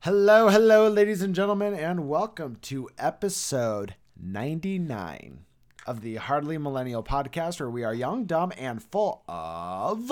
[0.00, 5.40] Hello, hello, ladies and gentlemen, and welcome to episode 99
[5.86, 10.10] of the Hardly Millennial podcast, where we are young, dumb, and full of.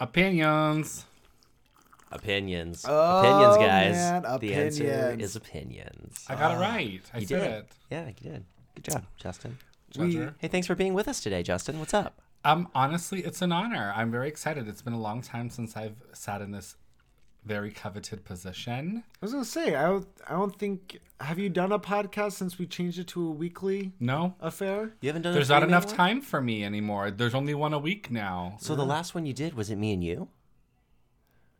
[0.00, 1.06] Opinions.
[2.10, 2.84] Opinions.
[2.88, 3.94] Oh, opinions, guys.
[3.94, 5.22] man, The answer opinions.
[5.22, 6.24] is opinions.
[6.28, 7.02] I got it right.
[7.12, 7.50] I you said did.
[7.52, 7.72] it.
[7.90, 8.44] Yeah, you did.
[8.74, 9.58] Good job, Justin.
[9.94, 10.34] Pleasure.
[10.38, 11.78] Hey, thanks for being with us today, Justin.
[11.78, 12.20] What's up?
[12.44, 13.92] Um, honestly, it's an honor.
[13.96, 14.66] I'm very excited.
[14.68, 16.74] It's been a long time since I've sat in this
[17.44, 19.02] very coveted position.
[19.06, 21.00] I was gonna say, I don't, I don't think.
[21.20, 24.94] Have you done a podcast since we changed it to a weekly No, affair?
[25.00, 25.32] You haven't done.
[25.34, 25.94] there's not enough one?
[25.96, 27.10] time for me anymore.
[27.10, 28.56] There's only one a week now.
[28.60, 30.28] So the last one you did was it me and you?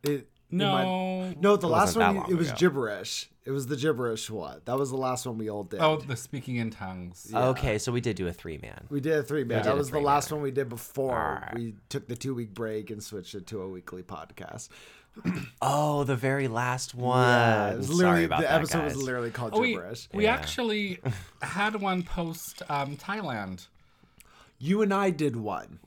[0.03, 0.73] It, it No.
[0.73, 2.57] might- no, the It last one it was ago.
[2.59, 3.31] gibberish.
[3.45, 4.61] It was the gibberish one.
[4.65, 5.81] That was the last one we all did.
[5.81, 7.31] Oh, the speaking in tongues.
[7.35, 8.87] Okay, so we did do a three man.
[8.91, 9.63] We did a three man.
[9.63, 10.07] That was the three-man.
[10.07, 11.13] last one we did before
[11.43, 11.55] Alright.
[11.55, 14.69] we took the two week break and switched it to a weekly podcast.
[15.63, 17.21] Oh, the very last one.
[17.27, 18.95] Yeah, it was literally Sorry about the that, episode guys.
[18.97, 20.09] was literally called Oh, we, gibberish.
[20.13, 20.35] we Yeah.
[20.35, 21.01] actually
[21.43, 23.67] had one post um, Thailand.
[24.59, 25.79] You and I did one.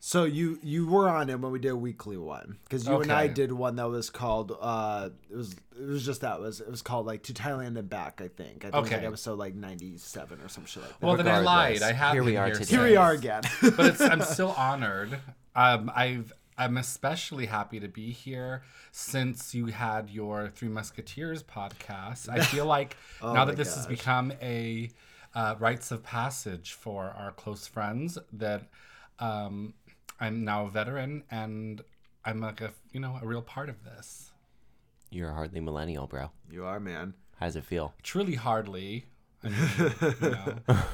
[0.00, 3.10] So you you were on it when we did a weekly one because you and
[3.10, 6.60] I did one that was called uh it was it was just that it was
[6.60, 9.02] it was called like to Thailand and back I think I think it was like
[9.04, 11.06] episode like ninety seven or some shit like that.
[11.06, 11.74] Well, then I lied.
[11.76, 12.76] Regardless, I have here we are here today.
[12.76, 13.44] Here we are again.
[13.62, 15.18] but it's, I'm still honored.
[15.56, 22.28] Um, I've I'm especially happy to be here since you had your Three Musketeers podcast.
[22.28, 24.90] I feel like now that this has become a
[25.34, 28.62] uh, rites of passage for our close friends, that
[29.18, 29.74] um,
[30.20, 31.82] I'm now a veteran and
[32.24, 34.30] I'm like a you know a real part of this.
[35.10, 36.30] You're hardly millennial, bro.
[36.50, 37.14] you are man.
[37.38, 37.94] How does it feel?
[38.02, 39.06] Truly, hardly.
[39.42, 39.68] I mean,
[40.20, 40.56] you know.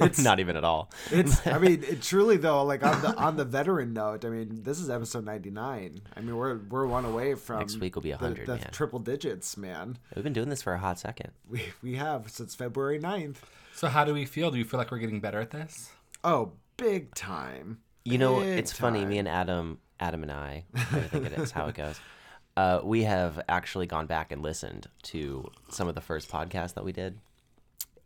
[0.00, 0.90] It's not even at all.
[1.10, 1.46] It's.
[1.46, 2.62] I mean, it truly though.
[2.64, 6.00] Like on the on the veteran note, I mean, this is episode ninety nine.
[6.16, 8.68] I mean, we're we're one away from Next week will be the, 100, the man.
[8.72, 9.98] triple digits, man.
[10.14, 11.30] We've been doing this for a hot second.
[11.48, 13.36] We we have since February 9th.
[13.74, 14.50] So how do we feel?
[14.50, 15.90] Do you feel like we're getting better at this?
[16.24, 17.78] Oh, big time.
[18.04, 19.04] You know, Big it's funny.
[19.04, 21.98] Me and Adam, Adam and I, I think it is how it goes.
[22.56, 26.86] Uh, we have actually gone back and listened to some of the first podcasts that
[26.86, 27.18] we did,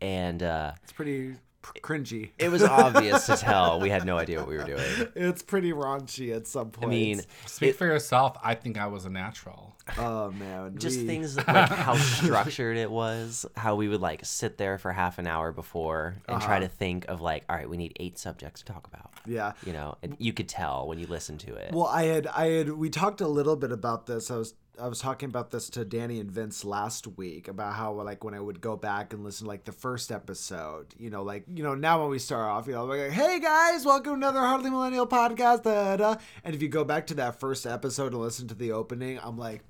[0.01, 2.31] and uh, It's pretty pr- cringy.
[2.39, 5.09] it was obvious to tell we had no idea what we were doing.
[5.15, 6.87] It's pretty raunchy at some point.
[6.87, 8.37] I mean, Speak for yourself.
[8.43, 9.75] I think I was a natural.
[9.99, 14.59] Oh man, just we- things like how structured it was, how we would like sit
[14.59, 16.61] there for half an hour before and try uh-huh.
[16.61, 19.11] to think of like, all right, we need eight subjects to talk about.
[19.27, 19.53] Yeah.
[19.65, 21.73] You know, and you could tell when you listen to it.
[21.73, 24.31] Well, I had I had we talked a little bit about this.
[24.31, 27.93] I was I was talking about this to Danny and Vince last week about how
[27.93, 31.23] like when I would go back and listen to like the first episode, you know,
[31.23, 34.17] like you know now when we start off, you know, like hey guys, welcome to
[34.17, 36.17] another Hardly Millennial podcast, da, da.
[36.45, 39.37] and if you go back to that first episode and listen to the opening, I'm
[39.37, 39.63] like.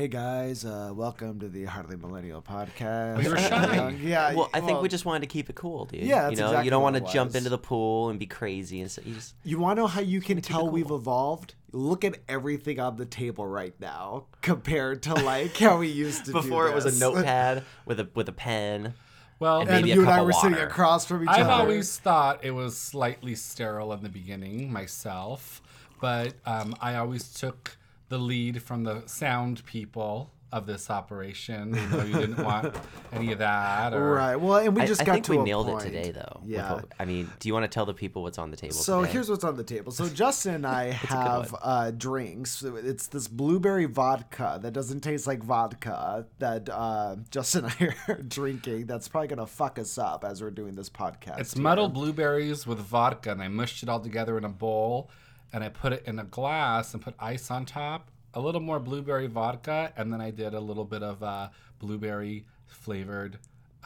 [0.00, 3.18] Hey guys, uh, welcome to the Hardly Millennial podcast.
[3.18, 3.94] We were shy.
[4.00, 4.32] yeah.
[4.32, 6.00] well, I think well, we just wanted to keep it cool, dude.
[6.00, 8.80] Yeah, you know, exactly you don't want to jump into the pool and be crazy
[8.80, 10.90] and so you just You want to know how you can keep it tell we've
[10.90, 11.54] evolved?
[11.72, 16.32] Look at everything on the table right now compared to like how we used to.
[16.32, 18.94] do before it was a notepad with a with a pen.
[19.38, 21.42] Well, And and maybe you and I of were sitting across from each other.
[21.42, 25.60] I've always thought it was slightly sterile in the beginning myself,
[26.00, 27.76] but um, I always took
[28.10, 31.72] the lead from the sound people of this operation.
[31.76, 32.74] You know, you didn't want
[33.12, 33.94] any of that.
[33.94, 34.34] Or, right.
[34.34, 35.84] Well, and we I, just I got think to we a nailed point.
[35.84, 36.40] it today, though.
[36.44, 36.72] Yeah.
[36.72, 38.74] what- I mean, do you want to tell the people what's on the table?
[38.74, 39.12] So today?
[39.12, 39.92] here's what's on the table.
[39.92, 42.64] So Justin and I have uh, drinks.
[42.64, 48.16] It's this blueberry vodka that doesn't taste like vodka that uh, Justin and I are
[48.20, 48.86] drinking.
[48.86, 51.38] That's probably gonna fuck us up as we're doing this podcast.
[51.38, 51.62] It's here.
[51.62, 55.10] muddled blueberries with vodka, and I mushed it all together in a bowl,
[55.52, 58.78] and I put it in a glass and put ice on top, a little more
[58.78, 63.38] blueberry vodka, and then I did a little bit of uh, blueberry flavored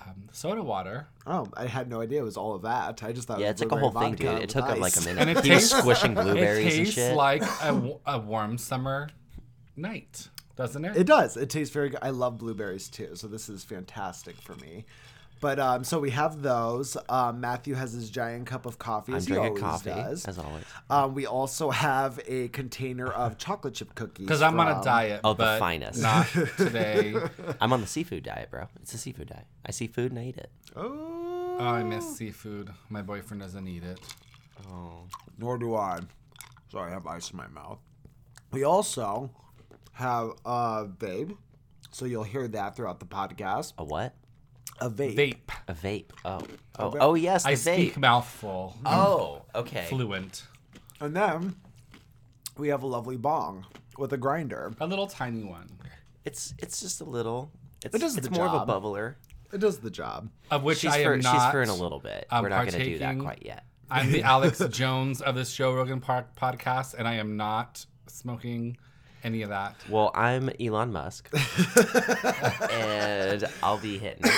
[0.04, 1.06] um, soda water.
[1.26, 3.02] Oh, I had no idea it was all of that.
[3.02, 4.28] I just thought yeah, it it's was like a whole thing, dude.
[4.28, 5.20] It with took him like a minute.
[5.20, 7.16] And it he was tastes- squishing blueberries it and tastes shit.
[7.16, 7.42] like
[8.06, 9.08] a warm summer
[9.76, 10.96] night, doesn't it?
[10.96, 11.36] It does.
[11.36, 12.00] It tastes very good.
[12.02, 14.84] I love blueberries too, so this is fantastic for me.
[15.44, 16.96] But um, so we have those.
[17.06, 19.12] Um, Matthew has his giant cup of coffee.
[19.12, 20.24] I'm as he drinking always coffee does.
[20.24, 20.64] as always.
[20.88, 24.24] Um, we also have a container of chocolate chip cookies.
[24.24, 25.20] Because I'm on a from- diet.
[25.22, 26.00] Oh, the but finest.
[26.00, 26.26] Not
[26.56, 27.14] today.
[27.60, 28.68] I'm on the seafood diet, bro.
[28.80, 29.44] It's a seafood diet.
[29.66, 30.50] I see food and I eat it.
[30.76, 32.70] Oh, oh, I miss seafood.
[32.88, 34.00] My boyfriend doesn't eat it.
[34.70, 35.02] Oh,
[35.36, 36.00] nor do I.
[36.72, 37.80] Sorry, I have ice in my mouth.
[38.50, 39.28] We also
[39.92, 41.32] have a babe.
[41.90, 43.74] so you'll hear that throughout the podcast.
[43.76, 44.14] a what?
[44.80, 45.16] A vape.
[45.16, 45.36] Vape.
[45.68, 46.10] A vape.
[46.24, 46.40] Oh,
[46.78, 46.96] oh, vape.
[47.00, 47.58] oh yes, the I vape.
[47.74, 48.76] speak mouthful.
[48.84, 49.86] Oh, okay.
[49.88, 50.42] Fluent.
[51.00, 51.56] And then
[52.56, 53.66] we have a lovely bong
[53.98, 54.72] with a grinder.
[54.80, 55.68] A little tiny one.
[56.24, 57.50] It's it's just a little.
[57.84, 58.68] It's, It does it's the more job.
[58.68, 59.14] of a bubbler.
[59.52, 60.30] It does the job.
[60.50, 61.52] Of which She's I for am she's not.
[61.52, 62.26] for in a little bit.
[62.30, 63.64] um, We're not going to do that quite yet.
[63.90, 68.76] I'm the Alex Jones of this Joe Rogan Park podcast, and I am not smoking
[69.24, 69.74] any of that.
[69.88, 71.28] Well, I'm Elon Musk,
[72.70, 74.30] and I'll be hitting.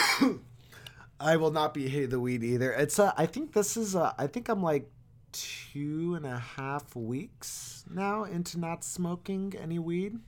[1.21, 2.73] I will not be hitting the weed either.
[2.73, 4.89] It's uh, I think this is uh, I think I'm like
[5.33, 10.19] two and a half weeks now into not smoking any weed.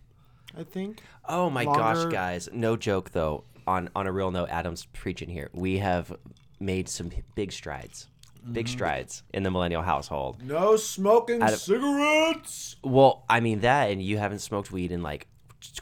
[0.57, 1.03] I think.
[1.29, 2.49] Oh my gosh, guys!
[2.53, 3.45] No joke though.
[3.67, 5.51] On on a real note, Adam's preaching here.
[5.53, 6.17] We have
[6.59, 8.09] made some big strides,
[8.53, 8.73] big Mm-hmm.
[8.73, 10.43] strides in the millennial household.
[10.43, 12.77] No smoking Out of- cigarettes.
[12.83, 15.27] Well, I mean that, and you haven't smoked weed in like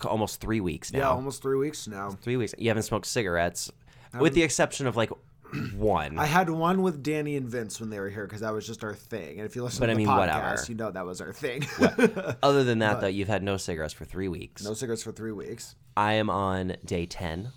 [0.05, 0.99] almost three weeks now.
[0.99, 2.11] Yeah, almost three weeks now.
[2.23, 2.55] three weeks.
[2.59, 3.71] You haven't smoked cigarettes,
[4.19, 5.11] with the exception of like
[5.77, 6.19] one.
[6.19, 8.83] I had one with Danny and Vince when they were here because that was just
[8.83, 9.39] our thing.
[9.39, 10.65] And if you listen But to I the mean, podcast, whatever.
[10.69, 11.65] you know that was our thing.
[12.43, 14.65] Other than that, though, you've had no cigarettes for three weeks.
[14.65, 15.77] no cigarettes for three weeks.
[15.97, 17.53] I am on day 10.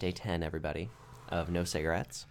[0.00, 0.90] Day 10, everybody,
[1.28, 2.24] of no cigarettes,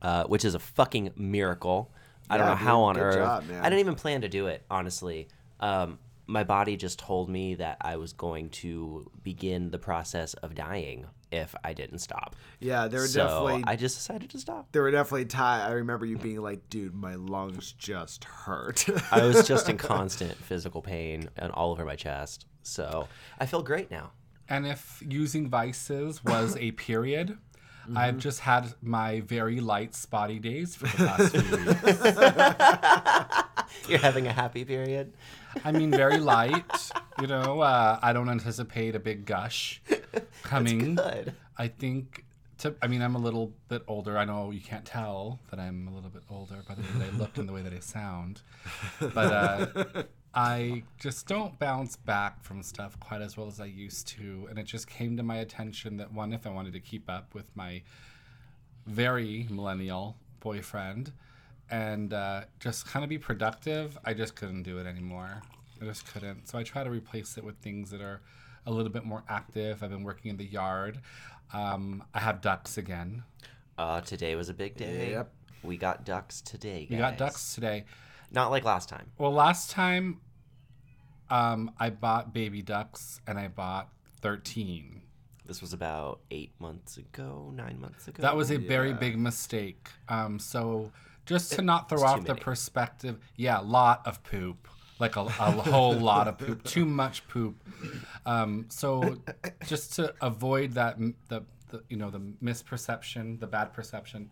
[0.00, 1.92] uh, which is a fucking miracle.
[2.30, 3.16] I don't Yeah, know how on good earth.
[3.16, 3.60] job, man.
[3.60, 5.28] I didn't even plan to do it, honestly.
[5.60, 10.54] Um, my body just told me that I was going to begin the process of
[10.54, 12.36] dying if I didn't stop.
[12.60, 14.68] Yeah, there were so definitely I just decided to stop.
[14.72, 15.64] there were definitely times.
[15.68, 20.36] I remember you being like, "Dude, my lungs just hurt." I was just in constant
[20.36, 22.46] physical pain and all over my chest.
[22.62, 23.08] So
[23.40, 24.12] I feel great now.
[24.48, 27.36] And if using vices was a period,
[27.82, 27.98] Mm-hmm.
[27.98, 31.42] I've just had my very light spotty days for the past few
[33.66, 33.88] weeks.
[33.88, 35.12] You're having a happy period.
[35.64, 36.90] I mean, very light.
[37.20, 39.82] You know, uh, I don't anticipate a big gush
[40.42, 40.94] coming.
[40.94, 41.34] Good.
[41.58, 42.24] I think.
[42.58, 44.16] To, I mean, I'm a little bit older.
[44.16, 47.12] I know you can't tell that I'm a little bit older by the way that
[47.12, 48.42] I look and the way that I sound,
[49.00, 49.66] but uh,
[50.34, 54.46] I just don't bounce back from stuff quite as well as I used to.
[54.48, 57.34] And it just came to my attention that one, if I wanted to keep up
[57.34, 57.82] with my
[58.86, 61.12] very millennial boyfriend
[61.70, 65.42] and uh, just kind of be productive, I just couldn't do it anymore.
[65.80, 66.48] I just couldn't.
[66.48, 68.22] So I try to replace it with things that are
[68.66, 69.82] a little bit more active.
[69.82, 71.00] I've been working in the yard.
[71.52, 73.22] Um, I have ducks again.
[73.76, 75.10] Uh, today was a big day.
[75.10, 75.32] Yep.
[75.62, 76.86] We got ducks today.
[76.86, 76.90] Guys.
[76.90, 77.84] We got ducks today.
[78.32, 79.10] Not like last time.
[79.18, 80.20] Well, last time
[81.30, 83.88] um, I bought baby ducks and I bought
[84.20, 85.02] 13.
[85.46, 88.22] This was about eight months ago, nine months ago.
[88.22, 88.96] That was a very Yeah.
[88.96, 89.88] big mistake.
[90.08, 90.92] Um, so
[91.26, 94.68] just to not throw off the perspective, yeah, a lot of poop,
[94.98, 97.56] like a, a whole lot of poop, too much poop.
[98.24, 99.16] Um, so
[99.66, 100.96] just to avoid that,
[101.28, 104.30] the, the you know the misperception, the bad perception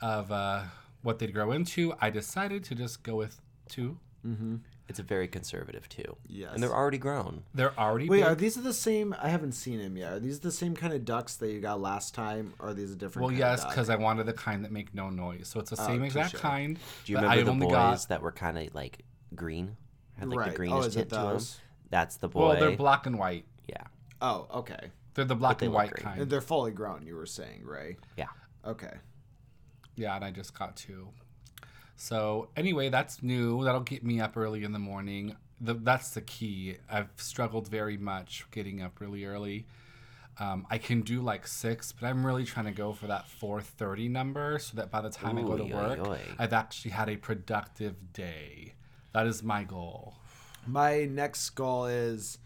[0.00, 0.62] of uh,
[1.02, 3.98] what they'd grow into, I decided to just go with two.
[4.26, 4.56] Mm-hmm.
[4.88, 6.16] It's a very conservative too.
[6.26, 6.52] Yes.
[6.54, 7.42] And they're already grown.
[7.54, 8.26] They're already Wait, big.
[8.26, 9.14] are these the same?
[9.20, 10.12] I haven't seen him yet.
[10.14, 12.92] Are these the same kind of ducks that you got last time, or are these
[12.92, 13.24] a different?
[13.24, 15.48] Well, kind yes, because I wanted the kind that make no noise.
[15.48, 16.40] So it's the oh, same exact touche.
[16.40, 16.78] kind.
[17.04, 19.00] Do you but remember I the only boys got that were kind of like
[19.34, 19.76] green?
[20.18, 20.46] Had like Right.
[20.46, 21.40] the Oh, greenish is it tint to them.
[21.90, 22.48] That's the boy.
[22.48, 23.44] well, they're black and white.
[23.68, 23.82] yeah.
[24.22, 24.90] Oh, okay.
[25.14, 26.02] They're the black and white great.
[26.02, 26.22] kind.
[26.22, 27.06] And they're fully grown.
[27.06, 27.98] You were saying, Ray?
[28.16, 28.26] Yeah.
[28.64, 28.94] Okay.
[29.98, 31.08] Yeah, and I just got two.
[31.96, 33.64] So anyway, that's new.
[33.64, 35.36] That'll get me up early in the morning.
[35.60, 36.76] The, that's the key.
[36.90, 39.66] I've struggled very much getting up really early.
[40.40, 44.08] Um, I can do like six, but I'm really trying to go for that 4:30
[44.08, 46.20] number, so that by the time I go to Oy, oy, work, oy.
[46.38, 48.74] I've actually had a productive day.
[49.14, 50.14] That is my goal.
[50.64, 52.38] My next goal is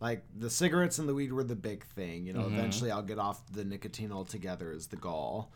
[0.00, 2.26] like the cigarettes and the weed were the big thing.
[2.26, 2.54] You know, Mm-hmm.
[2.54, 5.52] eventually I'll get off the nicotine altogether is the goal.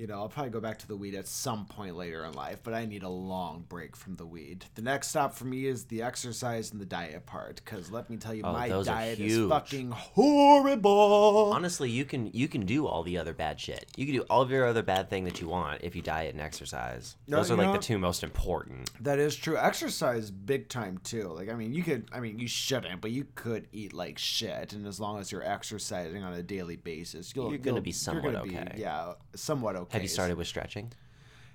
[0.00, 2.60] You know, I'll probably go back to the weed at some point later in life,
[2.62, 4.64] but I need a long break from the weed.
[4.74, 8.16] The next stop for me is the exercise and the diet part, because let me
[8.16, 11.52] tell you, Oh, my diet is fucking horrible.
[11.52, 13.90] Honestly, you can you can do all the other bad shit.
[13.94, 16.32] You can do all of your other bad thing that you want if you diet
[16.32, 17.16] and exercise.
[17.26, 18.90] No, Those are like know the two most important.
[19.04, 19.58] That is true.
[19.58, 21.28] Exercise big time too.
[21.28, 24.72] Like I mean, you could I mean, you shouldn't, but you could eat like shit
[24.72, 27.90] and as long as you're exercising on a daily basis, you'll You're gonna you'll- be
[27.90, 28.74] you're somewhat gonna be- okay.
[28.78, 29.89] yeah, somewhat okay.
[29.90, 30.92] Have you started with stretching?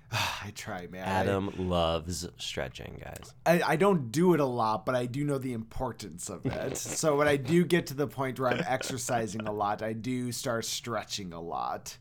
[0.12, 1.06] I try, man.
[1.06, 3.34] Adam loves stretching, guys.
[3.44, 6.76] I, I don't do it a lot, but I do know the importance of it.
[6.76, 10.32] so when I do get to the point where I'm exercising a lot, I do
[10.32, 11.96] start stretching a lot.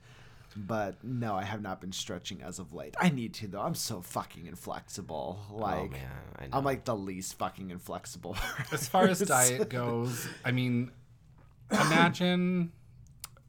[0.57, 2.95] But no, I have not been stretching as of late.
[2.97, 3.59] I need to though.
[3.59, 5.39] I'm so fucking inflexible.
[5.51, 6.49] Oh, like oh man, I know.
[6.53, 8.37] I'm like the least fucking inflexible.
[8.71, 10.91] As far as diet goes, I mean,
[11.71, 12.71] imagine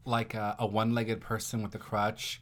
[0.04, 2.40] like a, a one-legged person with a crutch.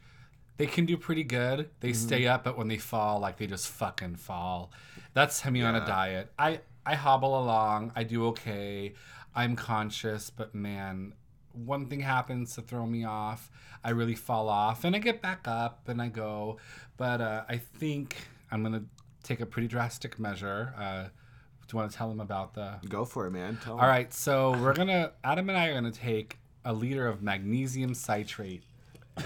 [0.57, 1.69] They can do pretty good.
[1.81, 2.07] They Mm-hmm.
[2.07, 4.71] stay up, but when they fall, like they just fucking fall.
[5.13, 6.31] That's me on a diet.
[6.39, 7.91] I I hobble along.
[7.95, 8.93] I do okay.
[9.35, 11.13] I'm conscious, but man,
[11.51, 13.49] one thing happens to throw me off.
[13.83, 16.57] I really fall off and I get back up and I go.
[16.97, 18.15] But uh, I think
[18.51, 18.83] I'm going to
[19.23, 20.73] take a pretty drastic measure.
[20.77, 22.75] Uh, do you want to tell them about the.
[22.87, 23.57] Go for it, man.
[23.63, 25.11] Tell All right, so we're going to.
[25.23, 28.63] Adam and I are going to take a liter of magnesium citrate.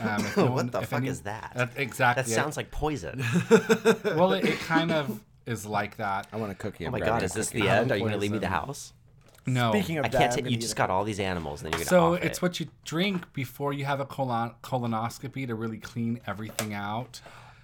[0.02, 1.54] Um, no What one- the if fuck is that?
[1.56, 2.24] That, exactly.
[2.24, 3.24] That sounds like poison.
[4.04, 6.28] well, it, it kind of is like that.
[6.32, 6.86] I want a cookie.
[6.86, 7.92] Oh my god, is this the end?
[7.92, 8.94] Are you gonna leave me the house?
[9.46, 9.72] No.
[9.72, 11.86] Speaking of I that, can't I'm You just got all these animals, and then you're
[11.86, 11.90] gonna.
[11.90, 12.42] So it's it.
[12.42, 17.20] what you drink before you have a colon- colonoscopy to really clean everything out.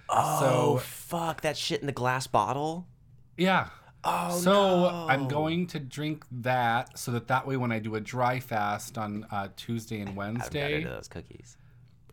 [0.08, 2.86] Oh so fuck that shit in the glass bottle.
[3.36, 3.68] yeah.
[4.08, 5.06] Oh so no.
[5.08, 8.98] I'm going to drink that so that that way when I do a dry fast
[8.98, 11.56] on uh, Tuesday and Wednesday, I haven't got Wednesday, into those cookies.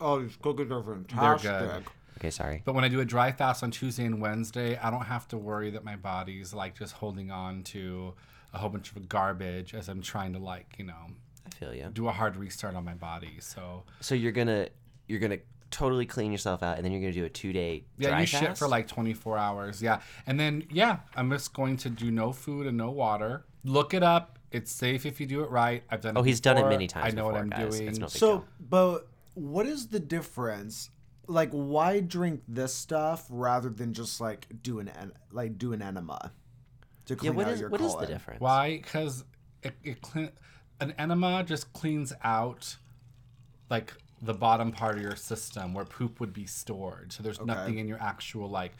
[0.03, 1.50] Oh, these cookies are fantastic.
[1.51, 1.83] they're good.
[2.19, 2.62] Okay, sorry.
[2.63, 5.38] But when I do a dry fast on Tuesday and Wednesday, I don't have to
[5.38, 8.13] worry that my body's like just holding on to
[8.53, 11.07] a whole bunch of garbage as I'm trying to like you know
[11.45, 11.89] I feel you.
[11.91, 13.38] do a hard restart on my body.
[13.39, 14.67] So So you're gonna
[15.07, 15.39] you're gonna
[15.72, 18.43] totally clean yourself out, and then you're gonna do a two day Yeah, you fast?
[18.43, 19.81] shit for like 24 hours.
[19.81, 20.01] Yeah.
[20.27, 23.43] And then, yeah, I'm just going to do no food and no water.
[23.65, 24.38] Look it up.
[24.51, 25.83] It's safe if you do it right.
[25.89, 27.75] I've done it Oh, he's done it many times I know what I'm guys.
[27.75, 27.88] doing.
[27.89, 28.45] It's no big So, deal.
[28.69, 30.90] but what is the difference?
[31.28, 35.82] Like, why drink this stuff rather than just like do an en- like do an
[35.82, 36.32] enema
[37.06, 38.06] to Yeah, clean what out is your what is colon?
[38.06, 38.42] the difference?
[38.42, 38.78] Why?
[38.78, 39.24] Because
[39.62, 40.30] it, it clean,
[40.80, 42.75] an enema just cleans out
[43.70, 47.12] like the bottom part of your system where poop would be stored.
[47.13, 48.74] So there's nothing in your actual like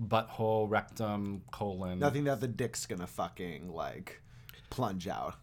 [0.00, 1.98] butthole, rectum, colon.
[1.98, 4.20] Nothing that the dick's gonna fucking like
[4.70, 5.34] plunge out.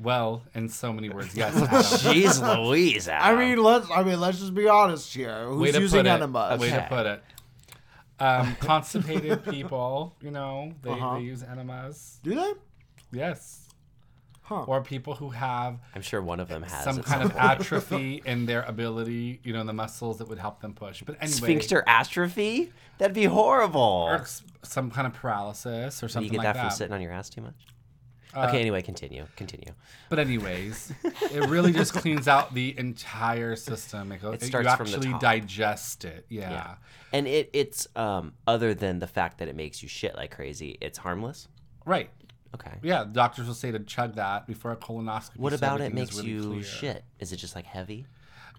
[0.00, 1.54] Well, in so many words, yes.
[1.54, 1.68] Adam.
[2.14, 3.38] Jeez Louise, I Adam.
[3.38, 3.90] mean, let's.
[3.90, 5.44] I mean, let's just be honest here.
[5.46, 6.10] Who's Way to using put it.
[6.10, 6.60] enemas?
[6.60, 6.86] Way to Okay.
[6.88, 7.22] put it.
[8.18, 11.14] Um, constipated people, you know, they, Uh-huh.
[11.16, 12.18] they use enemas.
[12.22, 12.52] Do they?
[13.12, 13.66] Yes.
[14.42, 14.64] Huh.
[14.66, 17.32] Or people who have I'm sure one of them has some at kind some of
[17.36, 17.44] point.
[17.60, 21.02] atrophy in their ability, you know, in the muscles that would help them push.
[21.06, 22.72] But anyway, sphincter atrophy.
[22.98, 23.80] That'd be horrible.
[23.80, 26.68] or s- some kind of paralysis or Do something you get like that, that.
[26.70, 27.54] from sitting on your ass too much?
[28.34, 29.26] Uh, okay, anyway, continue.
[29.36, 29.72] Continue.
[30.08, 34.12] But anyways, it really just cleans out the entire system.
[34.12, 35.20] It, go- It you starts from the actually top.
[35.20, 36.26] digest it.
[36.28, 36.50] Yeah.
[36.50, 36.74] Yeah.
[37.12, 40.78] And it it's um other than the fact that it makes you shit like crazy,
[40.80, 41.48] it's harmless.
[41.84, 42.10] Right.
[42.54, 42.72] Okay.
[42.82, 43.04] Yeah.
[43.10, 45.36] Doctors will say to chug that before a colonoscopy.
[45.38, 46.62] What so about it makes really you clear.
[46.62, 47.04] shit?
[47.18, 48.06] Is it just like heavy?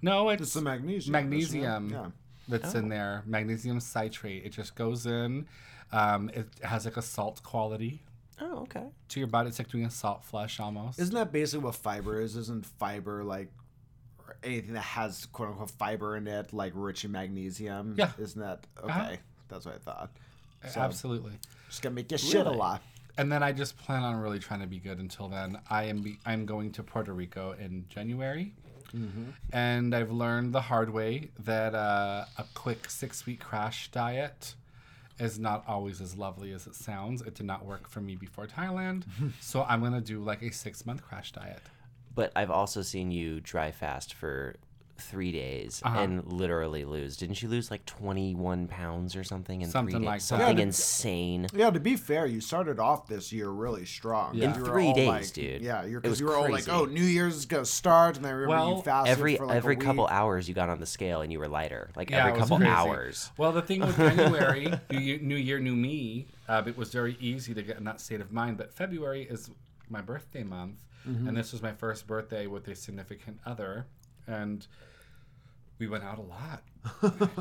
[0.01, 0.97] No, it's, It's the magnesium.
[0.97, 2.05] isn't magnesium Yeah.
[2.47, 2.79] that's Oh.
[2.79, 3.23] in there.
[3.25, 4.43] Magnesium citrate.
[4.45, 5.45] It just goes in.
[5.93, 8.01] Um, it has like a salt quality
[8.41, 8.87] Oh, okay.
[9.09, 9.49] to your body.
[9.49, 10.99] It's like doing a salt flush almost.
[10.99, 12.35] Isn't that basically what fiber is?
[12.35, 13.51] Isn't fiber like
[14.43, 17.95] anything that has quote unquote fiber in it, like rich in magnesium?
[17.97, 18.11] Yeah.
[18.19, 18.91] Isn't that okay?
[18.91, 19.15] Uh-huh.
[19.47, 20.11] That's what I thought.
[20.69, 21.33] So Absolutely.
[21.69, 22.81] just gonna make you shit a lot.
[23.17, 25.59] And then I just plan on really trying to be good until then.
[25.69, 28.53] I am be, I'm going to Puerto Rico in January,
[29.51, 34.55] and I've learned the hard way that uh, a quick six week crash diet
[35.21, 37.21] is not always as lovely as it sounds.
[37.21, 39.03] It did not work for me before Thailand,
[39.39, 41.61] so I'm gonna do like a six month crash diet.
[42.13, 44.55] But I've also seen you dry fast for
[45.01, 45.99] three days Uh-huh.
[45.99, 47.17] and literally lose.
[47.17, 50.05] Didn't you lose like 21 pounds or something in Something three days?
[50.05, 50.25] like that.
[50.25, 51.47] Something Yeah, insane.
[51.53, 54.35] Yeah, to be fair, you started off this year really strong.
[54.37, 55.61] In You three all days, like- dude.
[55.61, 58.29] Yeah, you're because you were all like, "Oh, New Year's is gonna start," and I
[58.31, 59.85] remember Well, you fasted Every for like every a week.
[59.85, 61.89] couple hours you got on the scale and you were lighter.
[61.95, 62.71] Like Yeah, every couple crazy.
[62.71, 63.31] hours.
[63.37, 67.17] Well, the thing with January, new, year, new year, new me, uh, it was very
[67.19, 68.57] easy to get in that state of mind.
[68.57, 69.49] But February is
[69.89, 73.87] my birthday month, and this was my first birthday with a significant other,
[74.27, 74.67] and
[75.81, 76.61] we went out a lot.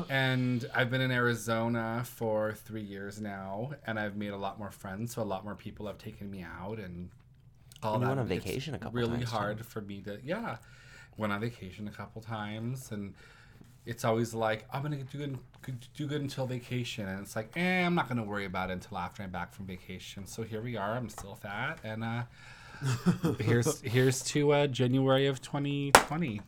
[0.09, 4.71] and I've been in Arizona for three years now, and I've made a lot more
[4.71, 5.13] friends.
[5.13, 7.09] So a lot more people have taken me out, and
[7.83, 8.17] all And you that.
[8.17, 9.37] went on It's vacation a couple Really times, too.
[9.37, 10.57] hard for me to yeah.
[11.17, 13.13] Went on vacation a couple times, and
[13.85, 17.51] it's always like I'm gonna do good, good- do good until vacation, and it's like,
[17.55, 20.25] eh, I'm not gonna worry about it until after I'm back from vacation.
[20.25, 20.93] So here we are.
[20.95, 22.23] I'm still fat, and uh,
[23.39, 26.41] here's here's to uh, January of 2020,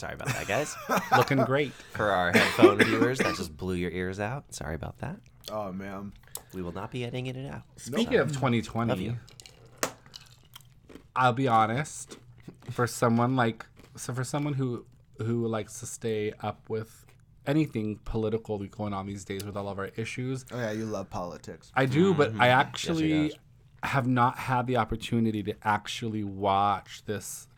[0.00, 0.74] Sorry about that, guys.
[1.16, 1.72] looking great.
[1.92, 4.54] For our headphone viewers, that just blew your ears out.
[4.54, 5.16] Sorry about that.
[5.52, 6.14] Oh man,
[6.54, 7.64] We will not be editing it out.
[7.76, 9.18] Speaking of Love 2020, you.
[11.14, 12.16] I'll be honest.
[12.70, 14.86] For someone like, so for someone who
[15.18, 17.04] who likes to stay up with
[17.46, 21.10] anything political going on these days with all of our issues, oh yeah, you love
[21.10, 21.70] politics.
[21.74, 22.40] I do, but mm-hmm.
[22.40, 23.38] I actually does.
[23.82, 27.48] have not had the opportunity to actually watch this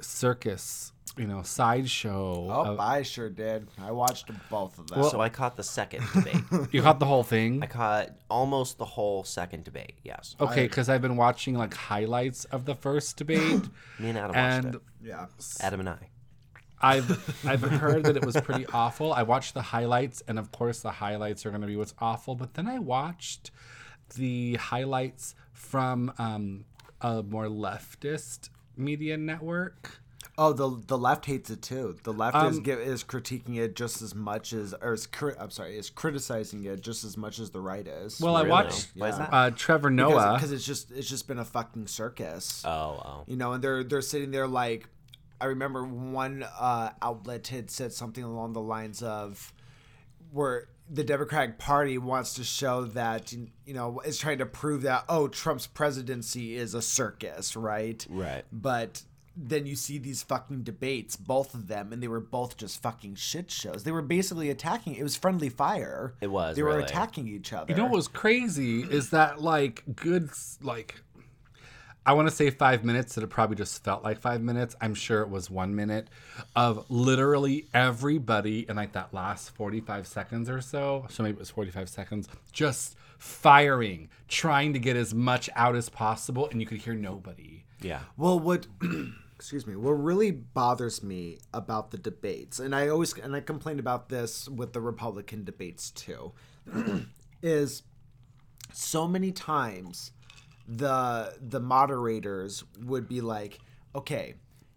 [0.00, 2.48] circus you know sideshow.
[2.50, 3.68] Oh, of- I sure did.
[3.80, 5.02] I watched both of them.
[5.04, 6.42] so I caught the second debate.
[6.72, 7.62] you caught the whole thing.
[7.62, 9.94] I caught almost the whole second debate.
[10.02, 10.34] Yes.
[10.40, 13.62] Okay, because I've been watching like highlights of the first debate,
[13.98, 14.82] Me and Adam watched and it.
[15.02, 15.26] yeah.
[15.60, 16.08] Adam and I.
[16.82, 19.12] I've I've heard that it was pretty awful.
[19.14, 22.34] I watched the highlights, and of course the highlights are going to be what's awful.
[22.34, 23.50] But then I watched
[24.16, 26.64] the highlights from um,
[27.00, 30.00] a more leftist media network.
[30.36, 31.96] Oh, the the left hates it too.
[32.02, 35.36] The left is Um, give, is critiquing it just as much as, or is cri-
[35.38, 38.20] I'm sorry, is criticizing it just as much as the right is.
[38.20, 39.28] Well, I watched Why is that?
[39.32, 40.34] uh, Trevor Noah.
[40.34, 42.64] because it's just it's just been a fucking circus.
[42.64, 42.70] Oh,
[43.04, 43.24] oh.
[43.26, 44.88] you know, and they're they're sitting there like,
[45.40, 49.52] I remember one uh, outlet had said something along the lines of,
[50.32, 55.04] where the Democratic Party wants to show that you know is trying to prove that
[55.08, 58.04] oh Trump's presidency is a circus, right?
[58.10, 58.44] Right.
[58.52, 59.02] But
[59.36, 63.16] then you see these fucking debates, both of them, and they were both just fucking
[63.16, 63.84] shit shows.
[63.84, 64.94] They were basically attacking.
[64.94, 66.14] It was friendly fire.
[66.20, 67.72] It was, They were attacking each other.
[67.72, 70.30] You know what was crazy is that like good
[70.62, 70.96] like
[72.06, 74.76] I want to say five minutes, that it probably just felt like five minutes.
[74.80, 76.08] I'm sure it was one minute
[76.54, 81.06] of literally everybody in like that last 45 seconds or so.
[81.08, 85.88] So maybe it was 45 seconds, just firing, trying to get as much out as
[85.88, 87.64] possible, and you could hear nobody.
[87.80, 88.00] Yeah.
[88.18, 88.66] Well, what
[89.44, 93.78] excuse me, what really bothers me about the debates, and I always and I complained
[93.78, 96.32] about this with the Republican debates too,
[97.42, 97.82] is
[98.72, 100.12] so many times
[100.66, 103.58] the the moderators would be like,
[103.94, 104.36] okay,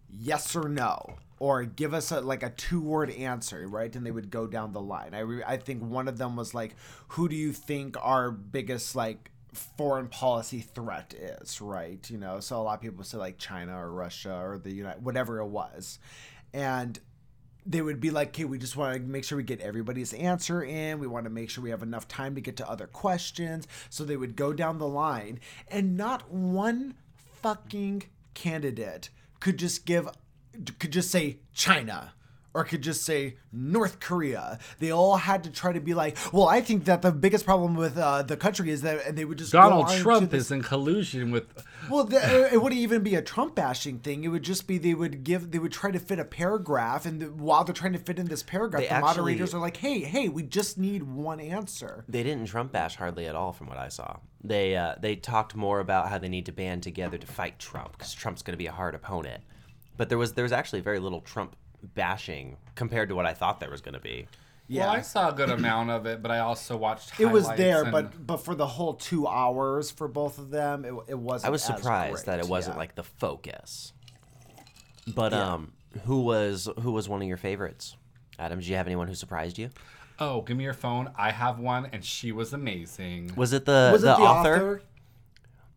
[0.10, 3.96] yes or no, or give us a, like a two word answer, right?
[3.96, 5.14] And they would go down the line.
[5.14, 6.76] I re- I think one of them was like,
[7.08, 12.10] who do you think our biggest like foreign policy threat is, right?
[12.10, 15.04] You know, so a lot of people say like China or Russia or the United,
[15.04, 16.00] whatever it was,
[16.54, 17.00] and
[17.66, 20.64] they would be like, okay, we just want to make sure we get everybody's answer
[20.64, 21.00] in.
[21.00, 23.68] We want to make sure we have enough time to get to other questions.
[23.90, 26.96] So they would go down the line, and not one
[27.42, 29.10] fucking candidate
[29.42, 30.08] could just give,
[30.80, 32.14] could just say China.
[32.58, 34.58] Or could just say North Korea.
[34.80, 37.76] They all had to try to be like, well, I think that the biggest problem
[37.76, 40.32] with uh, the country is that, and they would just go Donald on to Trump
[40.32, 41.46] this- is in collusion with.
[41.88, 44.24] well, the, it wouldn't even be a Trump bashing thing.
[44.24, 47.22] It would just be they would give they would try to fit a paragraph, and
[47.22, 49.78] the, while they're trying to fit in this paragraph, They the actually- moderators are like,
[49.78, 53.68] "Hey, hey, we just need one answer." They didn't Trump bash hardly at all, from
[53.68, 54.18] what I saw.
[54.44, 57.92] They uh, they talked more about how they need to band together to fight Trump
[57.92, 59.44] because Trump's going to be a hard opponent.
[59.96, 63.60] But there was there was actually very little Trump bashing compared to what I thought
[63.60, 64.28] there was going to be.
[64.70, 67.18] Yeah, Well, I saw a good amount of it, but I also watched.
[67.20, 70.84] it was there, and- but but for the whole two hours for both of them,
[70.84, 71.48] it, it wasn't.
[71.48, 72.80] I was as surprised that it wasn't yeah.
[72.80, 73.94] like the focus.
[75.08, 75.54] But Yeah.
[75.54, 75.72] um,
[76.06, 77.96] who was who was one of your favorites?
[78.38, 79.70] Adam, did you have anyone who surprised you?
[80.20, 81.12] oh, give me your phone.
[81.16, 83.32] I have one, and she was amazing.
[83.36, 84.54] Was it the Was it the, the author?
[84.56, 84.82] author?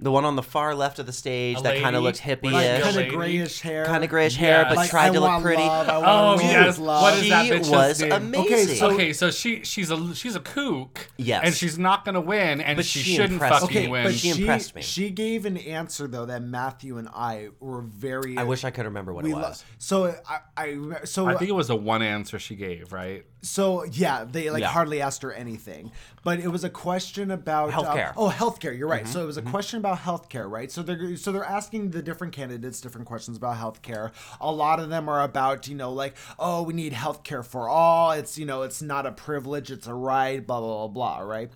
[0.02, 2.20] The one on the far left of the stage A that kind of lady looked
[2.42, 3.08] hippie-ish, like, Kind lady.
[3.10, 3.84] of grayish hair.
[3.84, 4.88] kind of grayish hair, but Yes.
[4.88, 5.62] tried I to look pretty.
[5.62, 6.00] Love, I Oh
[6.36, 7.02] want yes, love.
[7.02, 8.12] what is She that bitch's was name?
[8.12, 8.46] amazing.
[8.46, 11.10] Okay, so- Okay, so she she's a she's a kook.
[11.18, 11.42] Yes.
[11.44, 13.88] and she's not gonna win, and But she, she shouldn't fucking me.
[13.88, 14.04] win.
[14.04, 14.80] but she she, impressed me.
[14.80, 18.38] She gave an answer though that Matthew and I were very.
[18.38, 19.64] I wish I could remember what we it lo- was.
[19.76, 23.26] so I, I so I think it was the one answer she gave, right?
[23.42, 24.68] So yeah, they like Yeah.
[24.68, 25.92] hardly asked her anything,
[26.24, 28.12] but it was a question about uh, Healthcare.
[28.16, 28.76] oh, healthcare.
[28.76, 29.04] You're Mm-hmm.
[29.04, 29.08] right.
[29.08, 30.70] So it was a question about healthcare, right?
[30.70, 34.12] So they're so they're asking the different candidates different questions about healthcare.
[34.40, 38.12] A lot of them are about you know like oh we need healthcare for all.
[38.12, 40.44] It's you know it's not a privilege, it's a right.
[40.46, 41.18] Blah blah blah blah.
[41.20, 41.50] Right.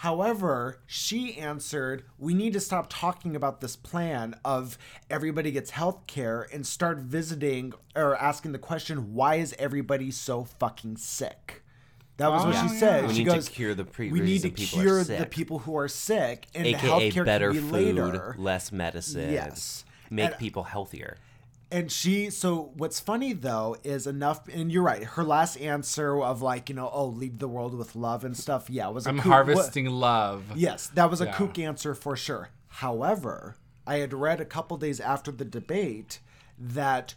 [0.00, 4.78] However, she answered, We need to stop talking about this plan of
[5.10, 10.44] everybody gets health care and start visiting or asking the question, Why is everybody so
[10.44, 11.62] fucking sick?
[12.20, 13.06] That was what Oh, she said.
[13.08, 15.76] We she need to cure the pre- We need to people cure the people who
[15.76, 18.34] are sick, and the AKA healthcare better can be food, later.
[18.38, 19.32] less medicine.
[19.32, 19.84] Yes.
[20.10, 21.16] Make And- people healthier.
[21.72, 25.04] And she, so what's funny though is enough, and you're right.
[25.04, 28.68] Her last answer of like, you know, oh, lead the world with love and stuff.
[28.68, 30.42] Yeah, was a I'm cool- what- harvesting love.
[30.56, 31.32] Yes, that was a Yeah.
[31.32, 32.48] kook answer for sure.
[32.68, 33.56] However,
[33.86, 36.18] I had read a couple days after the debate
[36.58, 37.14] that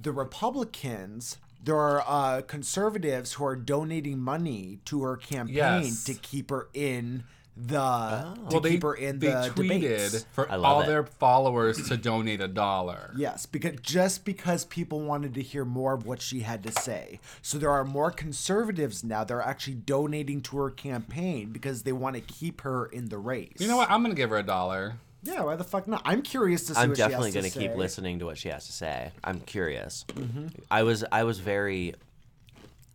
[0.00, 6.04] the Republicans, there are uh, conservatives who are donating money to her campaign Yes.
[6.04, 7.24] to keep her in
[7.56, 9.80] the to Well, they, keep her in they the tweeted
[10.12, 10.26] debates.
[10.32, 10.86] for all it.
[10.86, 13.12] their followers to donate a dollar.
[13.14, 17.20] Yes, because just because people wanted to hear more of what she had to say.
[17.42, 21.92] So there are more conservatives now that are actually donating to her campaign because they
[21.92, 23.56] want to keep her in the race.
[23.58, 23.90] You know what?
[23.90, 24.94] I'm gonna give her a dollar.
[25.22, 26.02] Yeah, why the fuck not?
[26.04, 27.76] I'm curious to see I'm what definitely she has going to to keep say.
[27.76, 29.12] listening to what she has to say.
[29.22, 30.04] I'm curious.
[30.08, 30.46] Mm-hmm.
[30.70, 31.94] I was I was very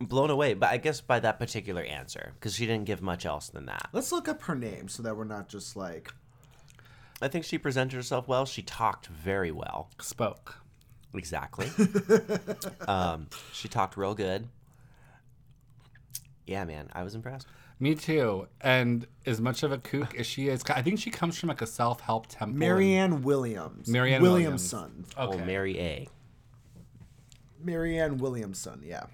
[0.00, 3.48] blown away, but I guess by that particular answer because she didn't give much else
[3.48, 3.88] than that.
[3.92, 6.12] Let's look up her name so that we're not just like.
[7.22, 8.44] I think she presented herself well.
[8.44, 9.88] She talked very well.
[10.00, 10.58] Spoke.
[11.14, 11.70] Exactly.
[12.88, 14.48] um, she talked real good.
[16.46, 17.46] Yeah, man, I was impressed.
[17.78, 18.48] Me too.
[18.60, 21.60] And as much of a kook as she is, I think she comes from like
[21.62, 22.58] a self-help temple.
[22.58, 23.88] Marianne Williams.
[23.88, 25.04] Marianne Williamson.
[25.18, 25.40] Okay.
[25.42, 26.08] Oh, Mary A.
[27.62, 28.82] Marianne Williamson.
[28.84, 29.04] Yeah.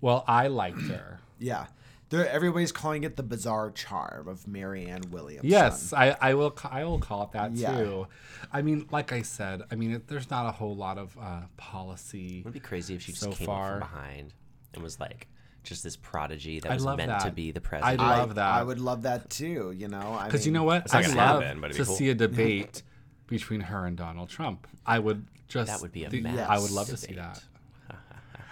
[0.00, 1.20] Well, I liked her.
[1.38, 1.66] Yeah.
[2.08, 5.50] They're, everybody's calling it the bizarre charm of Marianne Williamson.
[5.50, 6.56] Yes, I, I will.
[6.64, 7.76] I will call it that Yeah.
[7.76, 8.06] too.
[8.52, 11.42] I mean, like I said, I mean, it, there's not a whole lot of uh,
[11.56, 12.40] policy.
[12.40, 13.64] It'd be crazy if she just came far.
[13.64, 14.34] up from behind
[14.72, 15.26] and was like
[15.66, 18.00] just this prodigy that I was love meant to be the president.
[18.00, 18.46] I love that.
[18.46, 19.72] I would love that too.
[19.76, 20.94] You know, Because you know what?
[20.94, 21.94] I'd love happen, but to cool.
[21.94, 22.82] see a debate
[23.26, 24.66] between her and Donald Trump.
[24.86, 25.70] I would just.
[25.70, 27.42] That would be a the- mass I would love to see that.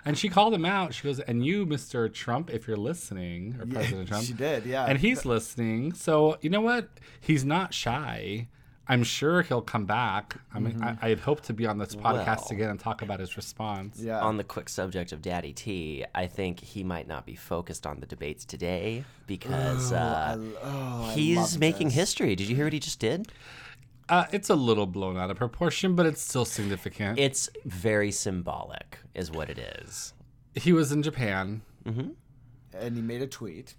[0.07, 0.93] And she called him out.
[0.93, 2.13] She goes, "And you, Mr.
[2.13, 4.85] Trump, if you're listening, or President Trump, she did, yeah.
[4.85, 5.95] and he's listening.
[5.95, 6.91] So you know what?
[7.23, 8.49] He's not shy.
[8.87, 10.37] I'm sure he'll come back.
[10.53, 12.49] I mean, I, I'd hope to be on this podcast Well.
[12.53, 13.99] again and talk about his response.
[13.99, 14.21] Yeah.
[14.21, 18.01] On the quick subject of Daddy T, I think he might not be focused on
[18.01, 21.97] the debates today because uh, oh, he's making this.
[21.97, 22.37] history.
[22.37, 23.33] Did you hear what he just did?
[24.11, 27.19] Uh, it's a little blown out of proportion, but it's still significant.
[27.19, 30.13] It's very symbolic, is what it is.
[30.55, 32.17] he was in Japan, and
[32.97, 33.77] he made a tweet.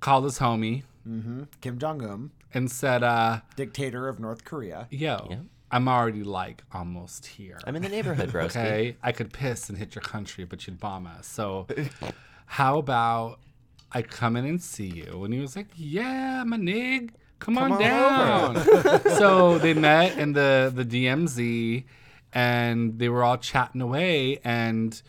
[0.00, 0.82] called his homie,
[1.62, 4.86] Kim Jong Un, and said, uh, dictator of North Korea.
[4.90, 5.36] "Yo, Yeah.
[5.70, 7.58] I'm already like almost here.
[7.66, 8.46] I'm in the neighborhood, broski.
[8.56, 11.26] okay, I could piss and hit your country, but you'd bomb us.
[11.26, 11.66] So,
[12.46, 13.38] how about
[13.92, 17.72] I come in and see you?" And he was like, "Yeah, my nig, come, on,
[17.72, 18.56] on down."
[19.18, 21.84] so they met in the the DMZ,
[22.32, 25.00] and they were all chatting away, and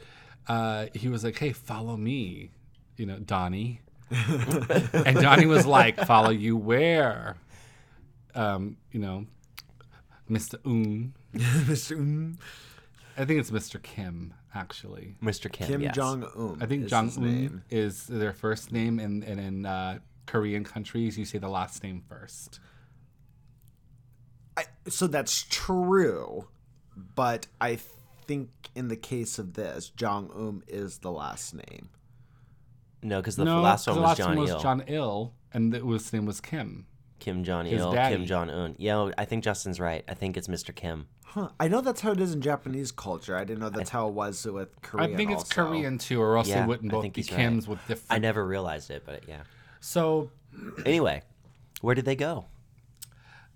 [0.50, 2.52] uh, he was like, "Hey, follow me,"
[2.98, 3.80] you know, Donnie.
[4.12, 7.36] And Donnie was like, "Follow you where?"
[8.36, 9.26] Um, you know,
[10.30, 10.56] Mr.
[10.66, 11.14] Un.
[11.34, 11.98] Mr.
[11.98, 12.38] Un.
[13.18, 13.82] I think it's Mr.
[13.82, 15.16] Kim, actually.
[15.22, 15.52] Mr.
[15.52, 15.96] Kim, Kim yes.
[15.96, 16.58] Jong Un.
[16.62, 21.18] I think Jong his Un is their first name, and, and in uh, Korean countries,
[21.18, 22.60] you say the last name first.
[24.56, 26.48] I, so that's true,
[26.96, 27.80] but I
[28.26, 31.90] think in the case of this, Jong Un is the last name.
[33.02, 34.60] No, because the no, last 'cause one the was last John one was Il.
[34.60, 36.86] Jong Il, and it was, his name was Kim.
[37.20, 38.16] Kim Jong his Il, daddy.
[38.16, 38.76] Kim Jong Un.
[38.78, 40.04] Yeah, I think Justin's right.
[40.08, 40.74] I think it's Mr.
[40.74, 41.08] Kim.
[41.26, 41.50] Huh.
[41.60, 43.36] I know that's how it is in Japanese culture.
[43.38, 45.14] I didn't know that's how it was with Korean.
[45.14, 45.68] I think it's also.
[45.68, 47.42] Korean too, or else Yeah, they wouldn't both be he's right.
[47.42, 48.06] Kims with different.
[48.10, 49.42] I never realized it, but yeah.
[49.80, 50.32] So
[50.86, 51.22] Anyway,
[51.82, 52.46] where did they go?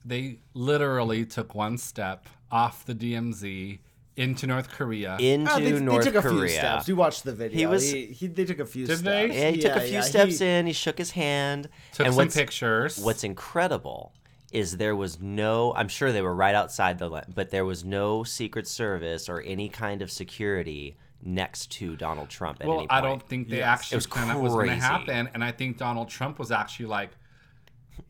[0.05, 3.79] they literally took one step off the DMZ
[4.15, 5.17] into North Korea.
[5.19, 6.39] Into Ah, they, they North took a Korea.
[6.47, 6.87] few steps.
[6.87, 7.57] We watched the video.
[7.57, 9.05] He was- He, he- they took a few Did steps.
[9.33, 9.39] they?
[9.41, 10.67] Yeah, he took a few yeah, steps he- in.
[10.67, 11.69] He shook his hand.
[11.93, 12.99] took and some what's, pictures.
[12.99, 14.13] What's incredible
[14.51, 15.73] is there was no.
[15.75, 19.41] I'm sure they were right outside the, le- but there was no Secret Service or
[19.41, 20.95] any kind of security
[21.25, 22.91] next to Donald Trump at well, any point.
[22.91, 23.67] I don't think they Yes.
[23.79, 26.51] actually It was kind of was going to happen, and I think Donald Trump was
[26.51, 27.11] actually like,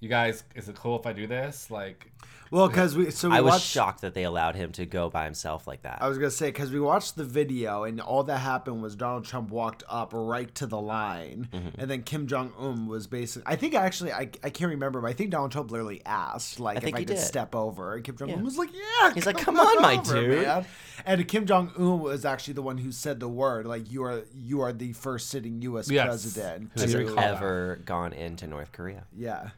[0.02, 2.12] "You guys, is it cool if I do this?" Like,
[2.54, 3.66] Well, because we so we I was watched.
[3.66, 5.98] shocked that they allowed him to go by himself like that.
[6.02, 9.26] I was gonna say because we watched the video and all that happened was Donald
[9.26, 11.82] Trump walked up right to the line, Mm-hmm.
[11.82, 13.52] and then Kim Jong Un was basically.
[13.52, 16.78] I think actually I, I can't remember, but I think Donald Trump literally asked like
[16.78, 17.20] if I he could did.
[17.20, 18.44] step over, and Kim Jong Un Yeah.
[18.44, 20.66] was like, "Yeah." He's like, "Come on, my over, dude." man."
[21.08, 24.22] And Kim Jong Un was actually the one who said the word like, "You are
[24.36, 25.90] you are the first sitting U.S.
[25.90, 26.06] Yes.
[26.06, 29.06] president." I Who's do to- ever gone into North Korea?
[29.18, 29.50] yeah.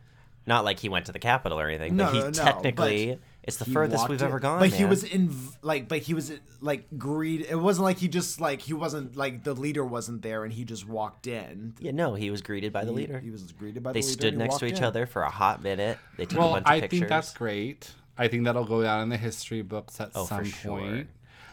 [0.47, 3.07] Not like he went to the Capitol or anything, No, but he no, no, technically
[3.15, 4.27] but it's the furthest we've in.
[4.27, 4.59] ever gone.
[4.59, 6.31] But he was in like, but he was
[6.61, 7.45] like greed.
[7.49, 10.63] It wasn't like he just like he wasn't like the leader wasn't there and he
[10.63, 11.73] just walked in.
[11.79, 13.19] Yeah, no, he was greeted by the He- leader.
[13.19, 14.17] He, was greeted by they the leader.
[14.17, 14.83] They stood next to each in.
[14.83, 15.97] other for a hot minute.
[16.17, 16.99] They took a bunch of I pictures.
[16.99, 17.91] think that's great.
[18.17, 21.03] I think that'll go down in the history books at Oh, some for sure.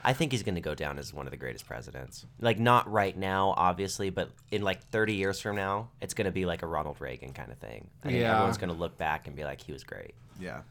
[0.03, 0.11] Point.
[0.11, 2.27] I think he's going to go down as one of the greatest presidents.
[2.41, 6.31] Like not right now, obviously, but in like 30 years from now, it's going to
[6.33, 7.89] be like a Ronald Reagan kind of thing.
[8.03, 8.33] I think Yeah.
[8.35, 10.15] everyone's going to look back and be like, he was great.
[10.41, 10.63] Yeah,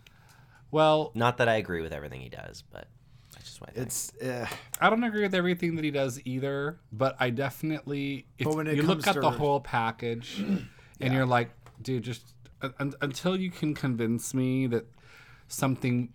[0.71, 2.87] Well, Not that I agree with everything he does, but
[3.33, 3.87] that's just what I think.
[3.87, 4.45] it's uh,
[4.79, 8.67] I don't agree with everything that he does either, but I definitely, if But when
[8.67, 10.39] it you look at to- the whole package
[10.99, 11.49] and you're like,
[11.81, 12.33] dude, just
[12.79, 14.85] un- until you can convince me that
[15.51, 16.09] something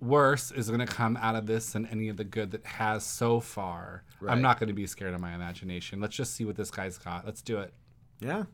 [0.00, 3.04] worse is going to come out of this than any of the good that has
[3.04, 4.32] so far, Right.
[4.32, 6.00] I'm not going to be scared of my imagination.
[6.00, 7.24] Let's just see what this guy's got.
[7.26, 7.72] Let's do it.
[8.20, 8.44] yeah.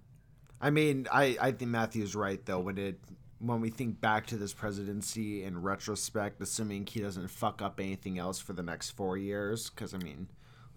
[0.63, 3.01] I mean, I I think Matthew's right though when it
[3.39, 8.19] when we think back to this presidency in retrospect, assuming he doesn't fuck up anything
[8.19, 10.29] else for the next four years, because I mean,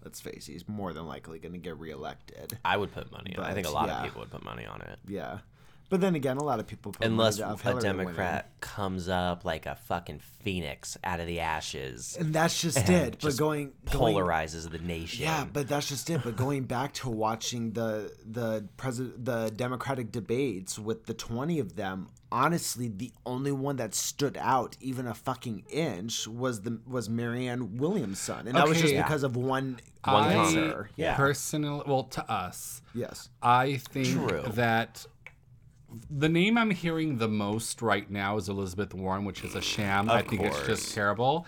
[0.02, 2.56] let's face it, he's more than likely going to get reelected.
[2.64, 3.44] I would put money on.
[3.44, 3.48] it.
[3.48, 3.98] I think a lot yeah.
[3.98, 4.98] of people would put money on it.
[5.06, 5.40] Yeah,
[5.90, 9.08] but then again, a lot of people put Unless money down a Hillary Democrat comes
[9.08, 13.10] up like a fucking phoenix out of the ashes, and that's just and it.
[13.12, 15.24] But just going going polarizes the nation.
[15.24, 16.20] Yeah, but that's just it.
[16.24, 21.76] But going back to watching the the president the Democratic debates with the twenty of
[21.76, 27.08] them, honestly, the only one that stood out even a fucking inch was the was
[27.08, 29.02] Marianne Williamson, and that was just Okay.
[29.02, 30.86] because of one One I comment.
[30.96, 31.14] Yeah.
[31.16, 33.30] personally, well, to us, Yes.
[33.42, 34.42] I think True.
[34.52, 35.06] that
[36.10, 40.10] the name I'm hearing the most right now is Elizabeth Warren, which is a sham.
[40.10, 41.46] I think it's just terrible.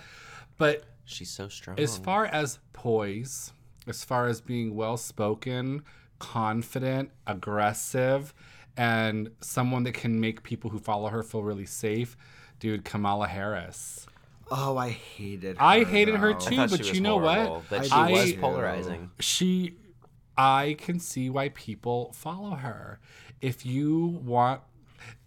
[0.58, 1.78] But she's so strong.
[1.78, 3.52] as far as poise,
[3.86, 5.82] as far as being well spoken,
[6.18, 8.34] confident, aggressive,
[8.76, 12.16] and someone that can make people who follow her feel really safe,
[12.60, 14.06] dude, Kamala Harris.
[14.50, 15.56] Oh, I hated.
[15.58, 16.54] Her, I hated her too.
[16.54, 17.36] I thought but was you know what?
[17.38, 19.10] horrible, But she I- was polarizing.
[19.20, 19.74] she
[20.38, 23.00] i can see why people follow her
[23.40, 24.60] if you want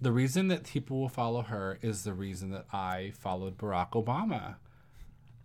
[0.02, 4.56] the reason that people will follow her is the reason that i followed barack obama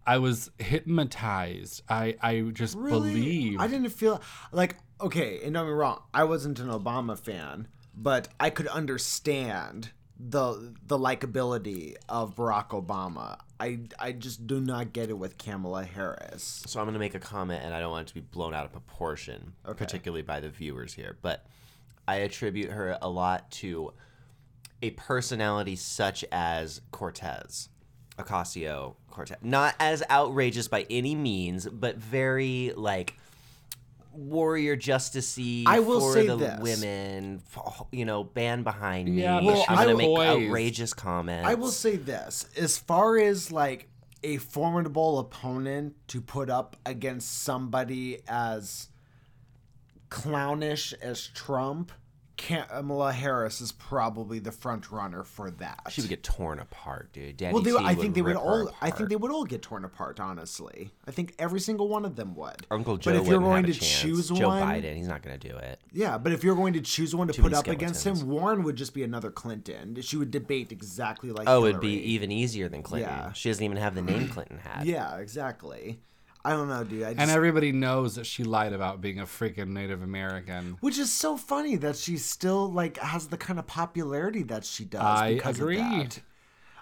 [0.06, 3.10] i was hypnotized i i just Really?
[3.10, 4.20] believed I didn't feel
[4.52, 8.68] like okay, and don't get me wrong, I wasn't an Obama fan, but I could
[8.68, 13.38] understand the the likability of Barack Obama.
[13.60, 16.62] I I just do not get it with Kamala Harris.
[16.66, 18.54] So I'm going to make a comment, and I don't want it to be blown
[18.54, 21.18] out of proportion, particularly by the viewers here.
[21.20, 21.44] But
[22.06, 23.92] I attribute her a lot to
[24.82, 27.68] a personality such as Cortez,
[28.18, 29.38] Ocasio Cortez.
[29.42, 33.14] Not as outrageous by any means, but very like
[34.12, 36.60] warrior justicey I will for say the this.
[36.60, 37.42] women.
[37.90, 39.22] You know, band behind me.
[39.22, 40.46] Yeah, but I'm gonna will- make Poised.
[40.48, 41.48] outrageous comments.
[41.48, 43.88] I will say this, as far as like
[44.22, 48.88] a formidable opponent to put up against somebody as
[50.14, 51.90] clownish as Trump,
[52.36, 55.80] Kamala Harris is probably the front runner for that.
[55.90, 57.36] She would get torn apart, dude.
[57.36, 58.70] Daddy Well, they, I think they would rip her all.
[58.80, 60.20] I think they would all get torn apart.
[60.20, 62.66] Honestly, I think every single one of them would.
[62.70, 64.00] Uncle Joe But if you're going to chance.
[64.00, 65.80] choose Joe one, Biden, he's not going to do it.
[65.92, 66.16] yeah.
[66.16, 68.28] But if you're going to choose one to Too put up against him.
[68.28, 70.00] Warren would just be another Clinton.
[70.00, 71.48] She would debate exactly like.
[71.48, 73.10] Oh, it'd be even easier than Clinton.
[73.10, 73.32] Yeah.
[73.32, 74.86] She doesn't even have the name Clinton had.
[74.86, 76.00] Yeah, exactly.
[76.44, 77.02] I don't know, dude.
[77.04, 80.98] I just, and everybody knows that she lied about being a freaking native american which
[80.98, 85.02] is so funny that she still like has the kind of popularity that she does.
[85.02, 85.78] I because of agree.
[85.78, 86.20] that.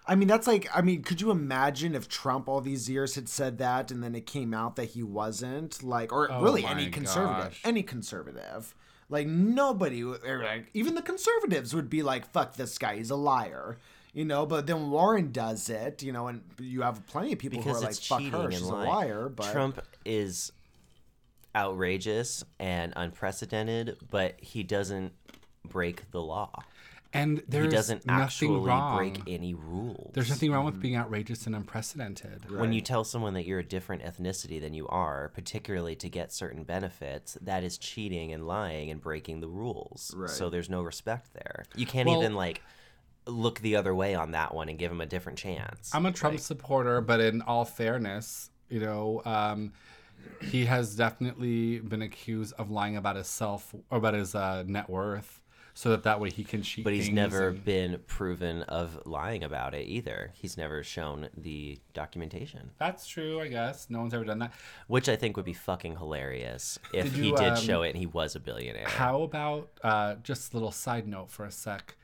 [0.05, 3.29] I mean, that's like, I mean, could you imagine if Trump all these years had
[3.29, 5.81] said that and then it came out that he wasn't?
[5.83, 7.61] Like, or Oh really any conservative, gosh.
[7.65, 8.75] any conservative.
[9.09, 13.79] Like, nobody, like, even the conservatives would be like, fuck this guy, he's a liar.
[14.15, 17.59] You know, but then Warren does it, you know, and you have plenty of people
[17.61, 19.31] Because who are like, fuck her, and she's a liar.
[19.31, 20.53] But Trump is
[21.57, 25.13] outrageous and unprecedented, but he doesn't
[25.67, 26.51] break the law.
[27.15, 30.11] and there's he doesn't nothing actually wrong break any rules.
[30.15, 30.81] there's nothing wrong with mm-hmm.
[30.83, 34.89] being outrageous and unprecedented When you tell someone that you're a different ethnicity than you
[34.89, 40.13] are, particularly to get certain benefits, that is cheating and lying and breaking the rules.
[40.17, 40.31] Right.
[40.31, 41.65] So there's no respect there.
[41.77, 42.63] You can't Well- even like
[43.27, 45.91] look the other way on that one and give him a different chance.
[45.95, 49.73] I'm a Trump supporter, but in all fairness, you know, um,
[50.41, 54.89] he has definitely been accused of lying about his self or about his uh, net
[54.91, 55.41] worth,
[55.75, 56.85] so that that way he can cheat.
[56.85, 60.31] but he's never and- been proven of lying about it either.
[60.35, 63.89] He's never shown the documentation, That's true, I guess.
[63.89, 64.53] No one's ever done that.
[64.87, 67.99] which I think would be fucking hilarious if Did he did um, show it and
[67.99, 68.87] he was a billionaire.
[68.89, 71.97] How about uh, just a little side note for a sec?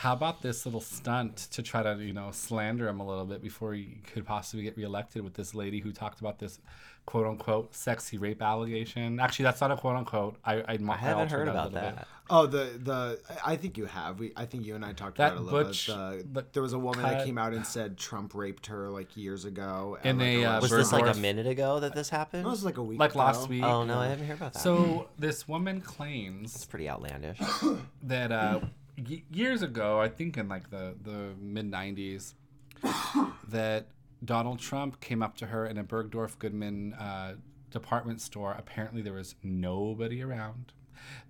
[0.00, 3.42] How about this little stunt to try to, you know, slander him a little bit
[3.42, 6.58] before he could possibly get reelected with this lady who talked about this
[7.04, 9.20] quote unquote sexy rape allegation?
[9.20, 10.36] Actually, that's not a quote unquote.
[10.42, 11.96] I I, I haven't heard a about little bit.
[11.96, 12.08] that.
[12.30, 14.18] Oh, the the I think you have.
[14.18, 15.94] We I think you and I talked That about it a little butch- bit.
[15.94, 19.18] The, but there was a woman that came out and said Trump raped her like
[19.18, 19.98] years ago.
[20.02, 22.44] In like, a, uh, Was this like a minute ago that this happened?
[22.44, 22.98] no, It was like a week.
[22.98, 23.64] Like last week.
[23.64, 24.60] oh no, I haven't heard about that.
[24.60, 27.38] So this woman claims it's pretty outlandish.
[28.04, 28.60] that uh,
[29.08, 32.34] y- years ago, I think in like the, the mid 90s,
[33.48, 33.88] that
[34.24, 37.34] Donald Trump came up to her in a Bergdorf Goodman uh,
[37.70, 38.54] department store.
[38.58, 40.72] Apparently, there was nobody around.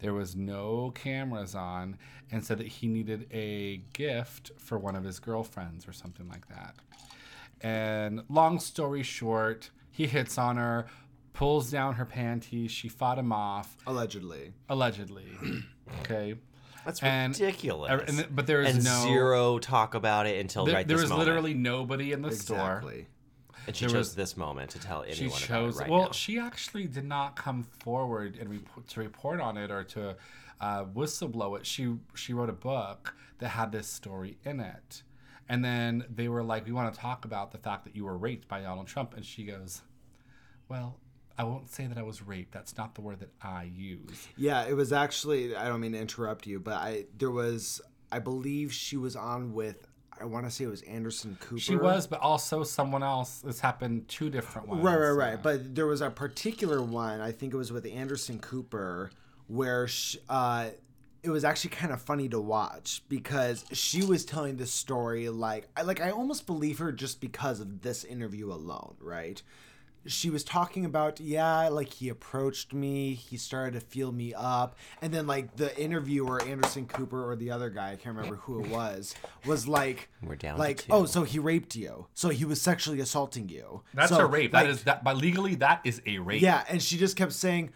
[0.00, 1.96] There was no cameras on,
[2.30, 6.48] and said that he needed a gift for one of his girlfriends or something like
[6.48, 6.74] that.
[7.60, 10.86] And long story short, he hits on her,
[11.34, 12.70] pulls down her panties.
[12.72, 14.54] She fought him off Allegedly.
[14.68, 15.26] allegedly
[16.00, 16.34] okay
[16.84, 18.02] That's And- ridiculous.
[18.08, 20.96] and th- but there is and no- zero talk about it until There, right there
[20.96, 21.26] was moment.
[21.28, 22.76] literally nobody in the store.
[22.78, 23.06] Exactly.
[23.66, 25.76] and she there chose was- this moment to tell anyone She about chose.
[25.76, 26.10] it right well, now.
[26.12, 30.16] she actually did not come forward and report, to report on it or to
[30.60, 31.66] uh, whistleblow it.
[31.66, 35.02] She she wrote a book that had this story in it,
[35.48, 38.16] and then they were like, "We want to talk about the fact that you were
[38.16, 39.82] raped by Donald Trump," and she goes,
[40.68, 40.98] "Well."
[41.40, 42.52] I won't say that I was raped.
[42.52, 44.28] That's not the word that I use.
[44.36, 45.56] Yeah, it was actually.
[45.56, 47.80] I don't mean to interrupt you, but I there was.
[48.12, 49.88] I believe she was on with.
[50.20, 51.58] I want to say it was Anderson Cooper.
[51.58, 53.38] She was, but also someone else.
[53.38, 54.82] This happened two different ones.
[54.82, 55.30] Right, right, right.
[55.30, 55.36] yeah.
[55.42, 57.22] But there was a particular one.
[57.22, 59.10] I think it was with Anderson Cooper,
[59.46, 60.68] where sh uh,
[61.22, 65.68] it was actually kind of funny to watch because she was telling this story like,
[65.74, 69.42] I like I almost believe her just because of this interview alone, right?
[70.06, 74.76] She was talking about, yeah, like he approached me, he started to feel me up,
[75.02, 78.64] and then like the interviewer, Anderson Cooper or the other guy, I can't remember who
[78.64, 80.92] it was, was like, We're down like, two.
[80.92, 83.82] oh, so he raped you, so he was sexually assaulting you.
[83.92, 84.54] that's So, a rape.
[84.54, 85.04] like, that is that.
[85.04, 86.40] But legally, that is a rape.
[86.40, 87.70] yeah, and she just kept saying,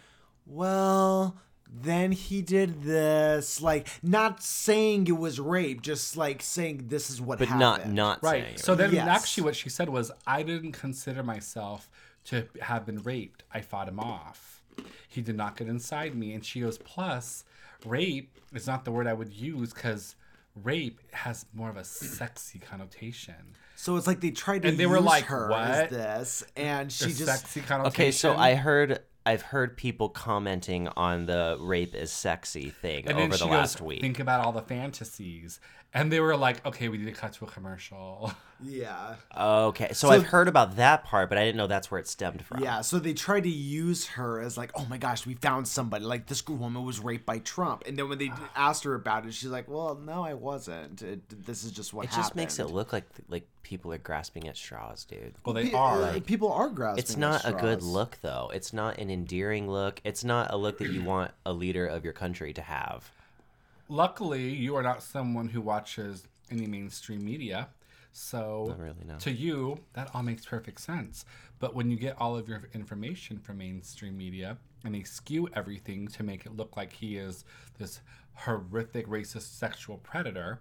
[0.47, 1.37] "Well,
[1.71, 7.21] then he did this." Like not saying it was rape, just like saying this is
[7.21, 7.93] what but happened.
[7.93, 8.45] not not Right.
[8.45, 9.07] saying So then, Yes.
[9.07, 11.89] actually, what she said was, I didn't consider myself
[12.25, 13.43] to have been raped.
[13.53, 14.61] I fought him off.
[15.07, 16.33] He did not get inside me.
[16.33, 17.45] And she goes, plus,
[17.85, 20.15] rape is not the word I would use because
[20.63, 23.35] rape has more of a sexy connotation.
[23.75, 26.43] So it's like they tried to And they were use like, her "What?" as this,
[26.55, 27.87] and A she just sexy connotation.
[27.87, 33.17] Okay, so I heard I've heard people commenting on the rape is sexy thing and
[33.17, 34.01] then over she the goes, last week.
[34.01, 35.59] Think about all the fantasies.
[35.95, 38.31] And they were like, okay, we need to cut to a commercial.
[38.63, 39.15] yeah.
[39.35, 42.07] Okay, so, So- I've heard about that part, but I didn't know that's where it
[42.07, 42.61] stemmed from.
[42.61, 46.03] Yeah, so they tried to use her as like, oh my gosh, we found somebody.
[46.03, 49.33] Like this woman was raped by Trump, and then when they asked her about it,
[49.33, 51.01] she's like, well, no, I wasn't.
[51.01, 52.23] It, this is just what It happened.
[52.23, 55.33] just makes it look like like people are grasping at straws, dude.
[55.45, 56.03] well, they Pe- are.
[56.03, 56.99] uh, people are grasping.
[57.03, 58.51] It's at not a good look though.
[58.53, 60.01] It's not an endearing look.
[60.03, 63.09] It's not a look that you want a leader of your country to have.
[63.87, 67.69] Luckily, you are not someone who watches any mainstream media.
[68.13, 69.17] So, really, no.
[69.17, 71.25] to you, that all makes perfect sense.
[71.59, 76.07] But when you get all of your information from mainstream media and they skew everything
[76.07, 77.43] to make it look like he is
[77.77, 77.99] this
[78.33, 80.59] horrific racist sexual predator,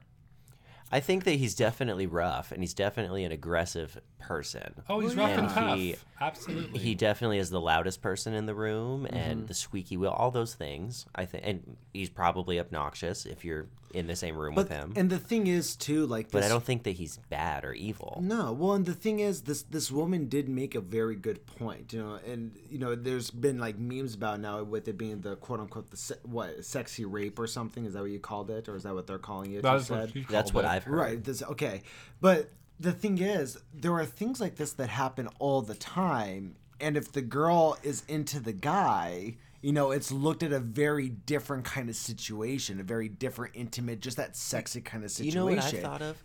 [0.95, 4.75] I think that he's definitely rough and he's definitely an aggressive person.
[4.89, 5.77] oh, he's rough and tough.
[5.79, 6.79] He- Absolutely.
[6.79, 9.17] He definitely is the loudest person in the room Mm-hmm.
[9.17, 11.05] and the squeaky wheel, all those things.
[11.15, 14.93] I think, and he's probably obnoxious if you're in the same room But with him.
[14.97, 18.19] and the thing is too, like, but I don't think that he's bad or evil.
[18.23, 21.93] No, well, and the thing is, this this woman did make a very good point,
[21.93, 25.37] you know, and you know, there's been like memes about now with it being the
[25.37, 27.85] quote unquote the se- what sexy rape or something.
[27.85, 29.63] Is that what you called it, or is that what they're calling it?
[29.63, 30.69] That you is what That's what it.
[30.69, 30.95] I've heard.
[30.97, 31.23] Right.
[31.25, 31.83] This okay,
[32.21, 36.97] but the thing is, there are things like this that happen all the time, and
[36.97, 41.65] if the girl is into the guy, you know, it's looked at a very different
[41.65, 45.33] kind of situation, a very different, intimate, just that sexy kind of situation.
[45.41, 46.23] You know what I thought of?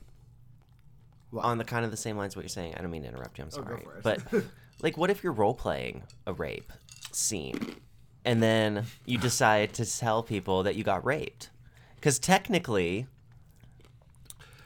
[1.32, 1.46] What?
[1.46, 2.76] On the kind of the same lines what you're saying.
[2.76, 3.46] I don't mean to interrupt you.
[3.46, 3.82] I'm Oh, sorry.
[3.82, 4.04] it.
[4.04, 4.22] But
[4.82, 6.74] like, what if you're role playing a rape
[7.14, 7.78] scene,
[8.26, 11.50] and then you decide to tell people that you got raped?
[11.96, 13.08] Because technically,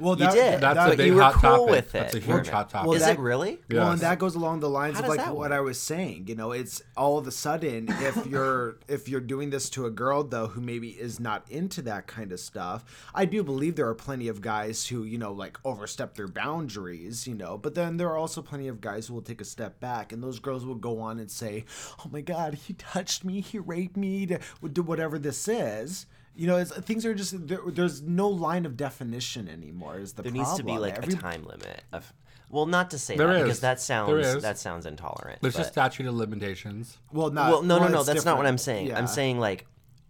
[0.04, 0.62] Well, You did.
[0.62, 1.70] That's But a big you were hot cool topic.
[1.72, 2.24] with That's a it.
[2.24, 2.88] huge Well, hot topic.
[2.88, 3.60] well, is that- it really?
[3.72, 5.52] Well, and that goes along the lines of like what work?
[5.52, 6.26] I was saying.
[6.28, 9.92] You know, it's all of a sudden if you're if you're doing this to a
[9.92, 12.84] girl though who maybe is not into that kind of stuff,
[13.16, 17.28] I do believe there are plenty of guys who you know like overstep their boundaries.
[17.28, 19.80] You know, but then there are also plenty of guys who will take a step
[19.80, 21.66] back, and those girls will go on and say,
[22.00, 24.40] "Oh my God, he touched me, he raped me, to,
[24.72, 26.06] do whatever this is."
[26.36, 30.00] You know, it's, things are just there, there's no line of definition anymore.
[30.00, 30.48] Is the There problem?
[30.50, 32.12] needs to be like Every- a time limit of.
[32.50, 33.44] Well, not to say There that is.
[33.44, 34.44] because that sounds is.
[34.44, 35.42] that sounds intolerant.
[35.42, 36.98] There's a but- statute of limitations.
[37.12, 37.98] Well, not, well, no, no, well, no.
[38.00, 38.46] it's That's not what.
[38.46, 38.88] I'm saying.
[38.88, 38.98] Yeah.
[38.98, 39.66] I'm saying like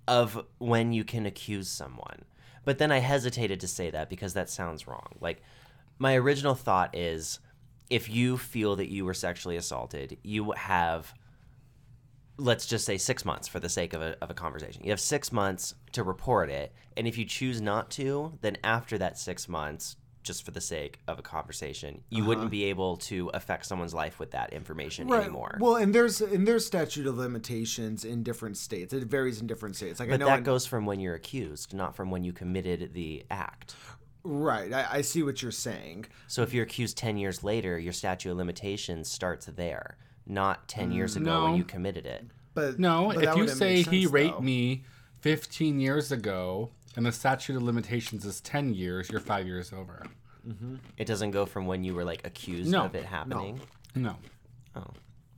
[0.08, 2.24] of when you can accuse someone.
[2.66, 5.16] But then I hesitated to say that because that sounds wrong.
[5.22, 5.42] Like
[6.00, 7.40] my original thought is
[7.90, 11.14] if you feel that you were sexually assaulted, you have
[12.38, 14.84] let's just say 6 months for the sake of a of a conversation.
[14.84, 18.98] You have 6 months to report it, and if you choose not to, then after
[18.98, 23.28] that 6 months just for the sake of a conversation, you wouldn't be able to
[23.34, 25.16] affect someone's life with that information Uh-huh.
[25.18, 25.24] right.
[25.26, 25.58] anymore.
[25.60, 28.94] Well, and there's and there's statute of limitations in different states.
[28.94, 30.00] It varies in different states.
[30.00, 32.32] Like I But know, that in- goes from when you're accused, not from when you
[32.32, 33.76] committed the act.
[34.24, 34.72] right.
[34.72, 36.06] I, I see what you're saying.
[36.28, 40.92] So if you're accused 10 years later, your statute of limitations starts there, not 10
[40.92, 42.26] mm, years ago when you committed it.
[42.54, 44.42] But No, but if you say make he sense, raped though.
[44.42, 44.84] me
[45.22, 50.06] 15 years ago and the statute of limitations is 10 years, you're five years over.
[50.48, 50.76] Mm-hmm.
[50.98, 53.62] It doesn't go from when you were like accused No, of it happening.
[53.96, 54.16] No.
[54.76, 54.88] Oh,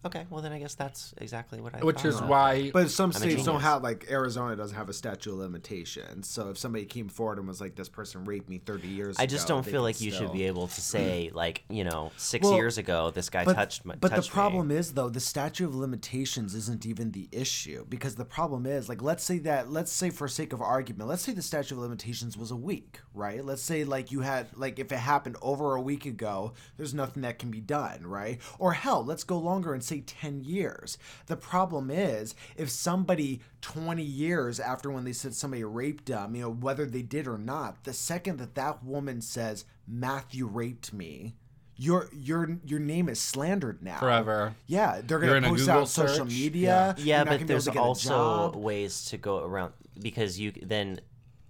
[0.05, 0.25] okay.
[0.29, 1.79] Well, then I guess that's exactly what I.
[1.83, 2.05] Which thought.
[2.05, 2.71] is why.
[2.71, 6.27] But some a states don't have like Arizona doesn't have a statute of limitations.
[6.29, 9.23] So if somebody came forward and was like, "This person raped me 30 years," ago,
[9.23, 12.11] I just ago," don't feel like you should be able to say like you know
[12.17, 13.95] six Well, years ago this guy But, touched my.
[13.95, 14.33] but the touched me.
[14.33, 18.87] problem is though the statute of limitations isn't even the issue because the problem is
[18.89, 21.81] like let's say that let's say for sake of argument let's say the statute of
[21.81, 25.75] limitations was a week right let's say like you had like if it happened over
[25.75, 29.73] a week ago there's nothing that can be done right or hell let's go longer
[29.73, 30.97] and say 10 years.
[31.27, 36.43] The problem is if somebody 20 years after when they said somebody raped them you
[36.43, 41.33] know whether they did or not the second that that woman says matthew raped me
[41.77, 43.99] your your your name is slandered now.
[43.99, 44.55] Forever.
[44.67, 46.95] yeah, they're gonna in a post out Google social media.
[46.97, 49.73] Yeah, You're but gonna be able there's to get a also ways to go around
[49.99, 50.99] because you then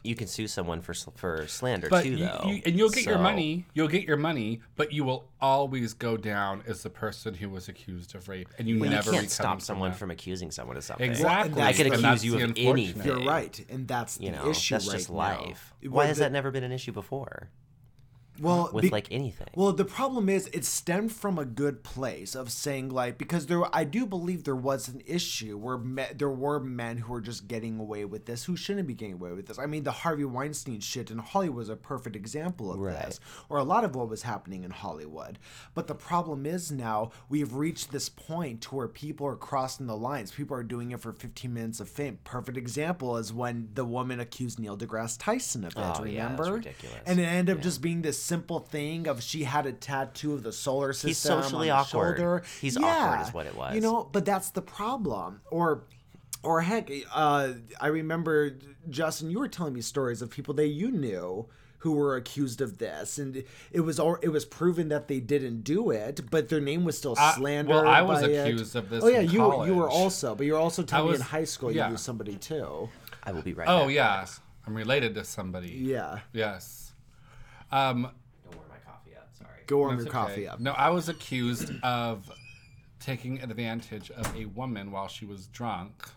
[0.06, 2.44] you can sue someone for for slander But too, you, though.
[2.46, 3.66] you, and you'll get your money.
[3.74, 7.68] You'll get your money, but you will always go down as the person who was
[7.68, 9.98] accused of rape, and you Well, you never can't stop from someone that.
[9.98, 11.10] from accusing someone of something.
[11.10, 11.62] Exactly.
[11.62, 13.06] I could accuse you of anything.
[13.06, 15.16] You're right, and that's You the know, issue that's right just now.
[15.16, 15.74] life.
[15.84, 17.50] Well, Why has the- that never been an issue before?
[18.40, 19.48] Well With be- like anything.
[19.56, 23.64] Well, the problem is it stemmed from a good place of saying like because there
[23.76, 27.48] I do believe there was an issue where me, there were men who were just
[27.48, 29.60] getting away with this who shouldn't be getting away with this.
[29.60, 33.06] I mean, the Harvey Weinstein shit in Hollywood was a perfect example of Right.
[33.06, 33.20] this,
[33.50, 35.40] or a lot of what was happening in Hollywood.
[35.74, 39.96] But the problem is now we've reached this point to where people are crossing the
[39.96, 40.32] lines.
[40.32, 42.20] People are doing it for 15 minutes of fame.
[42.24, 45.78] Perfect example is when the woman accused Neil deGrasse Tyson of it.
[45.78, 46.98] Oh, yeah, that's ridiculous.
[47.06, 50.44] And it ended up just being this simple thing of she had a tattoo of
[50.44, 51.10] the solar system.
[51.10, 52.18] He's socially on the awkward.
[52.18, 52.44] Shoulder.
[52.62, 53.76] He's awkward is what it was.
[53.76, 55.42] You know, but that's the problem.
[55.52, 55.84] Or
[56.44, 58.52] or heck, uh, I remember
[58.90, 61.48] Justin, you were telling me stories of people that you knew
[61.80, 65.62] who were accused of this, and it was all it was proven that they didn't
[65.64, 67.76] do it, but their name was still I- slandered.
[67.76, 68.48] well, I was by it.
[68.48, 71.10] accused of this Oh yeah, in you were- you were also, but you're also telling
[71.12, 71.86] me in high school yeah.
[71.86, 72.90] you knew somebody too.
[73.24, 73.94] I will be right Oh back.
[73.96, 74.26] yeah,
[74.66, 75.70] I'm related to somebody.
[75.70, 76.85] Yeah, Yes.
[77.76, 78.04] Um,
[78.44, 79.30] Don't warm my coffee up.
[79.38, 79.50] Sorry.
[79.68, 80.60] go warm That's your coffee up.
[80.62, 82.32] No, I was accused of
[83.02, 86.08] taking advantage of a woman while she was drunk.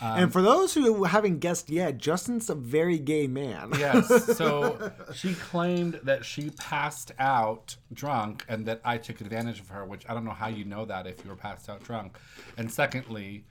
[0.00, 3.72] and for those who haven't guessed yet, Justin's a very gay man.
[3.78, 4.08] Yes.
[4.36, 9.84] So she claimed that she passed out drunk and that I took advantage of her,
[9.84, 12.18] which I don't know how you know that if you were passed out drunk.
[12.56, 13.44] And secondly,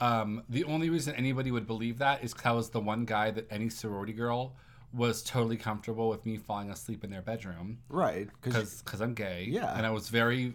[0.00, 3.30] um, the only reason anybody would believe that is because I was the one guy
[3.32, 4.56] that any sorority girl
[4.92, 7.78] was totally comfortable with me falling asleep in their bedroom.
[7.88, 9.46] Right, because I'm gay.
[9.48, 9.76] Yeah.
[9.76, 10.54] and I was very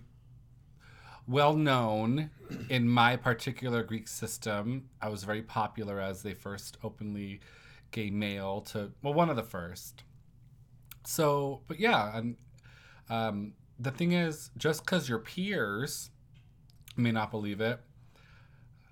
[1.27, 2.29] well known
[2.69, 4.89] in my particular Greek system.
[5.01, 7.39] I was very popular as the first openly
[7.91, 10.03] gay male to well, one of the first.
[11.05, 12.36] So, but yeah, and
[13.09, 16.09] um, the thing is, just because your peers
[16.95, 17.79] may not believe it,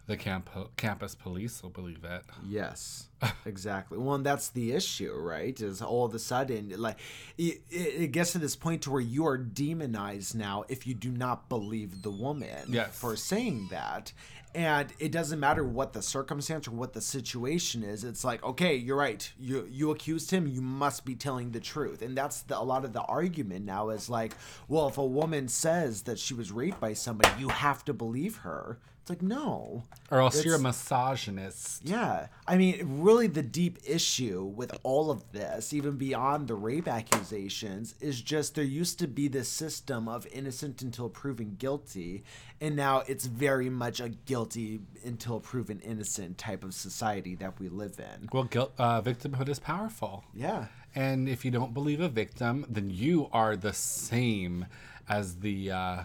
[0.07, 2.23] the camp campus police will believe it.
[2.47, 3.07] Yes,
[3.45, 3.97] exactly.
[3.97, 5.59] Well, and that's the issue, right?
[5.59, 6.99] Is all of a sudden, like,
[7.37, 11.11] it, it gets to this point to where you are demonized now if you do
[11.11, 12.97] not believe the woman Yes.
[12.97, 14.11] for saying that.
[14.53, 18.03] And it doesn't matter what the circumstance or what the situation is.
[18.03, 19.31] It's like, okay, you're right.
[19.39, 20.45] You you accused him.
[20.45, 22.01] You must be telling the truth.
[22.01, 24.33] And that's the, a lot of the argument now is like,
[24.67, 28.37] well, if a woman says that she was raped by somebody, you have to believe
[28.37, 28.77] her.
[29.01, 29.81] It's like, no.
[30.11, 31.83] Or else you're a misogynist.
[31.83, 32.27] Yeah.
[32.47, 37.95] I mean, really, the deep issue with all of this, even beyond the rape accusations,
[37.99, 42.23] is just there used to be this system of innocent until proven guilty.
[42.59, 47.69] And now it's very much a guilty until proven innocent type of society that we
[47.69, 48.29] live in.
[48.31, 50.25] Well, guilt, uh, victimhood is powerful.
[50.35, 50.67] Yeah.
[50.93, 54.67] And if you don't believe a victim, then you are the same
[55.09, 56.03] as the uh,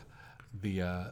[0.63, 1.05] the uh,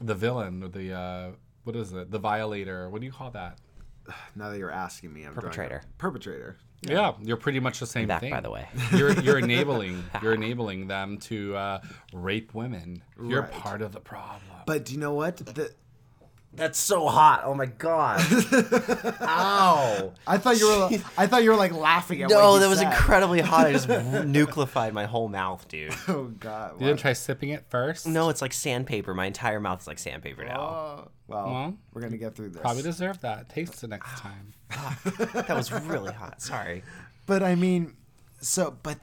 [0.00, 1.30] the villain or the uh,
[1.64, 2.10] what is it?
[2.10, 2.88] The violator.
[2.88, 3.58] What do you call that?
[4.36, 5.82] Now that you're asking me, I'm drawing a- Perpetrator.
[5.98, 6.56] Perpetrator.
[6.82, 8.30] Yeah, you're pretty much the same Back, thing.
[8.30, 8.68] by the way.
[8.92, 11.80] you're you're enabling you're enabling them to uh,
[12.12, 13.02] rape women.
[13.22, 13.50] You're Right.
[13.52, 14.40] part of the problem.
[14.64, 15.36] But do you know what?
[15.38, 15.72] The,
[16.58, 17.42] That's so hot.
[17.44, 18.20] Oh my god.
[19.20, 20.12] Ow.
[20.26, 20.88] I thought you were.
[21.18, 22.28] I thought you were like laughing at.
[22.28, 22.90] what No, he that was said.
[22.92, 23.66] incredibly hot.
[23.66, 25.94] I just nuclefied my whole mouth, dude.
[26.08, 26.80] Oh God.
[26.80, 28.06] You didn't try sipping it first?
[28.06, 29.14] No, it's like sandpaper.
[29.14, 30.60] My entire mouth is like sandpaper now.
[30.60, 32.60] Oh, well, Well, we're gonna get through this.
[32.62, 33.48] Probably deserve that.
[33.48, 34.52] Taste the next time.
[34.72, 36.42] Ah, that was really hot.
[36.42, 36.82] Sorry.
[37.26, 37.94] But I mean,
[38.40, 38.98] so but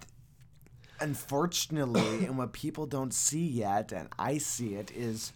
[1.00, 5.34] unfortunately, and what people don't see yet, and I see it, is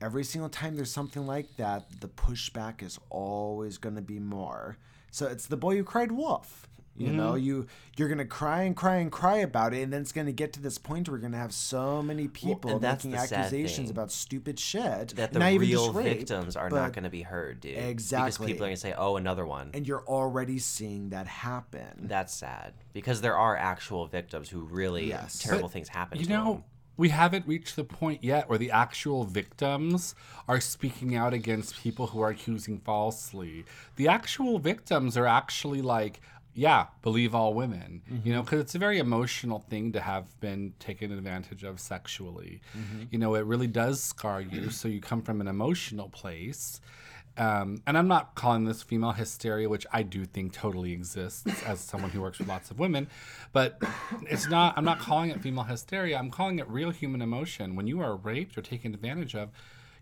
[0.00, 4.76] every single time there's something like that, the pushback is always going to be more.
[5.10, 6.66] So it's the boy who cried wolf.
[6.96, 7.16] You Mm-hmm.
[7.16, 10.32] know, you you're gonna cry and cry and cry about it, and then it's gonna
[10.32, 14.10] get to this point where you're gonna have so many people that's making accusations about
[14.12, 17.22] stupid shit that the not even real just rape, victims are not going to be
[17.22, 17.78] heard, dude.
[17.78, 21.26] Exactly, because people are going to say, "Oh, another one." And you're already seeing that
[21.26, 22.06] happen.
[22.08, 25.38] That's sad because there are actual victims who really Yes.
[25.38, 26.18] terrible But, things happen.
[26.18, 26.64] You to know.
[27.00, 30.14] We haven't reached the point yet where the actual victims
[30.46, 33.64] are speaking out against people who are accusing falsely.
[33.96, 36.20] The actual victims are actually like,
[36.52, 38.02] yeah, believe all women.
[38.06, 38.30] You mm-hmm.
[38.32, 42.60] know, because it's a very emotional thing to have been taken advantage of sexually.
[42.76, 43.04] Mm-hmm.
[43.10, 44.68] You know, it really does scar you.
[44.68, 46.82] so you come from an emotional place.
[47.40, 51.80] Um, and I'm not calling this female hysteria, which I do think totally exists as
[51.80, 53.08] someone who works with lots of women,
[53.54, 53.80] but
[54.28, 54.76] it's not.
[54.76, 56.18] I'm not calling it female hysteria.
[56.18, 57.76] I'm calling it real human emotion.
[57.76, 59.48] When you are raped or taken advantage of,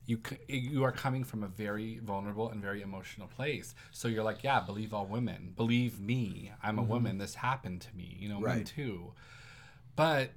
[0.04, 0.18] you,
[0.48, 3.74] you are coming from a very vulnerable and very emotional place.
[3.92, 5.52] So you're like, yeah, believe all women.
[5.54, 6.50] Believe me.
[6.60, 7.18] I'm a woman.
[7.18, 8.16] This happened to me.
[8.18, 9.12] You know, me too.
[9.94, 10.30] But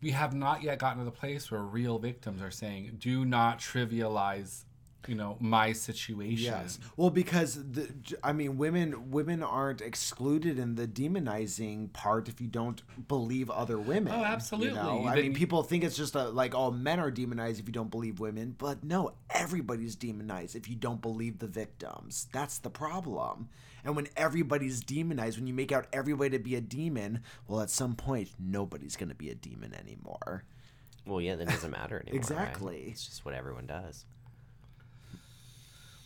[0.00, 3.58] we have not yet gotten to the place where real victims are saying, do not
[3.58, 4.62] trivialize,
[5.08, 6.44] you know, my situation.
[6.52, 6.78] Yes.
[6.96, 7.88] Well, because the,
[8.22, 13.78] I mean, women women aren't excluded in the demonizing part if you don't believe other
[13.78, 14.12] women.
[14.14, 15.04] Oh, absolutely you absolutely.
[15.04, 15.08] know?
[15.10, 17.72] I Then- mean, people think it's just a, like all men are demonized if you
[17.72, 22.28] don't believe women, but no, everybody's demonized if you don't believe the victims.
[22.32, 23.48] That's the problem.
[23.84, 27.70] And when everybody's demonized, when you make out everybody to be a demon, well, at
[27.70, 30.42] some point, nobody's going to be a demon anymore.
[31.06, 32.12] Well, yeah, that doesn't matter anymore.
[32.12, 32.16] right?
[32.16, 32.84] Exactly.
[32.88, 34.04] It's just what everyone does.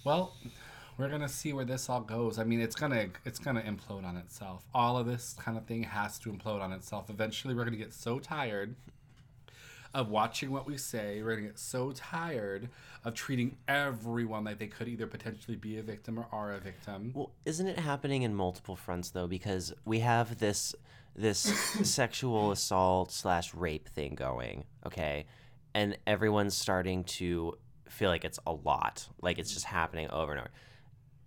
[0.05, 0.35] Well,
[0.97, 2.39] we're gonna see where this all goes.
[2.39, 4.65] I mean, it's gonna it's gonna implode on itself.
[4.75, 7.11] All of this kind of thing has to implode on itself.
[7.11, 8.75] Eventually, we're gonna get so tired
[9.93, 11.23] of watching what we say.
[11.23, 12.69] We're gonna get so tired
[13.05, 17.13] of treating everyone like they could either potentially be a victim or are a victim.
[17.15, 19.27] Well, isn't it happening in multiple fronts though?
[19.27, 20.75] Because we have this
[21.17, 21.41] this
[21.83, 25.27] sexual assault slash rape thing going, okay,
[25.75, 27.59] and everyone's starting to
[27.91, 30.51] feel like it's a lot, like it's just happening over and over.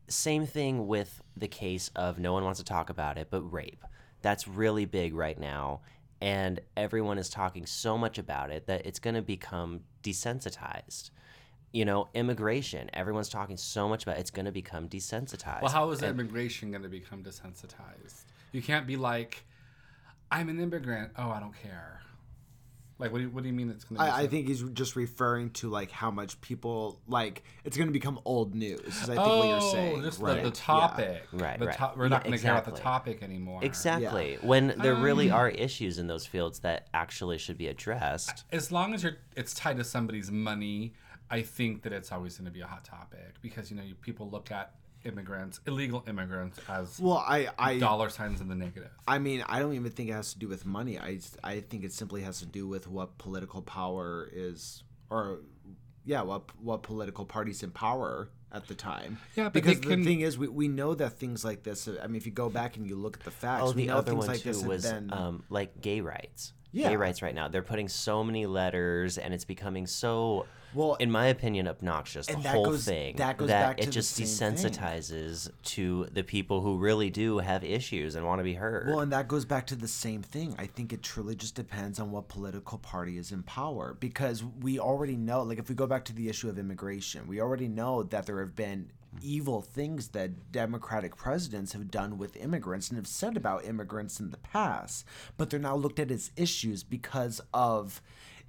[0.08, 3.84] Same thing with the case of no one wants to talk about it, but rape.
[4.22, 5.82] That's really big right now,
[6.22, 11.10] and everyone is talking so much about it that it's going to become desensitized.
[11.72, 12.90] You know, immigration.
[12.94, 15.62] Everyone's talking so much about it, it's going to become desensitized.
[15.62, 18.26] Well, how is immigration going to become desensitized?
[18.52, 19.44] You can't be like,
[20.32, 21.12] I'm an immigrant.
[21.18, 22.03] Oh, I don't care.
[23.00, 24.10] Like, what do you, what do you mean it's going to be?
[24.10, 27.94] I, I think he's just referring to like how much people like it's going to
[27.94, 28.80] become old news.
[28.86, 30.36] Is I think oh, what you're saying, just right?
[30.36, 30.52] the, the Yeah.
[30.54, 31.24] topic.
[31.34, 31.78] Right, The right.
[31.78, 33.60] to- we're Yeah, not going to care about the topic anymore.
[33.64, 34.38] Exactly.
[34.42, 38.44] When there really Um, are issues in those fields that actually should be addressed.
[38.52, 40.94] As long as you're, it's tied to somebody's money,
[41.32, 43.96] I think that it's always going to be a hot topic because you know you,
[43.96, 44.76] people look at
[45.06, 48.90] immigrants, illegal immigrants, as Well, I I dollar signs in the negative.
[49.08, 51.00] I mean, I don't even think it has to do with money.
[51.00, 55.40] I I think it simply has to do with what political power is, or
[56.06, 59.18] yeah, what what political parties in power at the time.
[59.36, 61.88] Yeah, but because they the can- thing is, we, we know that things like this.
[61.88, 63.88] I mean, if you go back and you look at the facts, Oh, we the
[63.88, 65.12] know other things one like too this have was been.
[65.12, 66.54] um, like gay rights.
[66.72, 66.90] Yeah.
[66.90, 67.48] Gay rights right now.
[67.50, 72.28] They're putting so many letters, and it's becoming so, Well, in my opinion, obnoxious.
[72.28, 74.66] The that whole goes- thing that goes back it to the just same thing.
[74.72, 78.88] desensitizes to the people who really do have issues and want to be heard.
[78.88, 80.56] Well, and that goes back to the same thing.
[80.58, 84.80] I think it truly just depends on what political party is in power because we
[84.80, 88.04] already know, like, if we go back to the issue of immigration, we already know
[88.04, 93.06] that there have been evil things that Democratic presidents have done with immigrants and have
[93.06, 95.06] said about immigrants in the past,
[95.38, 98.02] but they're now looked at as issues because of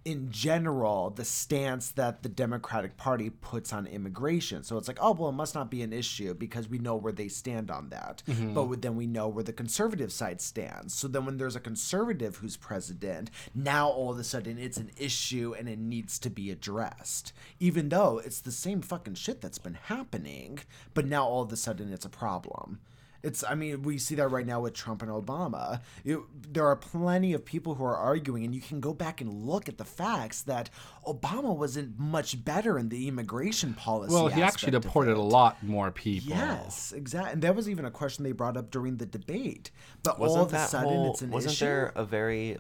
[0.05, 4.63] in general the stance that the Democratic Party puts on immigration.
[4.63, 7.13] So it's like, oh well, it must not be an issue because we know where
[7.13, 8.23] they stand on that.
[8.29, 8.55] Mm-hmm.
[8.55, 10.95] But then we know where the conservative side stands.
[10.95, 14.91] So then when there's a conservative who's president, now all of a sudden it's an
[14.99, 17.33] issue and it needs to be addressed.
[17.59, 20.59] Even though it's the same fucking shit that's been happening,
[20.93, 22.81] but now all of a sudden it's a problem.
[23.25, 25.81] It's, I mean, we see that right now with Trump and Obama.
[26.05, 29.47] You, there are plenty of people who are arguing, and you can go back and
[29.47, 30.69] look at the facts that
[31.07, 34.13] Obama wasn't much better in the immigration policy.
[34.13, 36.37] Well, he actually deported a lot more people.
[36.37, 37.33] Yes, exactly.
[37.33, 39.71] And that was even a question they brought up during the debate.
[40.03, 41.65] But wasn't all of a sudden, whole, it's an wasn't issue.
[41.65, 42.59] there a very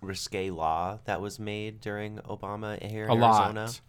[0.00, 3.60] risque law that was made during Obama here in A Arizona?
[3.64, 3.80] lot.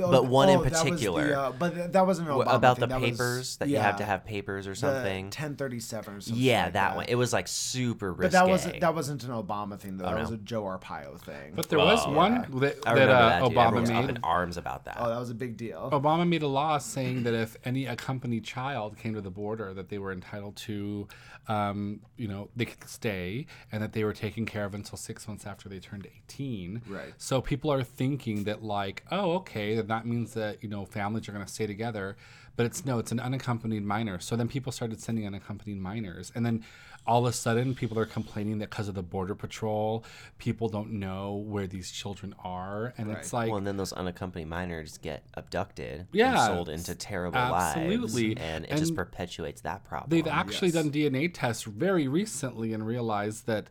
[0.00, 1.36] Oh, But one in that the, particular.
[1.36, 2.88] uh, but th- that wasn't Obama about thing.
[2.88, 5.26] the That was- papers that you have to have papers or something.
[5.26, 6.42] 1037 or something.
[6.42, 7.04] yeah, like that, one.
[7.08, 8.24] It was like super risque.
[8.24, 10.04] But that wasn't that wasn't an Obama thing though.
[10.04, 10.20] that Oh, no.
[10.22, 11.52] was a Joe Arpaio thing.
[11.54, 12.44] But there was Oh, one yeah.
[12.60, 13.42] that, I that uh, that.
[13.42, 14.20] Obama Everyone's up in made.
[14.24, 14.96] arms about that.
[14.98, 15.88] oh, that was a big deal.
[15.92, 19.88] Obama made a law saying that if any accompanied child came to the border, that
[19.90, 21.06] they were entitled to,
[21.48, 25.28] um, you know, they could stay, and that they were taken care of until six
[25.28, 26.82] months after they turned eighteen.
[26.88, 27.12] Right.
[27.18, 31.28] So people are thinking that like, oh, okay, then that means that you know families
[31.28, 32.16] are going to stay together,
[32.56, 34.18] but it's no, it's an unaccompanied minor.
[34.18, 36.64] So then people started sending unaccompanied minors, and then
[37.06, 40.04] all of a sudden people are complaining that because of the border patrol,
[40.38, 43.48] people don't know where these children are, and it's like.
[43.48, 48.28] well, and then those unaccompanied minors get abducted Yeah, and sold into terrible absolutely.
[48.28, 50.10] lives, and it just perpetuates that problem.
[50.10, 50.82] They've actually yes.
[50.82, 53.68] done DNA tests very recently and realized that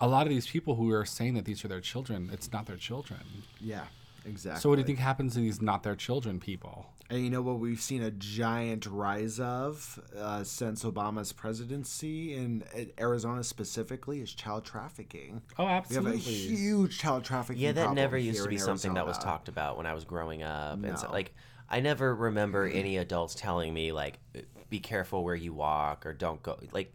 [0.00, 2.66] a lot of these people who are saying that these are their children, it's not
[2.66, 3.20] their children.
[3.60, 3.84] Yeah,
[4.24, 4.60] exactly.
[4.60, 6.86] So what do you think happens to these not their children people?
[7.10, 12.62] And you know what we've seen a giant rise of uh, since Obama's presidency in
[13.00, 15.42] Arizona specifically is child trafficking.
[15.58, 16.12] Oh, absolutely.
[16.12, 17.60] We have a huge child trafficking.
[17.60, 19.94] Yeah, that problem never used to be in something that was talked about when I
[19.94, 20.84] was growing up.
[20.84, 21.34] And so, like,
[21.68, 24.20] I never remember any adults telling me like,
[24.68, 26.92] "Be careful where you walk" or "Don't go." Like,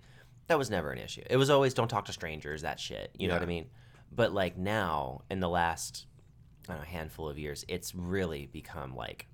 [0.48, 1.24] that was never an issue.
[1.30, 3.12] It was always "Don't talk to strangers." That shit.
[3.18, 3.66] You know what I mean?
[4.14, 6.06] But like now, in the last,
[6.70, 9.28] I don't know, handful of years, it's really become like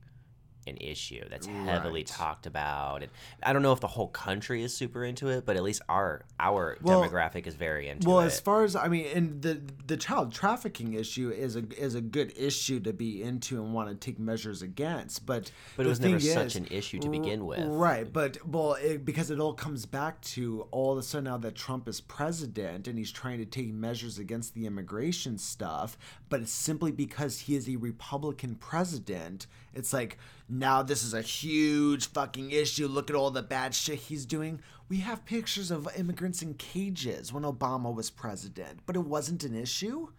[0.68, 2.06] an issue that's heavily Right.
[2.08, 3.02] talked about.
[3.04, 3.12] And
[3.44, 6.24] I don't know if the whole country is super into it, but at least our
[6.40, 8.20] our Well- demographic is very into Well, it.
[8.20, 11.96] Well, as far as I mean, and the the child trafficking issue is a is
[11.96, 15.90] a good issue to be into and want to take measures against, but But it
[15.90, 17.66] was never thing such is- an issue to begin with.
[17.68, 18.12] right?
[18.12, 21.56] But well, it, because it all comes back to all of a sudden now that
[21.56, 25.98] Trump is president and he's trying to take measures against the immigration stuff,
[26.30, 29.48] but it's simply because he is a Republican president.
[29.74, 30.18] It's like
[30.52, 32.88] now this is a huge fucking issue.
[32.88, 34.60] Look at all the bad shit he's doing.
[34.90, 39.56] We have pictures of immigrants in cages when Obama was president, but it wasn't an
[39.56, 40.10] issue.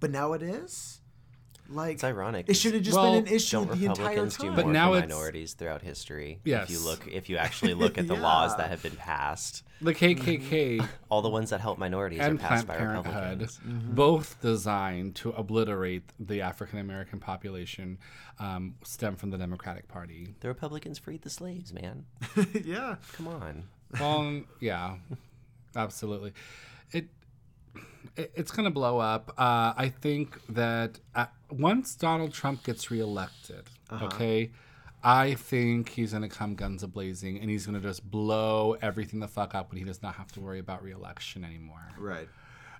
[0.00, 1.00] But now it is.
[1.68, 4.36] Like It's ironic, It should have just Well, been an issue Don't the entire Republicans
[4.36, 4.50] time.
[4.50, 6.40] do But more now for it's- minorities throughout history?
[6.44, 6.64] Yes.
[6.64, 9.94] If you look, if you actually look at the laws that have been passed, The
[9.94, 13.60] KKK all the ones that help minorities and are passed Planned by Parenthood, Republicans.
[13.94, 17.98] both designed to obliterate the African American population,
[18.38, 20.34] um, stem from the Democratic Party.
[20.40, 22.04] The Republicans freed the slaves, man.
[22.64, 22.96] yeah.
[23.14, 23.64] Come on.
[24.00, 24.96] Well, yeah,
[25.74, 26.32] absolutely.
[26.92, 27.08] It,
[28.16, 29.30] it it's gonna blow up.
[29.38, 33.64] Uh, I think that uh once Donald Trump gets reelected,
[34.02, 34.50] okay,
[35.02, 39.28] I think he's gonna come guns a blazing, and he's gonna just blow everything the
[39.28, 41.88] fuck up, when he does not have to worry about reelection anymore.
[41.98, 42.28] Right.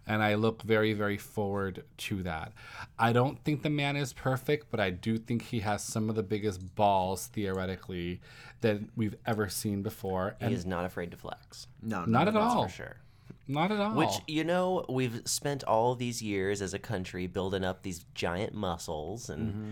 [0.09, 2.53] And I look very, very forward to that.
[2.97, 6.15] I don't think the man is perfect, but I do think he has some of
[6.15, 8.21] the biggest balls theoretically
[8.61, 11.67] that we've ever seen before, He and is not afraid to flex.
[11.83, 12.41] No, not no, at no.
[12.41, 12.69] all.
[12.69, 12.97] For sure.
[13.49, 13.95] Not at all.
[13.95, 18.55] Which you know, we've spent all these years as a country building up these giant
[18.55, 19.71] muscles, and Mm-hmm.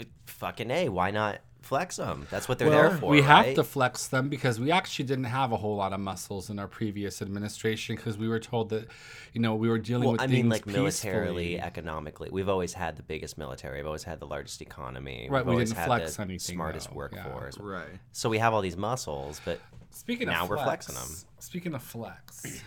[0.00, 2.28] uh, fucking a, why not flex them?
[2.30, 3.10] That's what they're well, there for.
[3.10, 6.48] we have to flex them because we actually didn't have a whole lot of muscles
[6.48, 8.86] in our previous administration because we were told that,
[9.32, 12.72] you know, we were dealing Well, with I things mean, like militarily, economically, we've always
[12.74, 13.78] had the biggest military.
[13.78, 15.26] We've always had the largest economy.
[15.28, 17.24] Right, We've we always didn't had flex the anything, smartest though, yeah.
[17.26, 17.58] workforce.
[17.58, 17.88] Right.
[18.12, 19.58] So we have all these muscles, but
[19.90, 21.26] Speaking now of we're flex, flexing 'em.
[21.40, 22.62] Speaking of flex,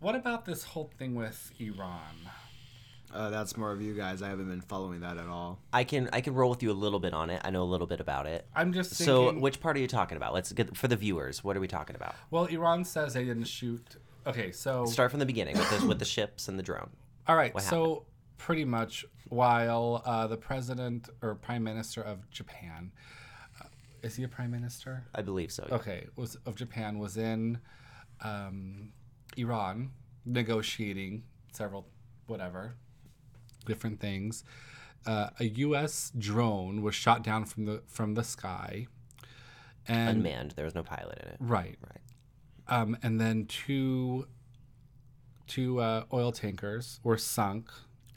[0.00, 2.14] what about this whole thing with Iran?
[3.12, 4.22] Uh, that's more of you guys.
[4.22, 5.58] I haven't been following that at all.
[5.72, 7.40] I can I can roll with you a little bit on it.
[7.44, 8.46] I know a little bit about it.
[8.54, 9.06] I'm just thinking.
[9.06, 10.32] So, which part are you talking about?
[10.32, 11.42] Let's get for the viewers.
[11.42, 12.14] What are we talking about?
[12.30, 13.96] well, Iran says they didn't shoot.
[14.26, 16.90] Okay, so Start from the beginning with the, with the ships and the drone.
[17.26, 18.04] all right, what so
[18.36, 22.92] pretty much while uh, the president or prime minister of Japan,
[23.60, 23.64] uh,
[24.02, 25.04] is he a prime minister?
[25.14, 25.66] I believe so.
[25.72, 27.58] okay, was of Japan was in
[28.22, 28.92] um,
[29.36, 29.90] Iran
[30.24, 31.22] negotiating
[31.52, 31.86] several
[32.26, 32.74] whatever
[33.66, 34.44] different things.
[35.06, 36.12] Uh, a U.S.
[36.18, 38.86] drone was shot down from the from the sky,
[39.88, 40.52] and Unmanned.
[40.56, 41.36] There was no pilot in it.
[41.40, 42.78] right, Right.
[42.80, 44.26] um, and then two
[45.46, 47.70] two uh, oil tankers were sunk.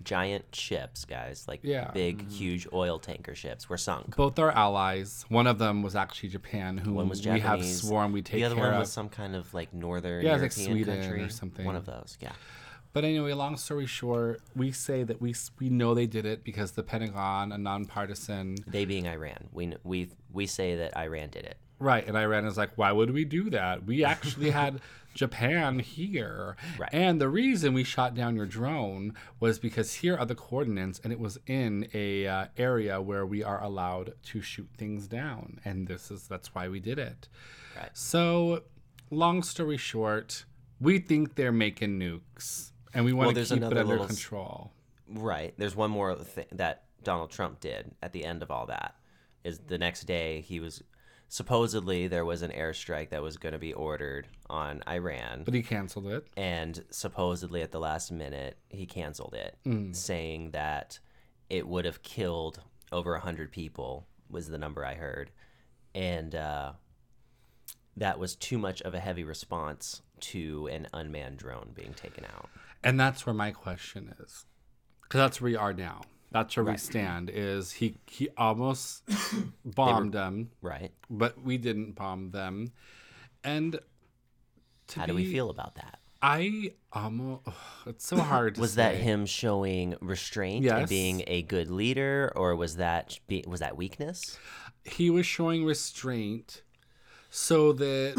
[0.04, 1.92] Giant ships, guys, like Yeah.
[1.92, 2.30] big, mm-hmm.
[2.30, 4.16] huge oil tanker ships, were sunk.
[4.16, 5.26] Both are allies.
[5.30, 7.44] One of them was actually Japan, who One was Japanese.
[7.44, 8.80] we have sworn we take the other one of.
[8.80, 11.66] was some kind of like northern Yeah, it was like European Sweden or something.
[11.66, 12.34] One of those, yeah.
[12.94, 16.74] But anyway, long story short, we say that we we know they did it because
[16.74, 21.58] the Pentagon, a nonpartisan, They being Iran, we we we say that Iran did it.
[21.84, 22.08] Right.
[22.08, 23.86] And Iran is like, why would we do that?
[23.86, 24.80] We actually had
[25.14, 26.56] Japan here.
[26.80, 26.90] Right.
[26.94, 31.12] And the reason we shot down your drone was because here are the coordinates and
[31.12, 35.60] it was in a uh, area where we are allowed to shoot things down.
[35.66, 37.28] And this is that's why we did it.
[37.76, 37.90] Right.
[37.92, 38.64] So,
[39.12, 40.46] long story short,
[40.80, 44.72] we think they're making nukes and we want Well, to keep it under little control.
[45.10, 45.54] Right.
[45.58, 48.96] There's one more thing that Donald Trump did at the end of all that.
[49.44, 50.82] Is the next day he was
[51.34, 55.64] supposedly there was an airstrike that was going to be ordered on Iran, But he
[55.64, 56.28] canceled it.
[56.38, 59.58] and supposedly at the last minute he canceled it,
[59.96, 61.00] saying that
[61.50, 62.62] it would have killed
[62.92, 65.32] over a hundred people was the number I heard,
[65.96, 66.74] and uh,
[67.98, 72.48] that was too much of a heavy response to an unmanned drone being taken out.
[72.84, 74.46] And that's where my question is,
[75.02, 76.02] because that's where we are now.
[76.34, 77.30] That's where we stand.
[77.32, 79.04] Is he he almost
[79.66, 80.92] bombed them, Right.
[81.10, 82.72] but we didn't bomb them.
[83.44, 83.80] And
[84.96, 86.00] How do we feel about that?
[86.24, 87.42] I almost.
[87.86, 88.56] It's so hard.
[88.56, 90.74] To Was that him showing restraint Yes.
[90.80, 94.38] and being a good leader, or was that be, was that weakness?
[94.86, 96.64] He was showing restraint,
[97.30, 98.16] so that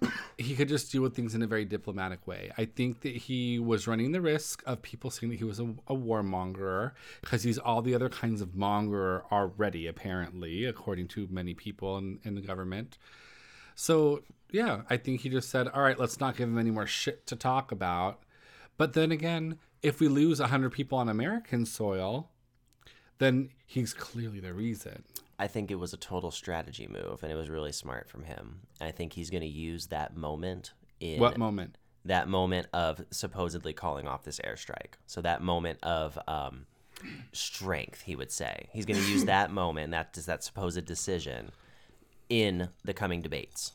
[0.38, 2.50] he could just deal with things in a very diplomatic way.
[2.58, 5.64] I think that he was running the risk of people saying that he was a,
[5.86, 11.54] a warmonger because he's all the other kinds of monger already, apparently, according to many
[11.54, 12.98] people in, in the government.
[13.74, 16.86] So, yeah, I think he just said, all right, let's not give him any more
[16.86, 18.20] shit to talk about.
[18.76, 22.28] But then again, if we lose 100 people on American soil,
[23.18, 25.04] then he's clearly the reason.
[25.38, 28.60] I think it was a total strategy move, and it was really smart from him.
[28.80, 31.76] I think he's going to use that moment in What moment?
[32.04, 34.94] that moment of supposedly calling off this airstrike.
[35.06, 36.66] So that moment of um,
[37.32, 41.50] strength, he would say, he's going to use that moment, that that supposed decision,
[42.28, 43.72] in the coming debates.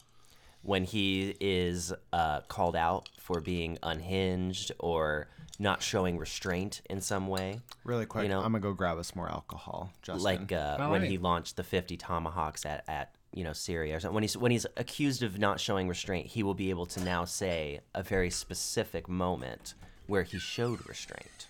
[0.63, 5.27] When he is uh, called out for being unhinged or
[5.59, 9.15] not showing restraint in some way, Really quick, You know- I'm gonna go grab us
[9.15, 9.91] more alcohol.
[10.01, 10.23] Justin.
[10.23, 11.09] like uh, All when right.
[11.11, 14.15] he launched the 50 tomahawks at, at you know Syria or something.
[14.15, 17.25] When he's when he's accused of not showing restraint, he will be able to now
[17.25, 19.73] say a very specific moment
[20.07, 21.47] where he showed restraint.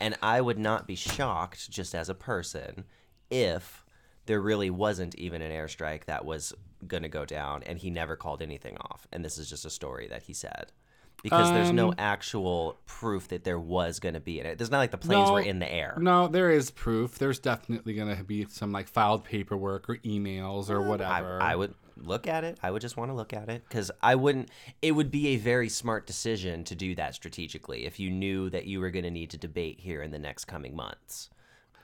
[0.00, 2.84] And I would not be shocked, just as a person,
[3.30, 3.84] if
[4.26, 6.52] there really wasn't even an airstrike that was
[6.86, 9.06] going to go down and he never called anything off.
[9.12, 10.70] And this is just a story that he said.
[11.30, 14.58] Because there's no Um, actual proof that there was going to be it.
[14.58, 15.96] There's not like the planes were in the air.
[16.00, 17.18] No, there is proof.
[17.18, 21.42] There's definitely going to be some like filed paperwork or emails or I, whatever.
[21.42, 22.58] I would look at it.
[22.62, 24.50] I would just want to look at it because I wouldn't.
[24.82, 28.66] It would be a very smart decision to do that strategically if you knew that
[28.66, 31.28] you were going to need to debate here in the next coming months.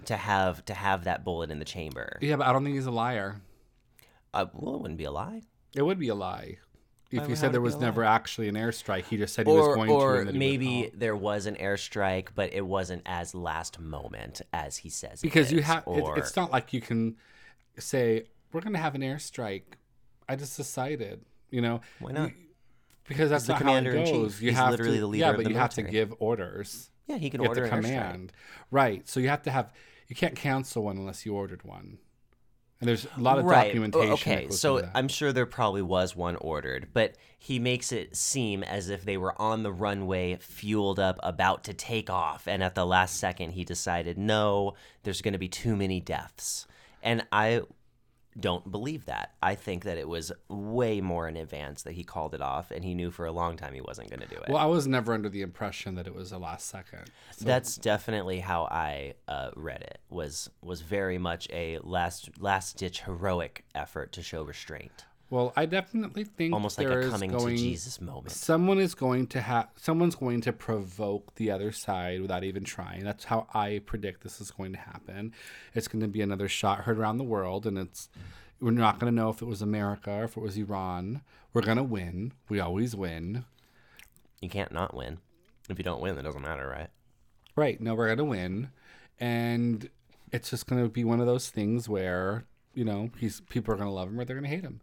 [0.06, 2.18] To have to have that bullet in the chamber.
[2.20, 3.40] yeah, but I don't think he's a liar.
[4.34, 5.42] Uh, well, it wouldn't be a lie.
[5.76, 6.58] It would be a lie.
[7.16, 9.52] If would- he said there was a never actually an airstrike, he just said he
[9.52, 9.94] was Or going to.
[9.94, 13.78] or and that he would maybe there was an airstrike, but it wasn't as last
[13.78, 15.20] moment as he says.
[15.20, 15.84] it because you is, have.
[15.86, 17.16] It, it's not like you can
[17.78, 19.62] say we're going to have an airstrike.
[20.28, 21.80] I just decided, you know.
[22.00, 22.30] Why not?
[23.08, 24.14] Because that's the not how it commander-in-chief.
[24.14, 24.40] goes.
[24.40, 26.14] You He's have literally to, the leader yeah, of but the you have to give
[26.20, 26.90] orders.
[27.08, 28.30] yeah, he can You have order to an airstrike.
[28.70, 29.08] right?
[29.08, 29.72] So you have to have.
[30.08, 31.98] You can't cancel one unless you ordered one.
[32.82, 34.10] And there's a lot of documentation.
[34.10, 34.90] Oh, that Okay, so.
[34.92, 39.16] I'm sure there probably was one ordered, but he makes it seem as if they
[39.16, 43.52] were on the runway, fueled up, about to take off, and at the last second
[43.52, 44.74] he decided, no,
[45.04, 46.66] there's going to be too many deaths,
[47.04, 47.62] and I
[48.38, 49.32] don't believe that.
[49.42, 52.84] I think that it was way more in advance that he called it off, and
[52.84, 54.48] he knew for a long time he wasn't going to do it.
[54.48, 57.10] Well, I was never under the impression that it was a last second.
[57.36, 59.98] So- That's definitely how I uh, read it.
[60.08, 65.04] Was was very much a last last ditch heroic effort to show restraint.
[65.32, 68.32] Well, I definitely think almost like a coming going, to Jesus moment.
[68.32, 69.68] Someone is going to have.
[69.76, 73.02] Someone's going to provoke the other side without even trying.
[73.02, 75.32] That's how I predict this is going to happen.
[75.74, 78.10] It's going to be another shot heard around the world, and it's.
[78.60, 81.22] We're not going to know if it was America or if it was Iran.
[81.52, 82.32] We're going to win.
[82.48, 83.44] We always win.
[84.40, 85.18] You can't not win.
[85.70, 86.90] If you don't win, it doesn't matter, right?
[87.56, 87.80] Right.
[87.80, 88.70] No, we're gonna win,
[89.20, 89.88] and
[90.32, 93.92] it's just gonna be one of those things where you know he's people are gonna
[93.92, 94.80] love him or they're gonna hate him.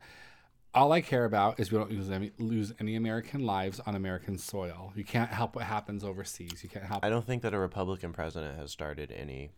[0.73, 4.37] All I care about is we don't lose any lose any American lives on American
[4.37, 4.93] soil.
[4.95, 6.61] You can't help what happens overseas.
[6.63, 7.03] You can't help.
[7.03, 9.49] I don't think that a Republican president has started any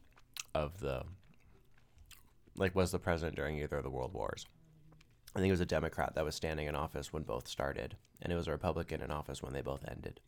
[0.55, 1.03] of the
[2.55, 4.45] like was the president during either of the world wars.
[5.35, 8.31] I think it was a Democrat that was standing in office when both started, and
[8.31, 10.19] it was a Republican in office when they both ended.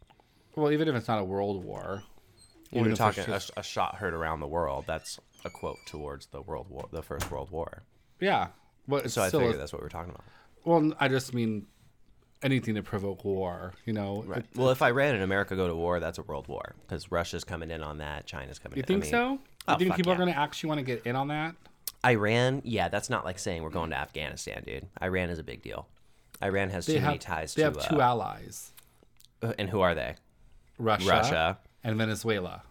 [0.56, 2.04] Well, even if it's not a world war,
[2.72, 6.28] When we're talking just- a, a shot heard around the world, that's a quote towards
[6.28, 7.84] the world war, the first world war.
[8.20, 8.48] yeah.
[8.88, 10.26] But So I figured that's what we're talking about.
[10.66, 11.68] Well, I just mean
[12.42, 13.74] anything to provoke war.
[13.86, 14.46] You know, Right.
[14.56, 17.72] Well, if Iran and America go to war, that's a world war because Russia's coming
[17.72, 18.26] in on that.
[18.26, 18.78] China's coming.
[18.78, 18.86] You in.
[18.86, 19.32] I think mean, so?
[19.32, 20.16] You oh, think people yeah.
[20.16, 21.56] are going to actually want to get in on that?
[22.06, 24.88] Iran, yeah, that's not like saying we're going to Afghanistan, dude.
[25.02, 25.88] Iran is a big deal.
[26.44, 27.66] Iran has too They many ties They to.
[27.72, 28.72] have two uh, allies:
[29.58, 30.16] and who are they?
[30.78, 31.60] Russia, Russia.
[31.84, 32.64] and Venezuela.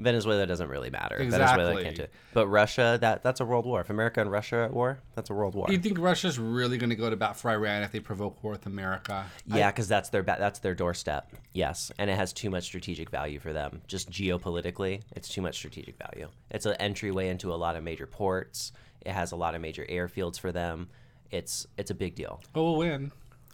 [0.00, 1.16] Venezuela doesn't really matter.
[1.18, 1.82] Venezuela Exactly.
[1.84, 2.12] can't do it.
[2.32, 3.80] But Russia, that that's a world war.
[3.80, 5.66] If America and Russia are at war, that's a world war.
[5.66, 8.42] Do you think Russia's really going to go to bat for Iran if they provoke
[8.42, 9.26] war with America?
[9.46, 11.32] Yeah, because that's their ba- that's their doorstep.
[11.52, 13.82] Yes, and it has too much strategic value for them.
[13.86, 16.28] Just geopolitically, it's too much strategic value.
[16.50, 18.72] It's an entryway into a lot of major ports.
[19.02, 20.88] It has a lot of major airfields for them.
[21.30, 22.40] It's it's a big deal.
[22.54, 23.12] Oh, we'll win.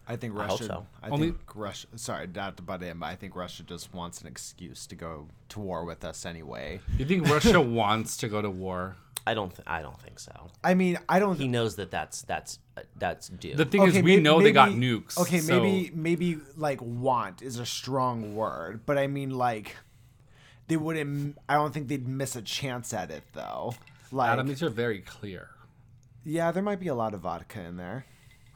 [0.09, 0.51] I think I Russia.
[0.57, 0.87] hope so.
[1.03, 1.87] I Only- think Russia.
[1.97, 5.29] Sorry, not to butt in, but I think Russia just wants an excuse to go
[5.51, 6.81] to war with us anyway.
[6.97, 8.97] You think Russia wants to go to war?
[9.29, 10.51] I don't th- I don't think so.
[10.63, 11.37] I mean, I don't.
[11.37, 13.57] He knows that that's that's uh, that's due.
[13.57, 15.19] The thing is, we may- know they got nukes.
[15.19, 19.75] Okay, so- maybe maybe like want is a strong word, but I mean like
[20.69, 21.37] they wouldn't.
[21.49, 23.75] I don't think they'd miss a chance at it though.
[24.13, 25.51] Like, Adam, these are very clear.
[26.23, 28.07] yeah, there might be a lot of vodka in there.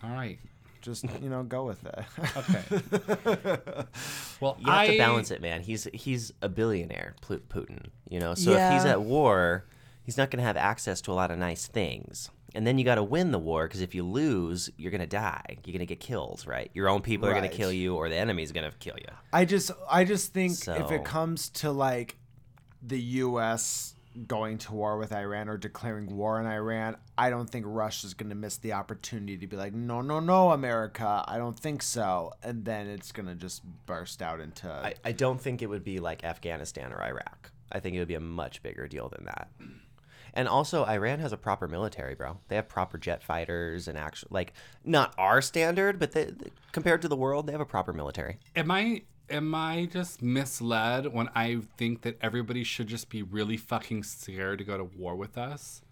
[0.04, 0.38] All right.
[0.80, 2.04] Just you know, go with it.
[2.36, 3.84] Okay.
[4.40, 5.62] well, you have I to balance it, man.
[5.62, 7.86] He's he's a billionaire, Putin.
[8.08, 9.66] You know, so if he's at war,
[10.02, 12.30] he's not going to have access to a lot of nice things.
[12.54, 15.06] And then you got to win the war because if you lose, you're going to
[15.06, 15.44] die.
[15.64, 16.68] You're going to get killed, right?
[16.74, 19.06] Your own people are going to kill you, or the enemy's going to kill you.
[19.32, 22.16] I just I just think if it comes to like
[22.82, 23.94] the US
[24.26, 28.30] going to war with Iran or declaring war on Iran, I don't think Russia's going
[28.30, 32.32] to miss the opportunity to be like, "No, no, no, America, I don't think so."
[32.42, 35.84] And then it's going to just burst out into I, I don't think it would
[35.84, 37.52] be like Afghanistan or Iraq.
[37.70, 39.48] I think it would be a much bigger deal than that.
[40.32, 42.38] And also, Iran has a proper military, bro.
[42.48, 44.52] They have proper jet fighters and actual, like,
[44.84, 48.38] not our standard, but they, they- compared to the world, they have a proper military.
[48.54, 53.56] am I am I just misled when I think that everybody should just be really
[53.56, 55.82] fucking scared to go to war with us?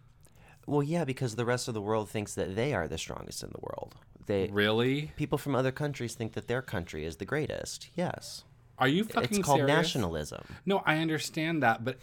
[0.66, 3.50] Well, yeah, because the rest of the world thinks that they are the strongest in
[3.50, 3.96] the world.
[4.26, 5.12] They Really?
[5.16, 7.88] people from other countries think that their country is the greatest.
[7.94, 8.44] Yes,
[8.78, 9.76] Are you fucking it's called serious?
[9.76, 10.44] nationalism.
[10.66, 11.98] No, I understand that, but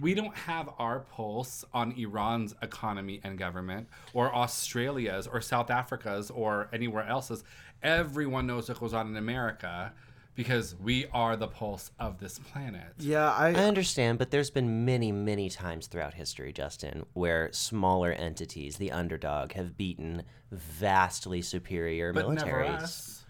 [0.00, 6.30] we don't have our pulse on Iran's economy and government, or Australia's, or South Africa's,
[6.30, 7.44] or anywhere else's.
[7.82, 9.92] Everyone knows what goes on in America
[10.36, 12.92] because we are the pulse of this planet.
[12.98, 18.12] Yeah, I, I understand, but there's been many, many times throughout history, Justin, where smaller
[18.12, 20.22] entities, the underdog, have beaten
[20.52, 22.44] vastly superior But militaries.
[22.44, 23.24] never us.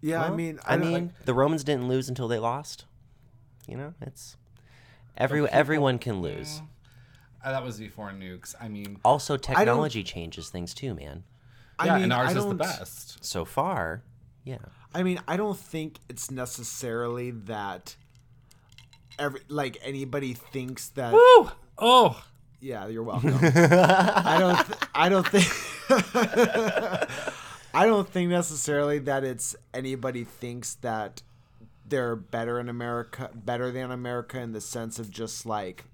[0.00, 2.84] yeah, I mean, I, I, don't- mean, the Romans didn't lose until they lost.
[3.68, 4.36] You know, it's
[5.16, 6.62] every everyone can lose.
[7.44, 8.54] Uh, that was before nukes.
[8.60, 11.24] I mean, Also, technology changes things too, man.
[11.78, 13.24] I yeah, mean, and ours I is the best.
[13.24, 14.02] So far,
[14.44, 14.58] yeah.
[14.96, 17.96] I mean, I don't think it's necessarily that
[19.18, 21.50] every like anybody thinks that Woo!
[21.76, 22.24] Oh,
[22.60, 23.34] Yeah, you're welcome.
[23.34, 24.66] I don't.
[24.66, 25.44] Th- I don't think.
[27.74, 31.20] I don't think necessarily that it's anybody thinks that
[31.86, 35.84] they're better in America, better than America in the sense of just like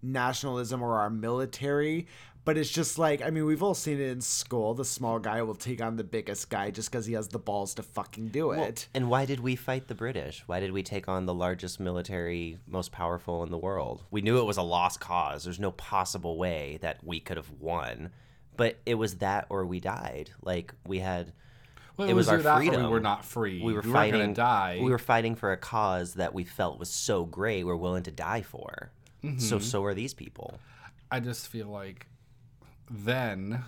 [0.00, 2.06] nationalism or our military.
[2.48, 4.72] But it's just like I mean, we've all seen it in school.
[4.72, 7.74] The small guy will take on the biggest guy just because he has the balls
[7.74, 8.88] to fucking do it.
[8.94, 10.44] And why did we fight the British?
[10.46, 14.02] Why did we take on the largest military, most powerful in the world?
[14.10, 15.44] We knew it was a lost cause.
[15.44, 18.12] There's no possible way that we could have won.
[18.56, 20.30] But it was that or we died.
[20.40, 21.34] Like we had
[21.98, 22.82] well, it was our either that or freedom.
[22.84, 23.60] We were not free.
[23.62, 24.78] we were weren't fighting gonna die.
[24.82, 28.10] We were fighting for a cause that we felt was so great we're willing to
[28.10, 28.90] die for.
[29.22, 29.38] Mm-hmm.
[29.38, 30.58] So so are these people.
[31.10, 32.06] I just feel like
[32.90, 33.64] then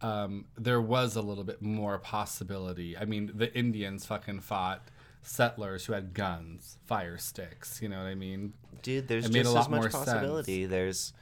[0.00, 2.96] um, there was a little bit more possibility.
[2.96, 4.88] I mean, the Indians fucking fought
[5.22, 7.80] settlers who had guns, fire sticks.
[7.82, 8.52] You know what I mean?
[8.82, 10.04] Dude, there's It made a just lot as much more sense.
[10.04, 10.66] possibility.
[10.66, 11.12] There's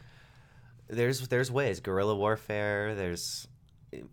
[0.89, 1.81] there's there's ways.
[1.81, 3.49] Guerrilla warfare, there's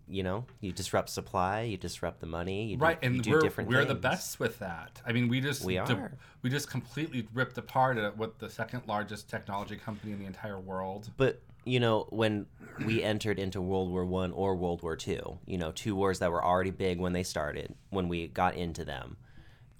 [0.08, 3.30] you know, you disrupt supply, you disrupt the money, you do, right, you and do
[3.32, 5.02] we're we're the best with that.
[5.04, 6.12] I mean, we just We de- are.
[6.42, 10.58] we just completely ripped apart at what the second largest technology company in the entire
[10.58, 11.10] world.
[11.18, 12.46] But you know, when
[12.84, 16.30] we entered into World War One or World War Two, you know, two wars that
[16.30, 19.16] were already big when they started, when we got into them,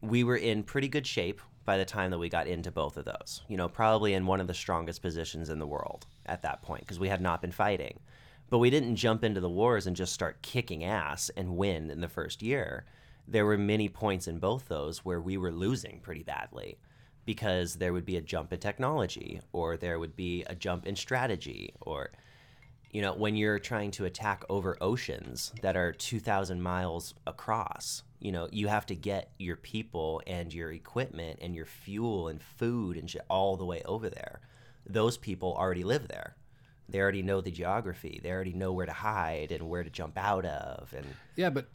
[0.01, 3.05] we were in pretty good shape by the time that we got into both of
[3.05, 3.43] those.
[3.49, 6.82] You know, probably in one of the strongest positions in the world at that point
[6.82, 8.01] because we had not been fighting.
[8.51, 12.01] But we didn't jump into the wars and just start kicking ass and win in
[12.01, 12.85] the first year.
[13.26, 16.78] There were many points in both those where we were losing pretty badly
[17.25, 20.97] because there would be a jump in technology or there would be a jump in
[20.97, 22.11] strategy or
[22.93, 28.31] You know, when you're trying to attack over oceans that are 2,000 miles across, you
[28.31, 32.97] know, you have to get your people and your equipment and your fuel and food
[32.97, 34.41] and shit all the way over there.
[34.87, 36.37] Those people already live there.
[36.89, 38.20] They already know the geography.
[38.22, 40.95] They already know where to hide and where to jump out of.
[40.95, 41.66] And Yeah, but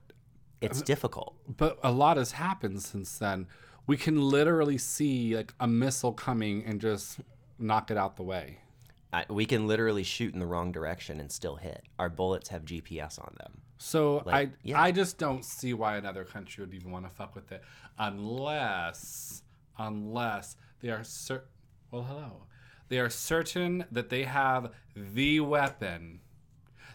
[0.62, 1.36] it's difficult.
[1.58, 3.48] but a lot has happened since then.
[3.90, 7.22] We can literally see like a missile coming and just
[7.58, 8.60] knock it out the way.
[9.12, 11.82] I, we can literally shoot in the wrong direction and still hit.
[11.98, 13.62] Our bullets have GPS on them.
[13.80, 14.80] So Like, I yeah.
[14.80, 17.64] I just don't see why another country would even want to fuck with it
[17.98, 19.42] unless
[19.80, 21.46] unless they are cer-
[21.90, 22.44] well hello
[22.90, 26.20] they are certain that they have the weapon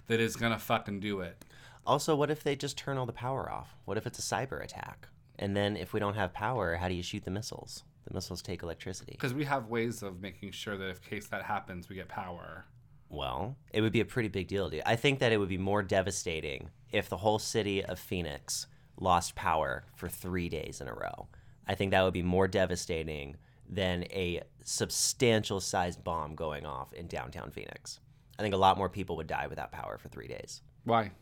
[0.06, 1.44] that is gonna fucking do it.
[1.84, 3.74] Also, what if they just turn all the power off?
[3.84, 5.08] What if it's a cyber attack?
[5.38, 7.84] And then if we don't have power, how do you shoot the missiles?
[8.06, 9.12] The missiles take electricity.
[9.12, 12.66] Because we have ways of making sure that if case that happens, we get power.
[13.08, 14.82] Well, it would be a pretty big deal, dude.
[14.84, 18.66] I think that it would be more devastating if the whole city of Phoenix
[18.98, 21.28] lost power for three days in a row.
[21.66, 23.36] I think that would be more devastating
[23.68, 28.00] than a substantial sized bomb going off in downtown Phoenix.
[28.38, 30.62] I think a lot more people would die without power for three days.
[30.84, 31.12] Why?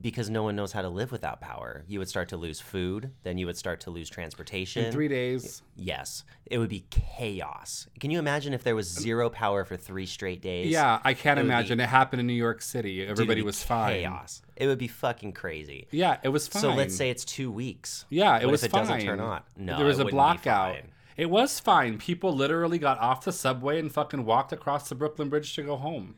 [0.00, 1.84] Because no one knows how to live without power.
[1.86, 4.84] You would start to lose food, then you would start to lose transportation.
[4.86, 5.62] In three days.
[5.76, 7.86] Yes, it would be chaos.
[8.00, 10.70] Can you imagine if there was zero power for three straight days?
[10.70, 11.80] Yeah, I can't It would be- imagine.
[11.80, 13.06] It happened in New York City.
[13.06, 14.00] Everybody was fine.
[14.00, 14.42] Chaos.
[14.56, 15.86] It would be fucking crazy.
[15.90, 16.62] Yeah, it was fine.
[16.62, 18.04] So let's say it's two weeks.
[18.10, 18.80] Yeah, it What was if it fine.
[18.86, 19.42] doesn't turn on?
[19.56, 20.76] No, there was a blackout.
[21.16, 21.98] It was fine.
[21.98, 25.76] People literally got off the subway and fucking walked across the Brooklyn Bridge to go
[25.76, 26.14] home.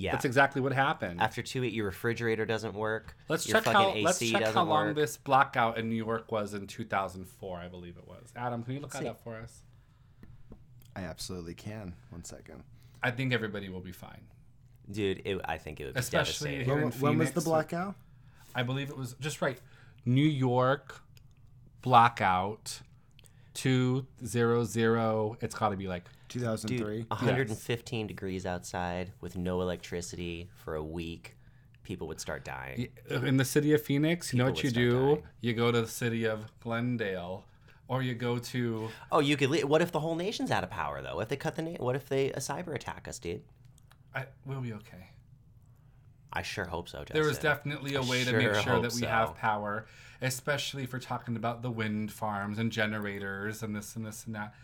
[0.00, 0.12] Yeah.
[0.12, 1.20] That's exactly what happened.
[1.20, 3.16] After two weeks, your refrigerator doesn't work.
[3.28, 4.96] let's your check fucking how AC let's check doesn't how long work.
[4.96, 7.58] this blackout in New York was in 2004.
[7.58, 8.32] I believe it was.
[8.34, 9.08] Adam, can you look that see.
[9.08, 9.62] up for us?
[10.96, 11.94] I absolutely can.
[12.10, 12.62] One second.
[13.02, 14.22] I think everybody will be fine.
[14.90, 16.64] Dude, it, I think it would be Especially devastating.
[16.66, 17.94] here When, in when was the blackout?
[18.54, 19.58] I believe it was just right.
[20.04, 21.00] New York
[21.82, 22.80] blackout
[23.54, 25.36] two zero zero.
[25.40, 26.98] It's got to be like 2003.
[26.98, 31.36] Dude, 115 degrees outside with no electricity for a week.
[31.82, 32.88] People would start dying.
[33.10, 34.32] Uh, in the city of Phoenix.
[34.32, 34.92] You know what you do?
[34.92, 35.22] dying.
[35.40, 37.44] You go to the city of Glendale,
[37.88, 38.88] or you go to.
[39.10, 39.50] Oh, you could.
[39.50, 41.20] Le- what if the whole nation's out of power though?
[41.20, 41.62] If they cut the?
[41.62, 43.42] Na- what if they a cyber attack us, dude?
[44.14, 45.10] I, we'll be okay.
[46.32, 46.98] I sure hope so.
[46.98, 47.20] Justin.
[47.20, 49.08] There is definitely a way to sure make sure that we so.
[49.08, 49.86] have power,
[50.22, 54.34] especially if we're talking about the wind farms and generators and this and this and
[54.34, 54.54] that.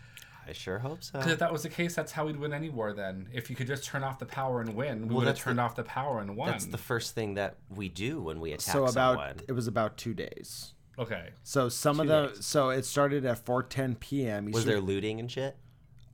[0.47, 1.17] I sure hope so.
[1.19, 2.93] Because if that was the case, that's how we'd win any war.
[2.93, 5.35] Then, if you could just turn off the power and win, we Well, would have
[5.35, 6.49] that's turned the- off the power and won.
[6.51, 9.41] That's the first thing that we do when we attack so about someone.
[9.47, 10.73] it was about two days.
[10.97, 11.29] okay.
[11.43, 12.45] So some of the days.
[12.45, 14.45] so it started at 4:10 p.m.
[14.45, 15.57] Was Eastern- there looting and shit?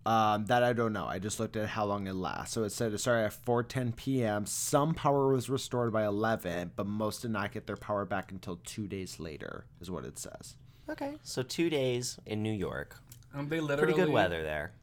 [0.06, 1.06] Um, that I don't know.
[1.06, 2.54] I just looked at how long it lasts.
[2.54, 4.46] So it said it started at 4:10 p.m.
[4.46, 8.58] Some power was restored by 11, but most did not get their power back until
[8.66, 10.56] two days later, is what it says.
[10.90, 12.98] Okay, so two days in New York.
[13.34, 14.74] Um, they literally Pretty good weather there.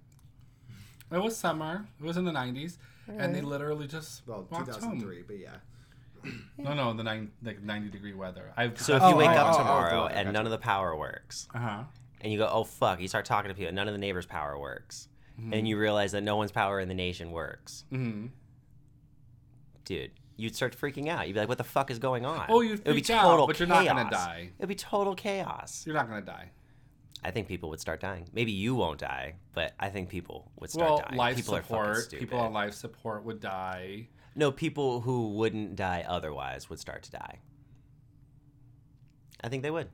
[1.13, 1.87] It was summer.
[2.01, 2.79] It was in the nineties,
[3.09, 5.57] and they literally just Well, 2003, but yeah.
[6.59, 8.53] No, no, the nine like ninety degree weather.
[8.57, 10.33] I've So if Oh, you wake oh, up oh, oh, tomorrow okay, and gotcha.
[10.33, 11.83] none of the power works, uh huh.
[12.21, 14.27] and you go, "Oh fuck!" You start talking to people, and none of the neighbors'
[14.27, 15.09] power works,
[15.53, 18.27] and you realize that no one's power in the nation works, Mm-hmm.
[19.85, 20.11] dude.
[20.37, 21.27] You'd start freaking out.
[21.27, 23.11] You'd be like, "What the fuck is going on?" Oh, you'd it would be freak
[23.11, 23.85] out, total but you're chaos.
[23.87, 24.51] not gonna die.
[24.59, 25.85] It'd be total chaos.
[25.87, 26.51] You're not gonna die.
[27.23, 28.29] I think people would start dying.
[28.33, 31.17] Maybe you won't die, but I think people would start Well, dying.
[31.17, 32.11] life people are support.
[32.11, 34.09] People on life support would die.
[34.35, 37.41] No, people who wouldn't die otherwise would start to die.
[39.43, 39.89] I think they would.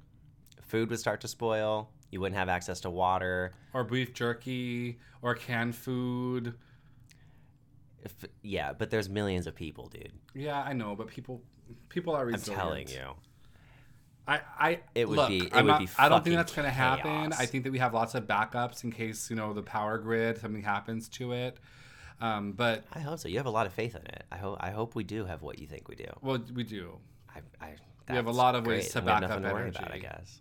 [0.62, 1.90] Food would start to spoil.
[2.10, 3.52] You wouldn't have access to water.
[3.72, 6.54] or beef jerky or canned food.
[8.02, 10.12] If, yeah, but there's millions of people, dude.
[10.34, 11.42] Yeah, I know, but people
[11.88, 12.48] people are resilient.
[12.62, 13.14] I'm telling you.
[14.28, 16.52] I, I It would look, be- it I'm would not, be I don't think that's
[16.54, 17.32] going to happen.
[17.38, 20.38] I think that we have lots of backups in case you know the power grid
[20.38, 21.58] something happens to it.
[22.20, 23.28] Um, but I hope so.
[23.28, 24.24] You have a lot of faith in it.
[24.32, 24.56] I hope.
[24.60, 26.06] I hope we do have what you think we do.
[26.22, 26.98] well, we do.
[27.34, 27.74] I, I,
[28.08, 28.92] We have a lot of ways great.
[28.92, 30.40] to back up worry about, I guess.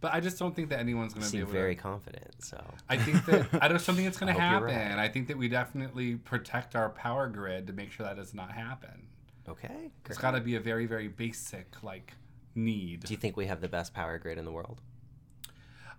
[0.00, 1.80] But I just don't think that anyone's going to be able very to.
[1.80, 2.34] confident.
[2.44, 4.96] So I think that I don't think it's going to I hope you're happen.
[4.98, 5.04] right.
[5.04, 8.50] I think that we definitely protect our power grid to make sure that does not
[8.50, 9.06] happen.
[9.48, 9.90] okay.
[10.10, 12.12] it's got to be a very very basic like
[12.54, 13.00] need.
[13.04, 14.80] Do you think we have the best power grid in the world?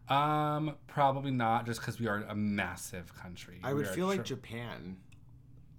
[0.08, 3.60] Um, probably not, just because we are a massive country.
[3.64, 4.98] I We would are feel like Japan.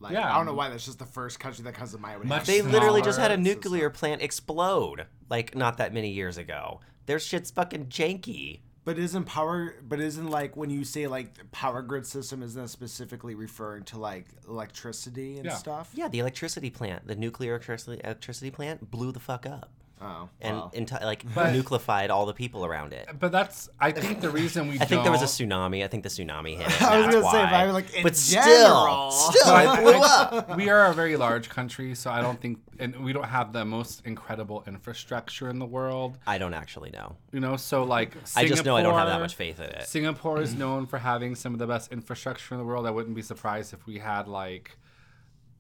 [0.01, 0.31] Like, Yeah.
[0.33, 2.18] I don't know why that's just the first country that comes to mind.
[2.18, 6.11] Would Much They literally just had a smaller nuclear plant explode like not that many
[6.11, 6.81] years ago.
[7.07, 8.61] Their shit's fucking janky.
[8.85, 9.74] But isn't power?
[9.83, 13.99] But isn't like when you say like power grid system, isn't that specifically referring to
[13.99, 15.55] like electricity and Yeah.
[15.55, 15.91] stuff?
[15.95, 20.57] Yeah, the electricity plant, the nuclear electricity, electricity plant, blew the fuck up, Oh, and
[20.59, 20.71] wow.
[20.75, 23.09] enti- like But- nuclified all the people around it.
[23.19, 25.83] But that's I think the reason we I think there was a tsunami.
[25.83, 26.83] I think the tsunami hit it.
[26.83, 27.49] I was gonna say, if.
[27.51, 29.11] I was like, in but general.
[29.11, 30.57] still, still, So it I- blew up.
[30.57, 33.65] we are a very large country, so I don't think, and we don't have the
[33.65, 36.19] most incredible infrastructure in the world.
[36.27, 37.17] I don't actually know.
[37.33, 39.71] You know, so like Singapore, I just know I don't have that much faith in
[39.71, 39.87] it.
[39.87, 42.87] Singapore is known for having some of the best infrastructure in the world.
[42.87, 44.77] I wouldn't be surprised if we had like,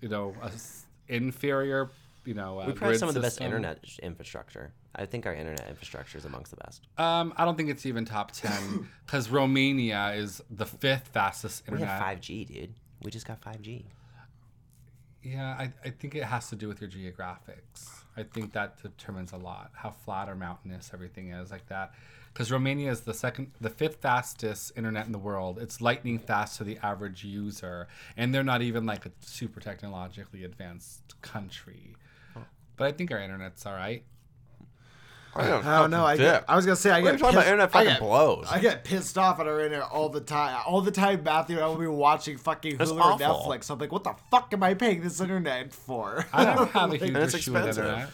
[0.02, 1.90] you know, a s- inferior,
[2.26, 4.72] you know, uh, We probably have some of the best internet infrastructure.
[4.94, 6.82] I think our internet infrastructure is amongst the best.
[6.98, 11.82] Um, I don't think it's even top ten because Romania is the fifth fastest internet.
[11.82, 12.74] We have 5G, dude.
[13.02, 13.84] We just got 5G.
[15.22, 17.90] Yeah, I, I think it has to do with your geographics.
[18.16, 21.92] I think that determines a lot how flat or mountainous everything is like that.
[22.32, 25.58] Because Romania is the second, the fifth fastest internet in the world.
[25.58, 30.44] It's lightning fast to the average user, and they're not even like a super technologically
[30.44, 31.96] advanced country.
[32.76, 34.04] But I think our internet's all right.
[35.38, 36.04] I don't, I don't know.
[36.06, 37.42] I, get, I was gonna say I What are get you talking about?
[37.42, 38.46] pissed- Internet I get- blows.
[38.50, 40.62] I get pissed off at our internet all the time.
[40.66, 43.18] All the time, Matthew and I will be watching fucking It's Hulu or awful.
[43.52, 43.70] Netflix.
[43.70, 46.24] I'm like, what the fuck am I paying this internet for?
[46.32, 47.84] I don't have a huge it's issue with expensive.
[47.84, 48.08] internet.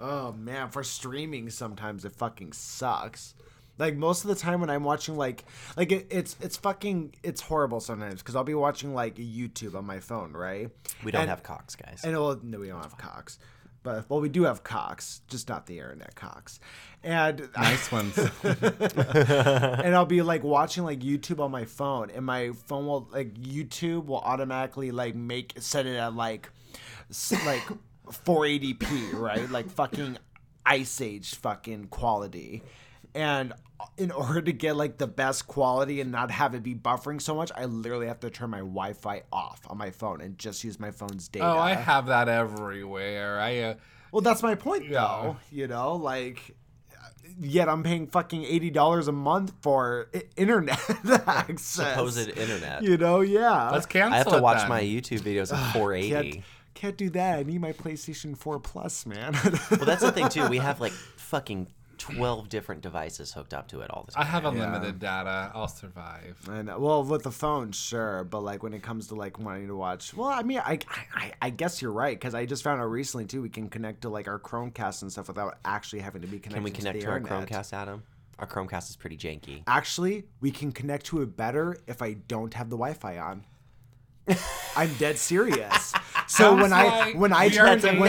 [0.00, 3.34] Oh man, for streaming sometimes it fucking sucks.
[3.78, 5.44] Like most of the time when I'm watching like
[5.76, 9.84] like it, it's it's fucking it's horrible sometimes because I'll be watching like YouTube on
[9.86, 10.68] my phone, right?
[11.04, 12.00] we don't And- have Cox, guys.
[12.02, 13.38] And well, no, we don't have Cox,
[13.86, 16.58] but well, we do have Cox, just not the internet Cox.
[17.04, 18.18] And Nice ones.
[18.42, 23.34] and I'll be like watching like YouTube on my phone, and my phone will like
[23.34, 26.50] YouTube will automatically like make set it at like
[27.44, 27.62] like
[28.08, 29.48] 480p, right?
[29.48, 30.18] Like fucking
[30.66, 32.64] Ice Age fucking quality.
[33.14, 33.52] And
[33.96, 37.34] in order to get like the best quality and not have it be buffering so
[37.34, 40.78] much, I literally have to turn my Wi-Fi off on my phone and just use
[40.80, 41.46] my phone's data.
[41.46, 43.38] oh, I have that everywhere.
[43.40, 43.74] I uh,
[44.12, 44.90] Well, that's my point, Yeah.
[45.00, 45.36] though.
[45.50, 46.56] You know, like,
[47.40, 50.78] yet I'm paying fucking eighty dollars a month for i- internet
[51.26, 51.90] access.
[51.90, 52.82] Supposed internet.
[52.82, 53.70] You know, yeah.
[53.70, 54.14] let's cancel.
[54.14, 54.68] I have to it watch then.
[54.68, 56.30] my YouTube videos at 480.
[56.32, 57.38] can't, can't do that.
[57.38, 59.32] I need my PlayStation Four Plus, man.
[59.70, 60.46] Well, that's the thing too.
[60.50, 61.66] We have like fucking
[62.14, 64.22] 12 different devices hooked up to it all the time.
[64.22, 64.32] I time.
[64.32, 65.50] have unlimited data.
[65.54, 66.38] I'll survive.
[66.48, 66.78] I know.
[66.78, 70.14] Well, with the phone, sure, but like when it comes to like wanting to watch,
[70.14, 70.78] well, I mean, I
[71.14, 74.02] I, I guess you're right because I just found out recently too we can connect
[74.02, 76.54] to like our Chromecast and stuff without actually having to be connected.
[76.54, 77.48] Can we connect to, to, our internet.
[77.48, 78.02] Chromecast, Adam?
[78.38, 79.62] Our Chromecast is pretty janky.
[79.66, 83.44] Actually, we can connect to it better if I don't have the Wi-Fi on.
[84.76, 85.92] I'm dead serious.
[86.28, 88.00] So when I like when I turn are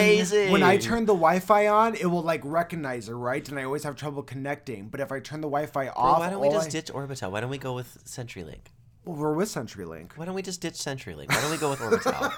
[0.52, 3.48] when, I turn the Wi-Fi on, it will like recognize it, right?
[3.48, 4.88] And I always have trouble connecting.
[4.88, 7.30] But if I turn the Wi-Fi Bro, off, why don't we just I- ditch Orbitel?
[7.30, 8.72] Why don't we go with CenturyLink?
[9.08, 10.18] Well, we're with CenturyLink.
[10.18, 11.30] Why don't we just ditch CenturyLink?
[11.30, 12.14] Why don't we go with Orbitel?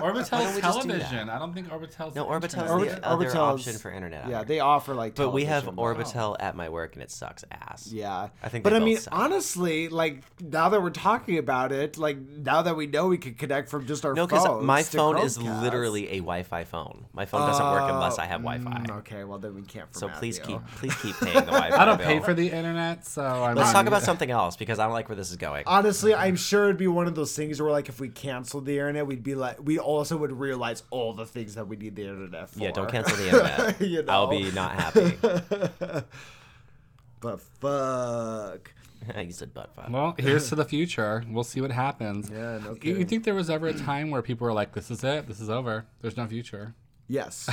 [0.00, 1.28] Orbitel don't we just do television.
[1.28, 2.14] I don't think Orbitel's.
[2.14, 3.02] No, Orbitel's internet.
[3.02, 4.28] the other option for internet.
[4.28, 5.16] Yeah, they offer like.
[5.16, 7.90] But we have Orbitel but- at my work and it sucks ass.
[7.92, 9.12] Yeah, I think But they I mean, suck.
[9.14, 13.34] honestly, like now that we're talking about it, like now that we know we can
[13.34, 14.42] connect from just our No, phones.
[14.44, 17.06] because my to phone is literally a Wi-Fi phone.
[17.12, 18.70] My phone doesn't work unless I have Wi-Fi.
[18.86, 19.92] Mm, okay, well then we can't.
[19.92, 20.58] For So please Matthew.
[20.58, 21.76] keep please keep paying the Wi-Fi.
[21.76, 22.06] I don't bill.
[22.06, 23.56] pay for the internet, so I'm.
[23.56, 25.64] Let's talk about something else because I don't like where this is going.
[25.66, 28.72] Honestly, I'm sure it'd be one of those things where, like, if we canceled the
[28.72, 32.02] internet, we'd be like, we also would realize all the things that we need the
[32.08, 32.58] internet for.
[32.60, 33.80] yeah, don't cancel the internet.
[33.80, 35.18] You I'll be not happy.
[37.22, 38.72] But fuck.
[39.16, 39.88] you said butt fuck.
[39.90, 41.24] Well, here's to the future.
[41.30, 42.28] We'll see what happens.
[42.28, 44.90] Yeah, no You, you think there was ever a time where people were like, "This
[44.90, 45.28] is it.
[45.28, 45.86] This is over.
[46.00, 46.74] There's no future."
[47.08, 47.48] Yes.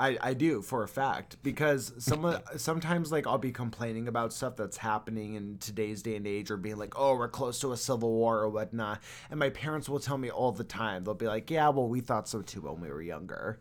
[0.00, 4.56] I, I do for a fact because some sometimes like I'll be complaining about stuff
[4.56, 7.76] that's happening in today's day and age or being like oh we're close to a
[7.76, 11.04] civil war or whatnot and my parents will tell me all the time.
[11.04, 13.58] They'll be like yeah well we thought so too when we were younger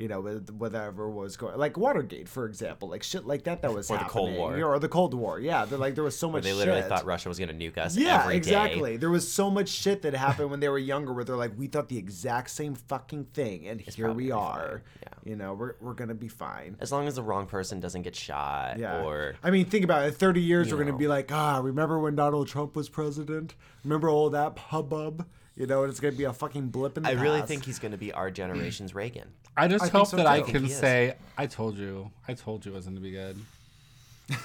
[0.00, 3.72] you know with whatever was going like Watergate for example like shit like that that
[3.74, 4.64] was Or the happening Cold War.
[4.74, 6.88] Or the Cold War yeah they're like there was so Where much they literally shit.
[6.88, 8.36] thought Russia was going to nuke us Yeah, every day.
[8.38, 8.96] exactly.
[8.96, 11.66] There was so much shit that happened when they were younger where they're like, we
[11.66, 14.82] thought the exact same fucking thing, and here we are.
[15.02, 15.08] Yeah.
[15.24, 16.76] You know, we're, we're gonna be fine.
[16.80, 19.02] As long as the wrong person doesn't get shot Yeah.
[19.02, 20.12] or I mean, think about it.
[20.14, 23.54] 30 years, we're gonna be like, ah, remember when Donald Trump was president?
[23.84, 25.26] Remember all that hubbub?
[25.56, 27.92] You know, it's gonna be a fucking blip in the I really think he's going
[27.92, 29.28] to be our generation's Reagan.
[29.56, 30.46] I just I hope so, that I too.
[30.46, 30.78] I can he is.
[30.78, 32.10] say, "I told you.
[32.26, 33.36] I told you it was going to be good.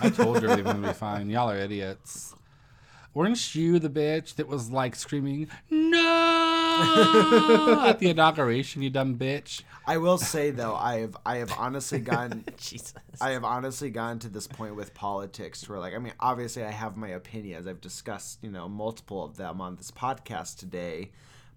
[0.02, 1.30] I told you it was going to be fine.
[1.30, 2.36] Y'all are idiots."
[3.14, 9.62] Weren't you the bitch that was like screaming, "No!" At the inauguration, you dumb bitch.
[9.88, 12.94] I will say though, I have I have honestly gotten Jesus.
[13.22, 16.72] I have honestly gotten to this point with politics where, like, I mean, obviously, I
[16.72, 17.68] have my opinions.
[17.68, 21.12] I've discussed, you know, multiple of them on this podcast today.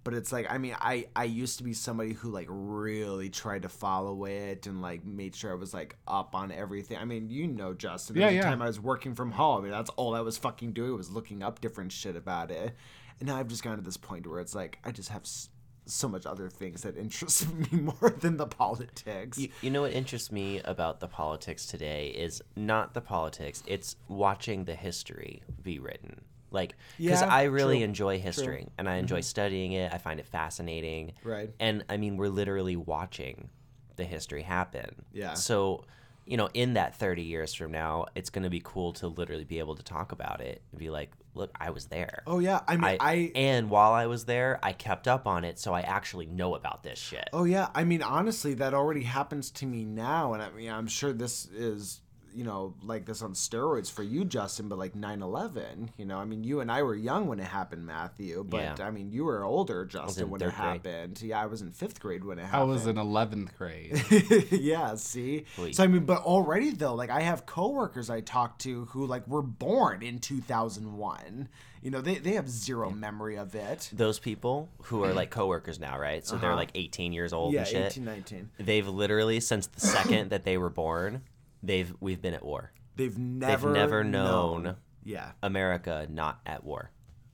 [0.04, 3.62] But it's like, I mean, I I used to be somebody who like really tried
[3.62, 6.96] to follow it and like made sure I was like up on everything.
[6.98, 8.16] I mean, you know, Justin.
[8.16, 8.42] There Yeah, yeah.
[8.42, 9.60] time I was working from home.
[9.60, 12.74] I mean, that's all I was fucking doing was looking up different shit about it.
[13.20, 15.22] And now I've just gotten to this point where it's like I just have.
[15.22, 15.48] S-
[15.90, 19.38] so much other things that interest me more than the politics.
[19.38, 23.96] You, you know what interests me about the politics today is not the politics, it's
[24.08, 26.22] watching the history be written.
[26.50, 29.22] Like, because Yeah, I really true, enjoy history and I enjoy mm-hmm.
[29.22, 29.92] studying it.
[29.92, 31.12] I find it fascinating.
[31.22, 31.50] Right.
[31.60, 33.50] And I mean, we're literally watching
[33.96, 35.04] the history happen.
[35.12, 35.34] Yeah.
[35.34, 35.84] So,
[36.24, 39.44] you know, in that 30 years from now, it's going to be cool to literally
[39.44, 42.22] be able to talk about it and be like, look, I was there.
[42.26, 45.44] oh yeah, I mean, I, I and while I was there, I kept up on
[45.44, 47.28] it, so I actually know about this shit.
[47.32, 50.88] Oh yeah, I mean honestly, that already happens to me now, and I mean I'm
[50.88, 52.00] sure this is
[52.34, 54.68] you know like this on steroids for you, Justin.
[54.68, 57.86] But like 9/11, you know, I mean you and I were young when it happened,
[57.86, 58.44] Matthew.
[58.48, 58.86] But Yeah.
[58.86, 60.54] I mean you were older, Justin, when it grade.
[60.54, 61.22] happened.
[61.22, 64.50] Yeah, I was in fifth grade when it happened I was in 11th grade.
[64.50, 65.44] yeah, see.
[65.58, 65.74] Wait.
[65.76, 69.26] So I mean, but already though, like I have coworkers I talk to who like
[69.26, 71.48] were born in 2001.
[71.82, 73.90] You know, they they have zero memory of it.
[73.92, 76.26] those people who are like coworkers now, right?
[76.26, 76.58] So they're uh-huh.
[76.58, 77.92] like 18 years old Yeah, and shit.
[77.92, 78.50] 18, 19.
[78.58, 81.22] They've literally since the second that they were born,
[81.62, 82.72] they've we've been at war.
[82.96, 84.76] They've never never known.
[85.04, 85.32] Yeah.
[85.42, 86.90] America not at war.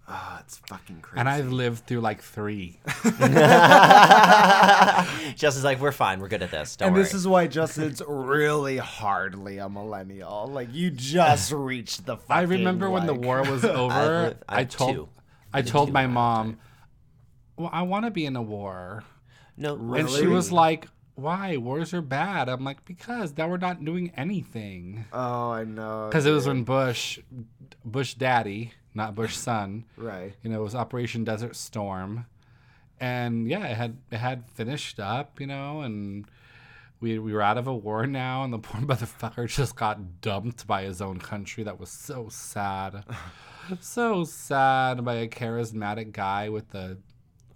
[0.06, 1.18] Ah, it's fucking crazy.
[1.18, 2.78] and I've lived through like three.
[5.34, 6.76] Justin's like, we're fine, we're good at this.
[6.76, 7.04] Don't and worry.
[7.04, 10.46] this is why Justin's really hardly a millennial.
[10.48, 12.18] Like you just reached the.
[12.18, 15.08] Fucking, I remember when the war was over, lived- I I've told two.
[15.52, 16.58] I told my mom,
[17.56, 19.04] "Well, I want to be in a war."
[19.56, 21.56] no, And she was like, "Why?
[21.56, 26.08] Wars are bad." I'm like, "Because now we're not doing anything." Oh, I know.
[26.10, 27.18] Because it was when Bush,
[27.84, 30.34] Bush daddy, not Bush son, right.
[30.42, 32.26] you know, it was Operation Desert Storm,
[33.00, 36.26] and yeah, it had it had finished up, you know, and
[37.00, 40.66] we we were out of a war now, and the poor motherfucker just got dumped
[40.66, 41.64] by his own country.
[41.64, 43.04] That was so sad,
[43.80, 46.98] so sad by a charismatic guy with the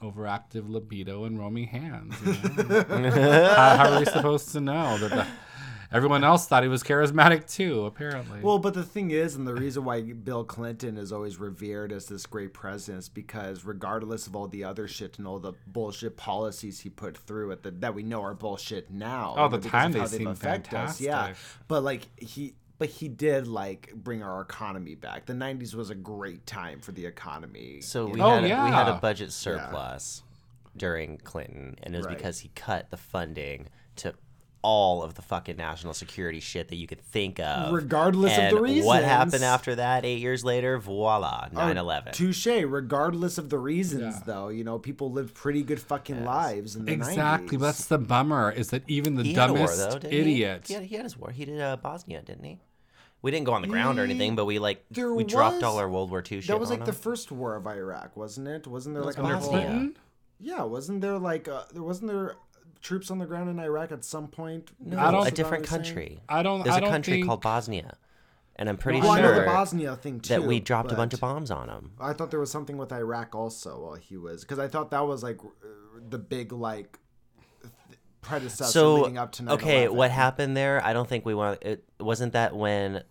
[0.00, 2.14] overactive libido and roaming hands.
[2.24, 2.32] You
[2.64, 2.82] know?
[3.56, 5.26] how, how are we supposed to know that the,
[5.90, 7.84] everyone else thought he was charismatic too?
[7.86, 8.40] Apparently.
[8.40, 12.06] Well, but the thing is, and the reason why Bill Clinton is always revered as
[12.06, 16.16] this great president is because, regardless of all the other shit and all the bullshit
[16.16, 19.34] policies he put through at the that we know are bullshit now.
[19.36, 21.34] Oh, the time of they how they've seem affected us, Yeah,
[21.66, 22.54] but like he.
[22.78, 25.26] But he did like bring our economy back.
[25.26, 27.80] The '90s was a great time for the economy.
[27.80, 28.26] So we know?
[28.26, 30.22] Oh, had a, we had a budget surplus
[30.76, 32.16] during Clinton, and it was Right.
[32.16, 34.14] because he cut the funding to
[34.62, 37.72] all of the fucking national security shit that you could think of.
[37.72, 38.86] Regardless of the reasons.
[38.86, 40.04] What happened after that?
[40.04, 42.12] Eight years later, voila, 9/11.
[42.12, 42.46] Touche.
[42.46, 44.22] Regardless of the reasons, Yeah.
[44.26, 47.56] though, you know, people lived pretty good fucking lives in the Exactly.
[47.56, 47.60] 90s.
[47.60, 48.50] but That's the bummer.
[48.52, 50.18] Is that even the he had a war dumbest though, didn't he?
[50.20, 50.64] idiot?
[50.66, 51.30] He had, he had his war.
[51.30, 52.58] He did uh, Bosnia, didn't he?
[53.20, 55.64] We didn't go on the ground or anything, but we like There we dropped was-
[55.64, 56.48] all our World War II shit.
[56.48, 56.98] That was like on the him.
[56.98, 58.66] first war of Iraq, wasn't it?
[58.66, 59.50] Wasn't there like a under whole?
[59.50, 59.96] Clinton?
[60.38, 62.36] Yeah, wasn't there like uh, there wasn't there
[62.80, 64.70] troops on the ground in Iraq at some point?
[64.78, 65.84] no, I don't- a different Hussein?
[65.84, 66.20] country.
[66.28, 66.62] I don't.
[66.62, 67.96] There's I a don't country think, called Bosnia,
[68.54, 70.28] and I'm pretty Well, I know sure the Bosnia thing too.
[70.34, 71.90] that we dropped a bunch of but bombs on him.
[72.00, 75.04] I thought there was something with Iraq also while he was because I thought that
[75.04, 75.48] was like uh,
[76.08, 77.00] the big like th-
[78.20, 79.52] predecessor so leading up to 9/11.
[79.52, 83.02] okay what happened there i don't think we want it wasn't that when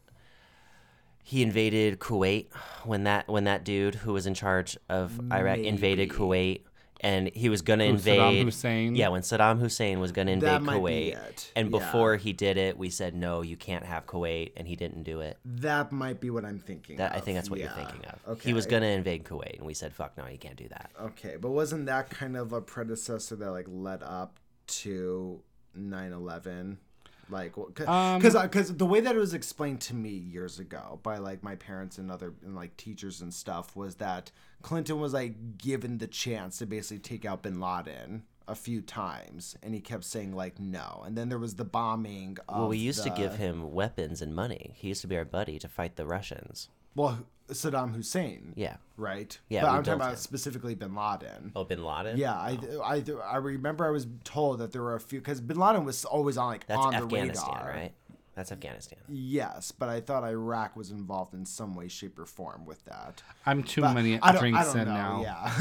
[1.23, 2.47] he invaded kuwait
[2.83, 6.61] when that when that dude who was in charge of iraq invaded kuwait
[7.01, 8.95] and he was gonna Who, invade Saddam Hussein?
[8.95, 11.79] yeah when saddam hussein was gonna invade That might be kuwait it, and yeah.
[11.79, 15.19] before he did it we said no you can't have kuwait and he didn't do
[15.21, 16.97] it That might be what I'm thinking.
[16.97, 17.65] that i think that's what yeah.
[17.65, 18.49] you're thinking of Okay.
[18.49, 21.35] he was gonna invade kuwait and we said fuck no you can't do that Okay,
[21.39, 25.41] but wasn't that kind of a predecessor that like led up to
[25.77, 26.77] 9/11?
[27.29, 31.17] Like, Um, because because the way that it was explained to me years ago by
[31.17, 34.31] like my parents and other and like teachers and stuff was that
[34.61, 39.57] Clinton was like given the chance to basically take out Bin Laden a few times,
[39.61, 42.37] and he kept saying like no, and then there was the bombing.
[42.47, 45.25] Of well we used to give him weapons and money he used to be our
[45.25, 47.19] buddy to fight the russians well
[47.49, 48.51] Saddam Hussein.
[48.57, 49.37] yeah Right.
[49.47, 50.17] Yeah, but I'm talking about him.
[50.17, 51.51] specifically Bin Laden.
[51.55, 52.81] oh bin laden Yeah, I, oh.
[52.81, 56.03] I, I remember I was told that there were a few because Bin Laden was
[56.03, 57.69] always on like That's on the Afghanistan, radar.
[57.71, 57.93] right?
[58.35, 58.99] That's Afghanistan.
[59.07, 63.23] Yes, but I thought Iraq was involved in some way, shape, or form with that.
[63.47, 64.93] I'm too But many I don't, drinks I don't in know.
[64.93, 65.21] now.
[65.21, 65.51] Yeah.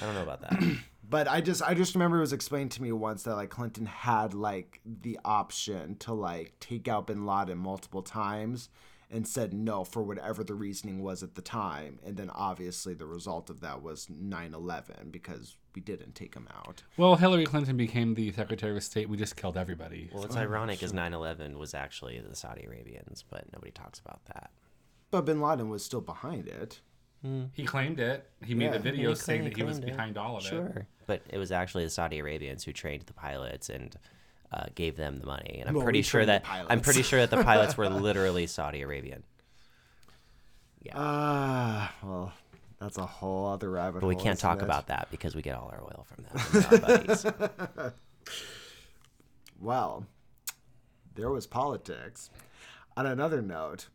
[0.00, 0.62] I don't know about that.
[1.10, 3.86] But I just I just remember it was explained to me once that like Clinton
[3.86, 8.68] had like the option to like take out bin Laden multiple times
[9.10, 11.98] and said no for whatever the reasoning was at the time.
[12.04, 16.82] And then obviously the result of that was 9/11 because we didn't take him out.
[16.96, 19.08] Well, Hillary Clinton became the Secretary of State.
[19.08, 20.10] We just killed everybody.
[20.12, 24.50] Well, what's ironic is 9/11 was actually the Saudi Arabians, but nobody talks about that.
[25.10, 26.80] But bin Laden was still behind it.
[27.22, 27.44] Hmm.
[27.52, 28.30] He claimed it.
[28.44, 28.74] He made Yeah.
[28.76, 29.86] a video saying that he was it.
[29.86, 30.48] behind all of it.
[30.48, 33.96] Sure, but it was actually the Saudi Arabians who trained the pilots and
[34.52, 35.58] uh, gave them the money.
[35.60, 38.82] And I'm Well, pretty sure that I'm pretty sure that the pilots were literally Saudi
[38.82, 39.22] Arabian.
[40.82, 40.92] Yeah.
[40.96, 42.32] Ah, well,
[42.78, 44.64] that's a whole other rabbit But we can't talk it?
[44.64, 47.92] about that because we get all our oil from them.
[49.60, 50.06] Well,
[51.14, 52.30] there was politics.
[52.96, 53.88] On another note,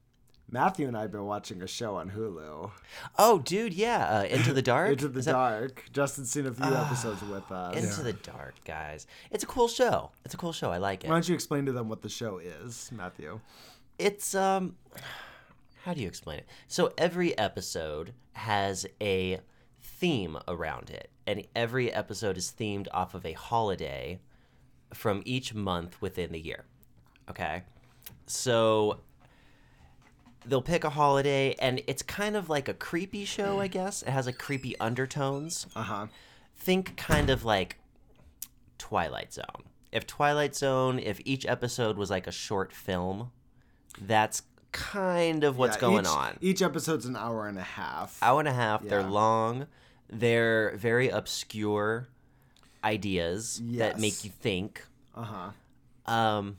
[0.54, 2.70] Matthew and I have been watching a show on Hulu.
[3.18, 4.92] Oh, dude, yeah, uh, Into the Dark.
[4.92, 5.84] Into the Is that- Dark.
[5.92, 7.76] Justin's seen a few episodes with us.
[7.76, 9.08] Into the Dark, guys.
[9.32, 10.12] It's a cool show.
[10.24, 10.70] It's a cool show.
[10.72, 11.08] I like it.
[11.08, 13.40] Why don't you explain to them what the show is, Matthew?
[14.00, 14.76] it's um
[15.84, 19.40] how do you explain it so every episode has a
[19.84, 24.20] theme around it and every episode is themed off of a holiday
[24.96, 26.66] from each month within the year
[27.30, 27.62] okay
[28.26, 29.00] so
[30.46, 34.10] they'll pick a holiday and it's kind of like a creepy show i guess it
[34.10, 36.08] has like creepy undertones Uh huh.
[36.56, 37.78] think kind of like
[38.78, 39.64] Twilight Zone.
[39.94, 43.32] If Twilight Zone, if each episode was like a short film,
[44.02, 44.42] that's
[44.74, 46.38] kind of what's going each, on.
[46.42, 48.18] Each episode's an hour and a half.
[48.22, 49.68] Hour and a half, they're long,
[50.10, 52.08] they're very obscure
[52.84, 54.86] ideas that make you think.
[55.16, 55.24] Uh
[56.06, 56.12] huh.
[56.14, 56.58] Um,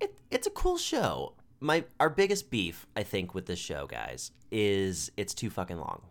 [0.00, 1.34] it, it's a cool show.
[1.60, 6.02] My our biggest beef, I think, with this show, guys, is it's too fucking long.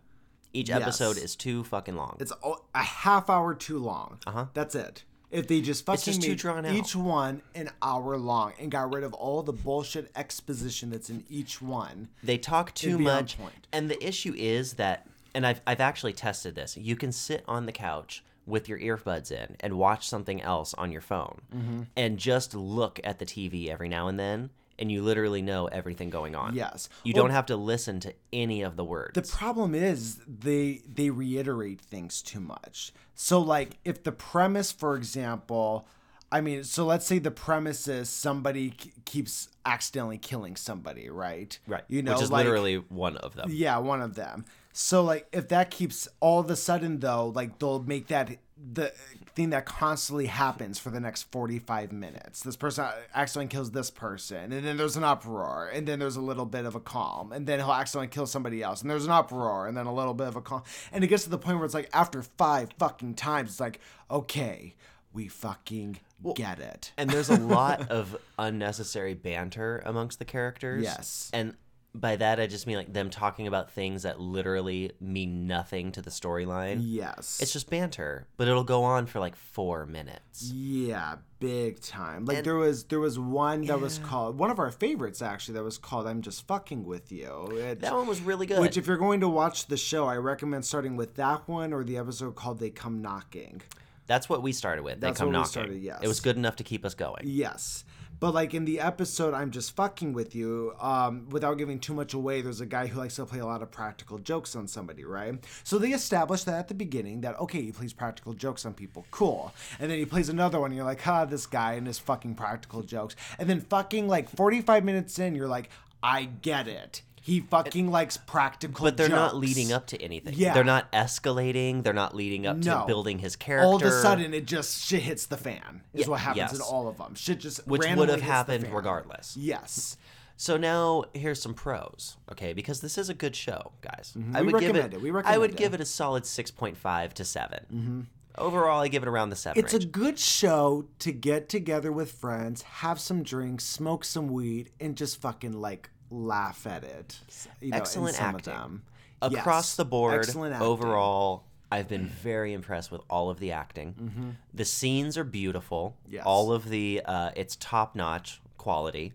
[0.52, 0.82] Each Yes.
[0.82, 2.16] episode is too fucking long.
[2.20, 4.18] It's a a half hour too long.
[4.26, 4.46] Uh-huh.
[4.54, 5.04] That's it.
[5.30, 6.74] If they just fucking just made drawn out.
[6.74, 11.24] each one an hour long and got rid of all the bullshit exposition that's in
[11.28, 13.36] each one, They talk too much.
[13.70, 16.78] And the issue is that, and I've, I've actually tested this.
[16.78, 20.90] You can sit on the couch with your earbuds in and watch something else on
[20.92, 21.82] your phone Mm-hmm.
[21.94, 26.10] and just look at the TV every now and then, and you literally know everything
[26.10, 26.54] going on.
[26.54, 26.88] Yes.
[27.04, 29.12] You Well, don't have to listen to any of the words.
[29.14, 32.92] The problem is they they reiterate things too much.
[33.14, 35.86] So like if the premise, for example,
[36.30, 41.58] I mean, so let's say the premise is somebody k- keeps accidentally killing somebody, right?
[41.66, 41.84] right.
[41.88, 43.48] You know, Which is like- literally one of them.
[43.50, 44.44] Yeah, one of them.
[44.80, 48.92] So like if that keeps all of a sudden though, like they'll make that the
[49.34, 52.44] thing that constantly happens for the next 45 minutes.
[52.44, 56.14] This person uh, accidentally kills this person and then there's an uproar and then there's
[56.14, 59.04] a little bit of a calm and then he'll accidentally kill somebody else and there's
[59.04, 60.62] an uproar and then a little bit of a calm.
[60.92, 63.80] And it gets to the point where it's like after 5 fucking times it's like,
[64.08, 64.76] "Okay,
[65.12, 65.98] we fucking
[66.36, 70.84] get it." And there's a lot of unnecessary banter amongst the characters.
[70.84, 71.30] Yes.
[71.34, 71.56] And
[72.00, 76.02] by that, I just mean like them talking about things that literally mean nothing to
[76.02, 76.78] the storyline.
[76.82, 77.38] Yes.
[77.42, 80.50] It's just banter, but it'll go on for like four minutes.
[80.52, 82.24] Yeah, big time.
[82.24, 85.54] Like And- there was there was one that was called one of our favorites actually
[85.54, 88.60] that was called "I'm Just Fucking with You." It- That one was really good.
[88.60, 91.84] which, if you're going to watch the show, I recommend starting with that one or
[91.84, 93.62] the episode called "They Come Knocking."
[94.06, 95.00] That's what we started with.
[95.00, 95.50] They That's come what we knocking.
[95.50, 95.98] started, yes.
[96.02, 97.24] It was good enough to keep us going.
[97.26, 97.84] Yes.
[98.20, 102.14] But like in the episode I'm just fucking with you, um, without giving too much
[102.14, 105.04] away, there's a guy who likes to play a lot of practical jokes on somebody,
[105.04, 105.34] right?
[105.64, 109.06] So they established that at the beginning that okay, he plays practical jokes on people,
[109.10, 109.52] cool.
[109.78, 112.34] And then he plays another one, and you're like, ah, this guy and his fucking
[112.34, 113.14] practical jokes.
[113.38, 115.70] And then fucking like 45 minutes in, you're like,
[116.02, 117.02] I get it.
[117.28, 120.32] He fucking likes practical But they're not leading up to anything.
[120.36, 120.54] Yeah.
[120.54, 121.82] They're not escalating.
[121.82, 122.80] They're not leading up No.
[122.80, 123.66] to building his character.
[123.66, 125.82] All of a sudden, it just shit hits the fan.
[125.92, 127.14] Is Yeah, what happens in all of them.
[127.14, 129.36] Shit just which would have happened regardless.
[129.36, 129.96] Yes.
[130.36, 132.52] So now here's some pros, okay?
[132.52, 134.14] Because this is a good show, guys.
[134.16, 134.32] I Mm-hmm.
[134.46, 134.96] We would give recommend it.
[134.96, 135.02] it.
[135.02, 135.56] We I would it.
[135.56, 138.06] give it a solid six point five to 7
[138.38, 139.62] Overall, I give it around the seven.
[139.62, 144.70] It's a good show to get together with friends, have some drinks, smoke some weed,
[144.80, 147.18] and just fucking like laugh at it.
[147.60, 148.82] You know, excellent some acting Of them.
[149.20, 150.14] across Yes, the board.
[150.18, 150.66] Excellent acting.
[150.68, 154.36] Overall, I've been very impressed with all of the acting.
[154.54, 155.96] The scenes are beautiful.
[156.04, 156.14] Mm-hmm.
[156.14, 156.22] Yes.
[156.26, 159.12] All of the uh, it's top notch quality.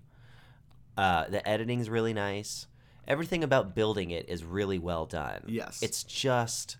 [0.98, 2.68] Uh, the editing's really nice.
[3.08, 5.44] Everything about building it is really well done.
[5.48, 5.82] Yes.
[5.82, 6.78] It's just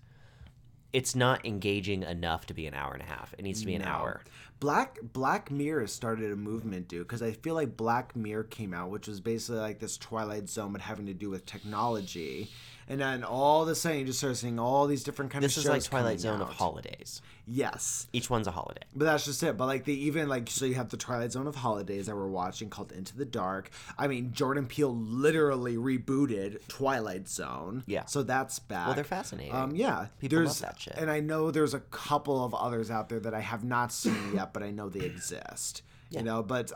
[0.92, 3.34] it's not engaging enough to be an hour and a half.
[3.36, 3.88] It needs to be an No.
[3.88, 4.20] hour.
[4.60, 8.90] Black Black Mirror started a movement, dude, because I feel like Black Mirror came out,
[8.90, 12.50] which was basically like this Twilight Zone, but having to do with technology.
[12.88, 15.56] And then all of a sudden, you just start seeing all these different kind This
[15.56, 17.22] of This is like Twilight Zone of holidays.
[17.46, 18.80] Yes, Each one's a holiday.
[18.96, 19.56] but that's just it.
[19.58, 22.26] But like they even like so you have the Twilight Zone of holidays that we're
[22.26, 23.70] watching called Into the Dark.
[23.98, 27.82] I mean, Jordan Peele literally rebooted Twilight Zone.
[27.86, 28.06] Yeah.
[28.06, 28.86] So that's back.
[28.86, 29.54] Well, they're fascinating.
[29.54, 30.06] Um, yeah.
[30.20, 30.94] People love that shit.
[30.96, 34.34] And I know there's a couple of others out there that I have not seen
[34.34, 35.82] yet, but I know they exist.
[36.14, 36.72] You know, but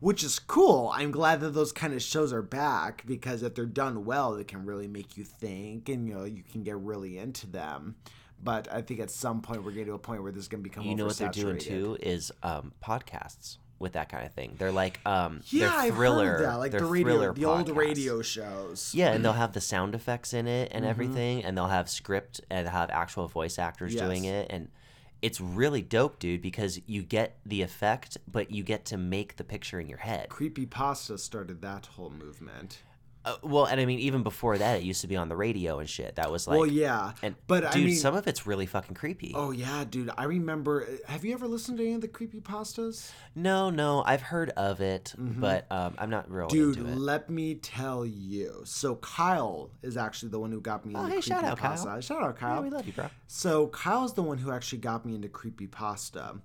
[0.00, 0.90] which is cool.
[0.94, 4.44] I'm glad that those kind of shows are back because if they're done well, they
[4.44, 7.96] can really make you think, and you know, you can get really into them.
[8.44, 10.64] But I think at some point we're getting to a point where this is going
[10.64, 14.32] to become You know what they're doing too is um, podcasts with that kind of
[14.32, 14.54] thing.
[14.58, 16.54] They're like um, Yeah, they're I've thriller, heard that.
[16.58, 18.92] Like the radio, the old radio shows.
[18.94, 20.76] Yeah, and they'll have the sound effects in it Mm-hmm.
[20.76, 24.68] and everything, and they'll have script and have actual voice actors doing it, and
[25.22, 29.44] it's really dope, dude, because you get the effect, but you get to make the
[29.44, 30.28] picture in your head.
[30.28, 32.82] Creepy pasta started that whole movement.
[33.24, 35.78] Uh, well, and I mean, even before that, it used to be on the radio
[35.78, 36.16] and shit.
[36.16, 38.96] That was like, well, yeah, and but dude, I mean, some of it's really fucking
[38.96, 39.32] creepy.
[39.36, 40.10] oh yeah, dude.
[40.18, 40.88] I remember.
[41.06, 43.12] Have you ever listened to any of the creepy pastas?
[43.36, 46.56] No, no, I've heard of it, but um, I'm not real Mm-hmm.
[46.56, 46.96] Dude, into it.
[46.98, 48.62] let me tell you.
[48.64, 52.00] So Kyle is actually the one who got me Oh, into hey, shout out, Kyle.
[52.00, 52.56] Shout out, Kyle.
[52.56, 53.08] Yeah, we love you, bro.
[53.28, 56.40] So Kyle's the one who actually got me into creepypasta.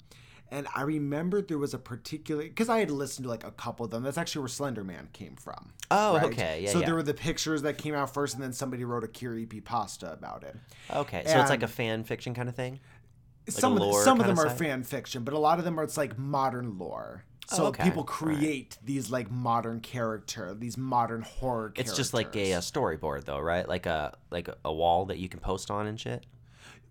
[0.49, 3.85] And I remember there was a particular because I had listened to like a couple
[3.85, 4.03] of them.
[4.03, 5.73] That's actually where Slender Man came from.
[5.91, 6.23] Oh, right?
[6.25, 6.85] okay, yeah, so yeah.
[6.85, 10.11] there were the pictures that came out first, and then somebody wrote a creepy pasta
[10.11, 10.55] about it.
[10.93, 12.79] Okay, so it's like a fan fiction kind of thing.
[13.49, 15.97] some of, some of them are fan fiction, but a lot of them are it's
[15.97, 17.23] like modern lore.
[17.51, 17.83] Oh, so Oh, okay.
[17.83, 21.73] people create these like modern character, these modern horror.
[21.75, 22.71] It's just like a, characters.
[22.71, 23.67] storyboard, though, right?
[23.67, 26.25] Like a like a wall that you can post on and shit.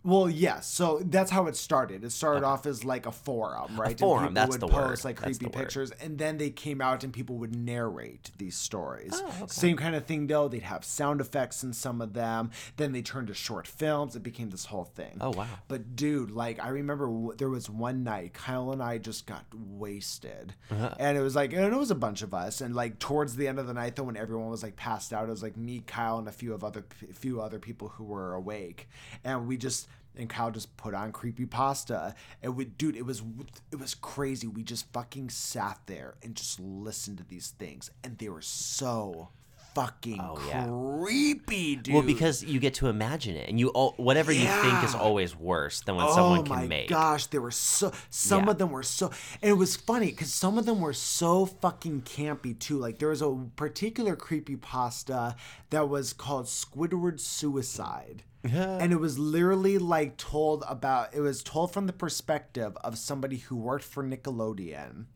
[0.06, 0.66] Well, yes.
[0.68, 2.04] So that's how it started.
[2.04, 3.98] It started off as like a forum, right?
[3.98, 4.88] forum, and that's people the would word.
[4.90, 5.64] post like That's creepy the word.
[5.64, 9.10] pictures, and then they came out and people would narrate these stories.
[9.14, 9.46] Oh, okay.
[9.48, 10.46] Same kind of thing though.
[10.48, 12.52] They'd have sound effects in some of them.
[12.76, 14.14] Then they turned to short films.
[14.16, 15.18] It became this whole thing.
[15.20, 15.48] Oh wow.
[15.68, 19.44] But dude, like I remember w- there was one night Kyle and I just got
[19.52, 20.94] wasted, Uh-huh.
[20.98, 23.48] and it was like and it was a bunch of us, and like towards the
[23.48, 25.82] end of the night though, when everyone was like passed out, it was like me,
[25.86, 28.88] Kyle, and a few of other a few other people who were awake,
[29.24, 33.22] and we just and Kyle just put on creepy pasta, and we dude, it was
[33.70, 34.46] it was crazy.
[34.46, 39.28] We just fucking sat there and just listened to these things, and they were so
[39.76, 40.66] fucking Oh, yeah.
[41.04, 41.92] creepy, dude.
[41.94, 45.82] Well, because you get to imagine it, and you whatever you think is always worse
[45.82, 46.88] than what someone oh can oh my make.
[46.88, 47.92] gosh, they were so.
[48.08, 48.50] Some Yeah.
[48.52, 49.10] of them were so,
[49.42, 52.78] and it was funny because some of them were so fucking campy too.
[52.78, 55.36] Like there was a particular creepy pasta
[55.70, 58.22] that was called Squidward Suicide.
[58.46, 63.38] and it was literally like told about it was told from the perspective of somebody
[63.38, 65.06] who worked for Nickelodeon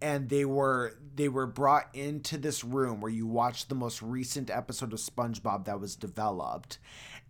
[0.00, 4.50] and they were they were brought into this room where you watched the most recent
[4.50, 6.78] episode of SpongeBob that was developed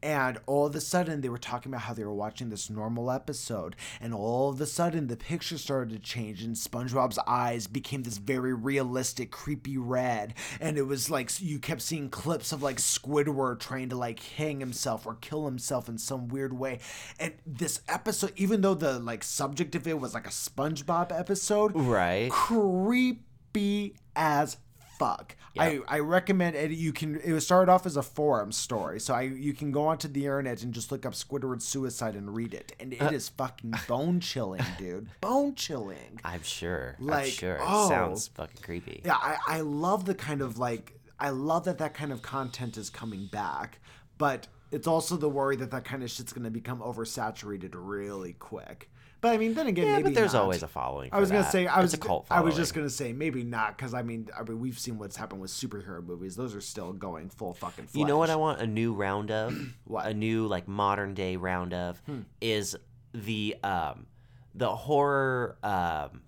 [0.03, 3.11] and all of a sudden they were talking about how they were watching this normal
[3.11, 8.03] episode and all of a sudden the picture started to change and SpongeBob's eyes became
[8.03, 12.77] this very realistic creepy red and it was like you kept seeing clips of like
[12.79, 16.79] Squidward trying to like hang himself or kill himself in some weird way
[17.19, 21.73] and this episode even though the like subject of it was like a SpongeBob episode
[21.75, 22.31] Right.
[22.31, 24.57] creepy as
[25.01, 25.35] fuck.
[25.59, 26.71] I, I recommend it.
[26.71, 27.17] You can.
[27.17, 30.21] It was started off as a forum story, so I you can go onto the
[30.21, 33.75] internet and just look up Squidward suicide and read it, and Uh, it is fucking
[33.89, 35.09] bone chilling, dude.
[35.21, 36.21] Bone chilling.
[36.25, 36.97] I'm sure.
[37.01, 37.57] I'm Like, sure.
[37.57, 37.89] It oh.
[37.89, 39.03] sounds fucking creepy.
[39.05, 42.77] Yeah, I I love the kind of like I love that that kind of content
[42.77, 43.81] is coming back,
[44.19, 48.91] but it's also the worry that that kind of shit's gonna become oversaturated really quick.
[49.21, 50.43] But I mean, then again, Yeah, maybe but there's not.
[50.43, 51.11] always a following.
[51.13, 51.53] I was gonna that.
[51.53, 54.03] say I was It's a cult I was just gonna say maybe not because I
[54.03, 56.37] mean I mean we've seen what's happened with superhero movies.
[56.37, 57.89] Those are still going full fucking.
[57.93, 59.55] You know what I want a new round of?
[59.85, 60.05] What?
[60.05, 60.11] Hmm.
[60.11, 62.01] A new like modern day round of
[62.41, 62.77] is
[63.13, 64.07] the um
[64.55, 66.23] the horror um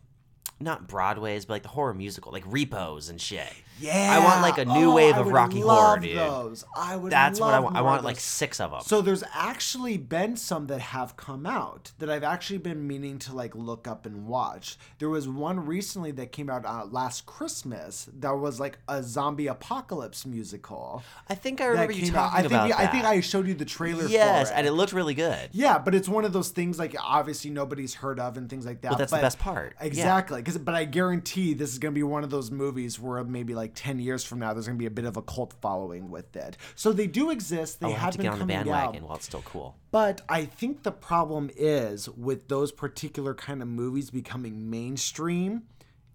[0.60, 3.52] not Broadway's but like the horror musical like repos and shit.
[3.80, 6.16] Yeah, I want like a new Oh, wave I of Rocky Horror, dude.
[6.16, 6.64] Those.
[6.76, 7.10] I would.
[7.10, 7.76] That's what I want.
[7.76, 8.80] I want like six of them.
[8.84, 13.34] So there's actually been some that have come out that I've actually been meaning to
[13.34, 14.78] like look up and watch.
[14.98, 19.46] There was one recently that came out uh, last Christmas that was like a zombie
[19.46, 21.02] apocalypse musical.
[21.28, 22.32] I think I remember you talking out.
[22.32, 22.88] I think about yeah, that.
[22.88, 24.04] I think I showed you the trailer.
[24.04, 24.10] For.
[24.10, 25.50] Yes, for and it looked really good.
[25.52, 28.82] Yeah, but it's one of those things like obviously nobody's heard of and things like
[28.82, 28.92] that.
[28.92, 29.74] Well, that's the best part.
[29.80, 33.54] Exactly, because but I guarantee this is gonna be one of those movies where maybe
[33.54, 35.54] like like 10 years from now there's going to be a bit of a cult
[35.60, 36.56] following with it.
[36.74, 37.80] So they do exist.
[37.80, 39.08] They oh, I'll have, have to been get on the bandwagon out.
[39.08, 39.76] while it's still cool.
[39.90, 45.62] But I think the problem is with those particular kind of movies becoming mainstream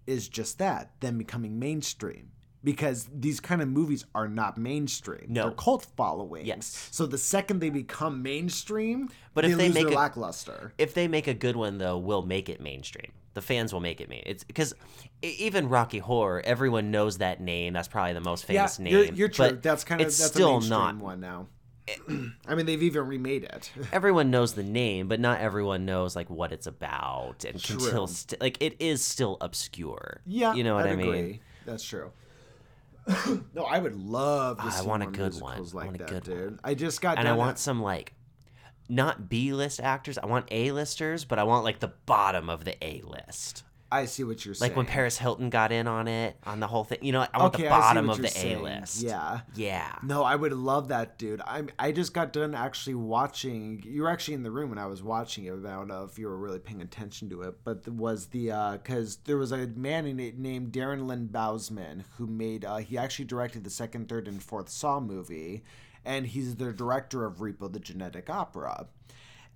[0.06, 2.30] is just that, them becoming mainstream.
[2.64, 5.26] Because these kind of movies are not mainstream.
[5.28, 5.42] No.
[5.44, 6.46] They're cult followings.
[6.48, 6.88] Yes.
[6.90, 10.72] So the second they become mainstream, But if they they lose make a- lackluster.
[10.76, 13.12] If they make a good one, though, we'll make it mainstream.
[13.34, 14.24] The fans will make it main.
[14.26, 14.74] It's because
[15.22, 17.72] even Rocky Horror, everyone knows that name.
[17.74, 19.50] That's probably the most Yeah, famous you're, you're true.
[19.50, 20.96] but That's kind of it's that's still a mainstream not.
[20.96, 21.46] one now.
[21.86, 21.94] Eh.
[22.48, 23.70] I mean, they've even remade it.
[23.92, 28.08] Everyone knows the name, but not everyone knows like what it's about, and can still
[28.08, 30.20] st- like it is still obscure.
[30.26, 31.06] Yeah, you know what I'd I mean.
[31.08, 31.40] agree.
[31.64, 32.10] That's true.
[33.54, 35.56] no, I would love to I see want a more good one.
[35.58, 36.50] musicals I like want a that, good dude.
[36.50, 36.60] one.
[36.64, 38.14] I just got and I done want some like
[38.88, 40.18] not B list actors.
[40.18, 43.64] I want A listers, but I want like the bottom of the A list.
[43.90, 44.70] I see what you're saying.
[44.72, 46.98] Like when Paris Hilton got in on it, on the whole thing.
[47.00, 49.02] You know, I want Okay, the bottom of the A list.
[49.02, 49.40] Yeah.
[49.54, 49.94] Yeah.
[50.02, 51.40] No, I would love that, dude.
[51.40, 53.82] I I just got done actually watching.
[53.86, 55.52] You were actually in the room when I was watching it.
[55.52, 58.78] I don't know if you were really paying attention to it, but it was the
[58.82, 62.64] because there was a man in it named Darren Lynn Bousman who made.
[62.64, 65.64] Uh, he actually directed the second, third, and fourth Saw movie,
[66.04, 68.86] and he's the director of Repo: The Genetic Opera.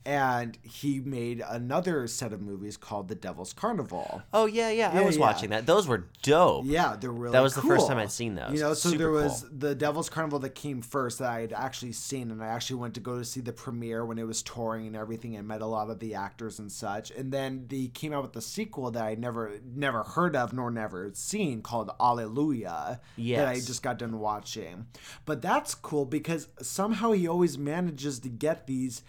[0.05, 4.23] And he made another set of movies called The Devil's Carnival.
[4.33, 4.91] Oh yeah, yeah.
[4.93, 5.20] I was yeah.
[5.20, 5.65] watching that.
[5.65, 6.65] Those were dope.
[6.66, 7.33] Yeah, they're really.
[7.33, 7.99] That was the first time.
[7.99, 8.53] I'd seen those.
[8.53, 9.51] You know, so Super there was cool.
[9.59, 12.95] the Devil's Carnival that came first that I had actually seen, and I actually went
[12.95, 15.66] to go to see the premiere when it was touring and everything, and met a
[15.66, 17.12] lot of the actors and such.
[17.12, 20.73] And then they came out with the sequel that I never, never heard of nor
[20.73, 23.01] never seen called Alleluia.
[23.16, 24.87] That I just got done watching,
[25.27, 29.03] but that's cool because somehow he always manages to get these.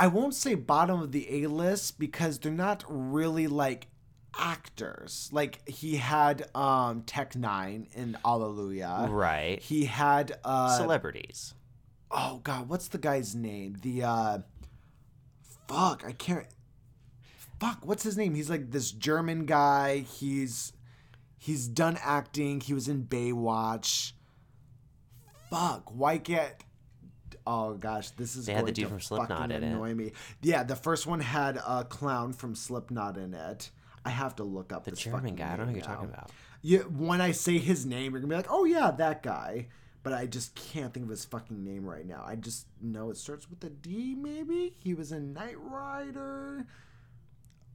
[0.00, 3.88] I won't say bottom of the A list because they're not really like
[4.34, 5.28] actors.
[5.30, 9.08] Like he had um Tech N9ne in Alleluia.
[9.10, 9.60] Right.
[9.60, 11.52] He had uh Celebrities.
[12.10, 13.76] oh god, what's the guy's name?
[13.82, 14.38] The uh
[15.68, 16.46] fuck, I can't
[17.60, 18.34] fuck, what's his name?
[18.34, 19.98] He's like this German guy.
[19.98, 20.72] He's
[21.36, 22.62] he's done acting.
[22.62, 24.12] He was in Baywatch.
[25.50, 26.64] Fuck, why get
[27.52, 29.66] Oh gosh, this is They had the going dude to from Slipknot fucking in it.
[29.72, 30.12] annoy me.
[30.40, 33.70] Yeah, the first one had a clown from Slipknot in it.
[34.04, 35.52] I have to look up The this German fucking guy.
[35.52, 36.30] I don't know who you're talking about.
[36.62, 39.66] Yeah, when I say his name, you're gonna be like, "Oh yeah, that guy."
[40.04, 42.22] But I just can't think of his fucking name right now.
[42.24, 44.14] I just know it starts with a D.
[44.14, 46.66] Maybe he was a Knight Rider.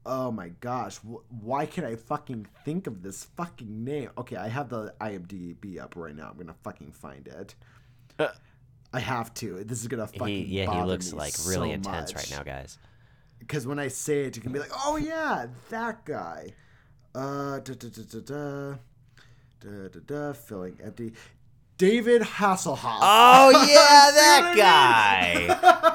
[0.06, 0.97] Oh my gosh,
[1.41, 4.10] why can I fucking think of this fucking name?
[4.18, 6.30] Okay, I have the IMDb up right now.
[6.31, 7.56] I'm gonna fucking find it.
[8.95, 9.63] I have to.
[9.63, 12.43] This is gonna fucking He, yeah, he looks like really so intense much right now,
[12.43, 12.77] guys.
[13.39, 16.53] because when I say it, you can be like, "Oh yeah, that guy."
[17.13, 18.76] Uh, da da da da da,
[19.59, 21.13] da da da, filling empty.
[21.77, 22.99] David Hasselhoff.
[23.01, 25.91] Oh yeah, that guy.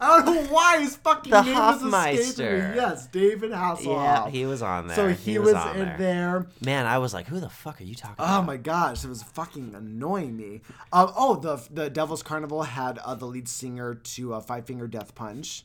[0.00, 2.68] I don't know why his fucking The name was escaping Hoffmeister.
[2.70, 2.76] me.
[2.76, 3.84] Yes, David Hasselhoff.
[3.84, 4.96] yeah, he was on there.
[4.96, 6.46] So he, was, on in there.
[6.64, 8.46] Man, I was like, who the fuck are you talking Oh about?
[8.46, 10.62] my gosh, it was fucking annoying me.
[10.92, 14.86] Um, oh, the the Devil's Carnival had uh, the lead singer to uh, Five Finger
[14.86, 15.64] Death Punch.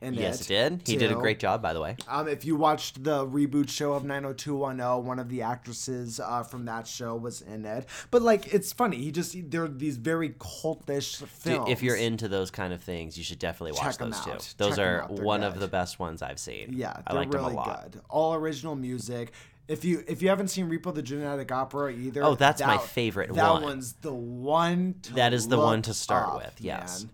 [0.00, 0.88] In Yes, it, it did.
[0.88, 1.96] He did a great job, by the way.
[2.06, 6.64] Um, if you watched the reboot show of 90210, one of the actresses uh, from
[6.66, 7.86] that show was in it.
[8.10, 8.96] But like, it's funny.
[8.98, 11.70] He just there are these very cultish Dude, films.
[11.70, 14.30] if you're into those kind of things, you should definitely watch Check those two.
[14.32, 14.54] out.
[14.58, 15.06] Those Check are.
[15.10, 16.72] They're one of the best ones I've seen.
[16.72, 17.90] yeah, I they're liked really them a lot.
[17.92, 18.00] good.
[18.08, 19.32] All original music.
[19.66, 22.86] If you if you haven't seen Repo the Genetic Opera either, Oh, that's my that-
[22.86, 23.62] favorite that one.
[23.62, 24.94] one's the one.
[25.02, 26.60] To That is the one to start up, with.
[26.60, 27.02] Yes.
[27.04, 27.10] man.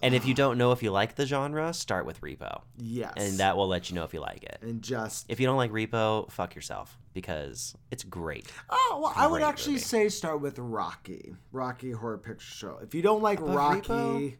[0.00, 3.14] And if you don't know if you like the genre, start with Repo, Yes.
[3.16, 4.58] and that will let you know if you like it.
[4.62, 8.46] and just If you don't like Repo, fuck yourself because it's great.
[8.70, 9.84] Oh well, I would actually movie.
[9.84, 12.78] say start with Rocky, Rocky Horror Picture Show.
[12.82, 14.36] If you don't like Rocky, Repo?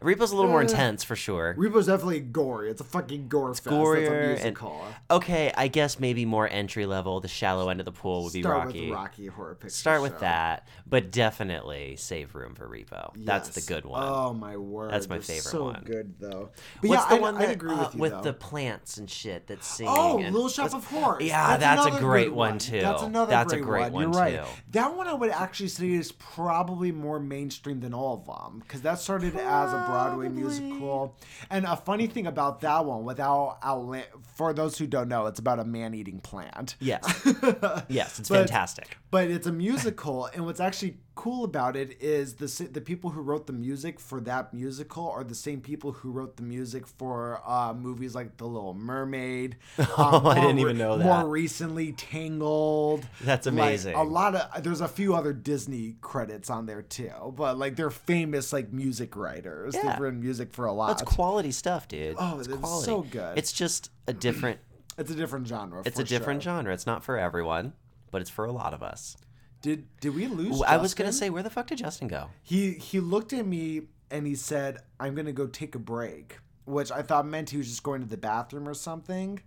[0.00, 1.54] Repo's a little more Uh, intense for sure.
[1.58, 2.70] Repo's definitely gory.
[2.70, 3.66] It's a fucking gore fest.
[3.66, 4.84] gorier That's a and- musical.
[5.10, 7.20] Okay, I guess maybe more entry level.
[7.20, 8.90] The shallow end of the pool would be Start Rocky.
[8.90, 10.18] with Rocky Horror Picture Start with Show.
[10.20, 13.12] that, but definitely save room for Repo.
[13.16, 14.02] That's the good one.
[14.04, 15.82] Oh my word, That's my they're favorite so one.
[15.84, 16.50] good though.
[16.82, 18.20] But What's yeah, the I, one I'd that agree uh, with you with though.
[18.22, 19.94] the plants and shit that's singing?
[19.96, 21.22] Oh, and Little Shop of Horrors.
[21.24, 22.80] Yeah, that's a another great good one, too.
[22.80, 24.10] That's another That's a great, great one.
[24.10, 24.44] one, You're right.
[24.44, 24.50] too.
[24.72, 28.82] That one I would actually say is probably more mainstream than all of them because
[28.82, 31.16] that started as a Broadway musical.
[31.50, 34.04] And a funny thing about that one, without outla-
[34.34, 36.76] for those who don't know, it's about a man-eating plant.
[36.80, 37.02] Yes,
[37.88, 38.96] yes, it's But- fantastic.
[39.10, 43.20] But it's a musical, and what's actually cool about it is the the people who
[43.20, 47.42] wrote the music for that musical are the same people who wrote the music for
[47.44, 49.56] uh, movies like The Little Mermaid.
[49.78, 51.04] um, Oh, I didn't even know that.
[51.04, 53.04] More recently, Tangled.
[53.20, 53.96] That's Like, amazing.
[53.96, 57.90] a lot of there's a few other Disney credits on there too, but like they're
[57.90, 59.74] famous like music writers.
[59.74, 59.90] Yeah.
[59.90, 60.86] They've written music for a lot.
[60.86, 62.14] That's quality stuff, dude.
[62.16, 62.84] Oh, it's it's quality.
[62.84, 63.36] so good.
[63.36, 64.60] It's just a different.
[64.96, 65.82] It's a different genre.
[65.84, 66.54] It's a different sure.
[66.54, 66.72] genre.
[66.72, 67.72] It's not for everyone,
[68.12, 69.16] but it's for a lot of us.
[69.62, 70.60] Did did we lose?
[70.60, 72.28] Ooh, I was gonna say, where the fuck did Justin go?
[72.42, 76.90] he he looked at me and he said, "I'm gonna go take a break," which
[76.92, 79.40] I thought meant he was just going to the bathroom or something,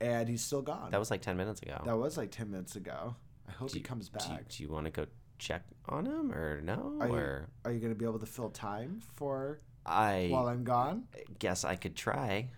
[0.00, 0.90] and he's still gone.
[0.90, 1.80] That was like ten minutes ago.
[1.84, 3.14] That was like ten minutes ago.
[3.48, 4.48] I hope he Do- comes Do you, back.
[4.48, 5.06] do you want to go
[5.38, 6.96] check on him or no?
[7.00, 10.64] Are you, or are you gonna be able to fill time for I while I'm
[10.64, 11.04] gone?
[11.38, 12.48] guess I could try.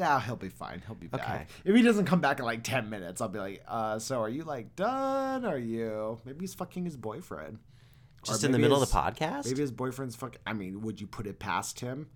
[0.00, 0.82] Yeah, he'll be fine.
[0.86, 1.20] He'll be back.
[1.22, 1.46] Okay.
[1.64, 4.30] If he doesn't come back in like ten minutes, I'll be like, uh, so are
[4.30, 5.44] you like done?
[5.44, 6.18] Are you?
[6.24, 7.58] Maybe he's fucking his boyfriend.
[7.58, 9.44] Or Just in the middle his- of the podcast.
[9.44, 10.36] Maybe his boyfriend's fuck.
[10.46, 12.08] I mean, would you put it past him?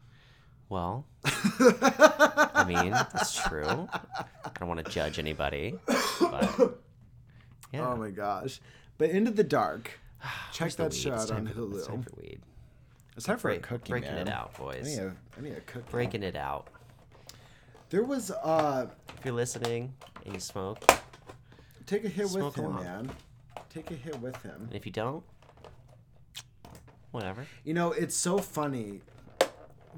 [0.70, 3.66] Well, I mean, that's true.
[3.92, 6.78] I don't want to judge anybody, but
[7.72, 7.86] yeah.
[7.88, 8.60] Oh my gosh!
[8.96, 10.00] But Into the Dark.
[10.52, 10.96] Check that weed?
[10.98, 12.04] show It's out time on for- It's time Hulu.
[12.10, 12.40] for weed.
[13.16, 14.26] It's time for a Break- cookie, breaking man.
[14.26, 14.86] it out, I boys.
[14.86, 15.84] need a, I need a cookie.
[15.90, 16.68] Breaking it out.
[17.94, 19.94] There was uh, If you're listening
[20.24, 20.82] and you smoke,
[21.86, 22.82] take a hit with him, along.
[22.82, 23.10] man.
[23.72, 24.62] Take a hit with him.
[24.66, 25.22] and if you don't,
[27.12, 27.46] whatever.
[27.62, 29.02] You know, it's so funny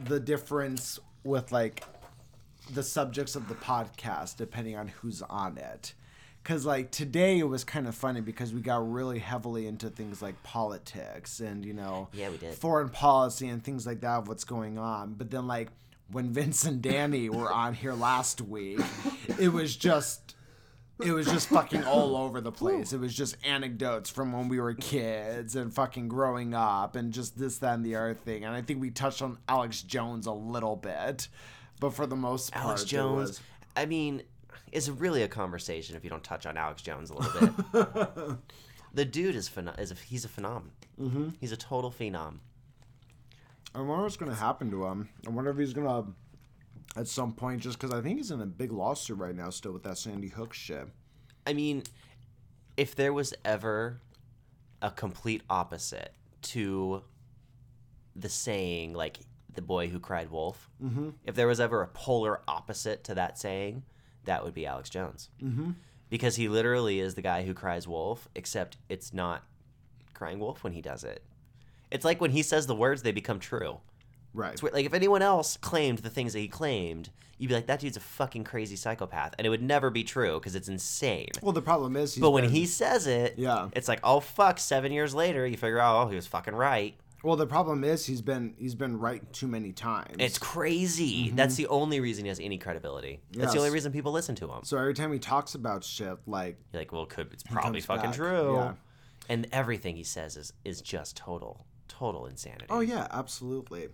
[0.04, 1.84] the difference with like
[2.74, 5.94] the subjects of the podcast depending on who's on it.
[6.44, 10.20] Cause like today it was kind of funny because we got really heavily into things
[10.20, 12.52] like politics and you know Yeah, we did.
[12.56, 15.14] foreign policy and things like that of what's going on.
[15.14, 15.70] But then like
[16.10, 18.80] when Vince and Danny were on here last week,
[19.38, 20.34] it was just
[21.04, 22.92] it was just fucking all over the place.
[22.92, 27.38] It was just anecdotes from when we were kids and fucking growing up and just
[27.38, 28.44] this, that, and the other thing.
[28.44, 31.28] And I think we touched on Alex Jones a little bit,
[31.80, 33.28] but for the most part, Alex Jones.
[33.28, 33.40] was-
[33.76, 34.22] I mean,
[34.72, 38.36] it's really a conversation if you don't touch on Alex Jones a little bit.
[38.94, 40.62] the dude is is a, he's a phenom.
[40.98, 41.28] Mm-hmm.
[41.40, 42.38] He's a total phenom.
[43.76, 45.10] I wonder what's gonna happen to him.
[45.26, 46.06] I wonder if he's gonna
[46.96, 49.72] at some point, just because I think he's in a big lawsuit right now, still
[49.72, 50.88] with that Sandy Hook shit.
[51.46, 51.82] I mean,
[52.78, 54.00] if there was ever
[54.80, 57.02] a complete opposite to
[58.14, 59.18] the saying, like
[59.54, 61.10] the boy who cried wolf, mm-hmm.
[61.24, 63.82] if there was ever a polar opposite to that saying,
[64.24, 65.28] that would be Alex Jones.
[65.42, 65.72] Mm-hmm.
[66.08, 69.42] Because he literally is the guy who cries wolf, except it's not
[70.14, 71.22] crying wolf when he does it.
[71.90, 73.78] It's like when he says the words, they become true.
[74.34, 74.52] Right.
[74.52, 74.74] It's weird.
[74.74, 77.96] Like if anyone else claimed the things that he claimed, you'd be like, "That dude's
[77.96, 81.28] a fucking crazy psychopath," and it would never be true because it's insane.
[81.42, 83.68] Well, the problem is, he's But when been- he says it, Yeah.
[83.72, 84.58] it's like, oh fuck.
[84.58, 86.94] Seven years later, you figure out, oh, he was fucking right.
[87.22, 90.16] well, the problem is he's been he's been right too many times.
[90.18, 91.26] It's crazy.
[91.28, 91.36] Mm-hmm.
[91.36, 93.20] That's the only reason he has any credibility.
[93.32, 94.60] That's the only reason people listen to him.
[94.64, 98.10] so every time he talks about shit, like You're like, well, could it's probably fucking
[98.10, 98.14] back.
[98.16, 98.54] true.
[98.56, 98.72] Yeah.
[99.28, 102.66] And everything he says is is just total, total insanity.
[102.70, 103.88] Oh yeah, absolutely.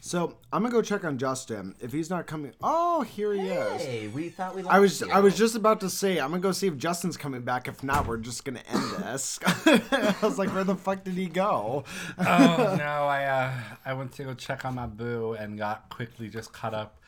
[0.00, 2.52] So I'm gonna go check on Justin if he's not coming.
[2.62, 3.82] Oh, here he is.
[3.82, 4.62] Hey, we thought we.
[4.64, 7.40] I was I was just about to say I'm gonna go see if Justin's coming
[7.40, 7.68] back.
[7.68, 9.38] If not, we're just gonna end this.
[9.46, 11.84] I was like, where the fuck did he go?
[12.18, 12.24] oh
[12.78, 13.52] no, I uh,
[13.86, 17.00] I went to go check on my boo and got quickly just caught up.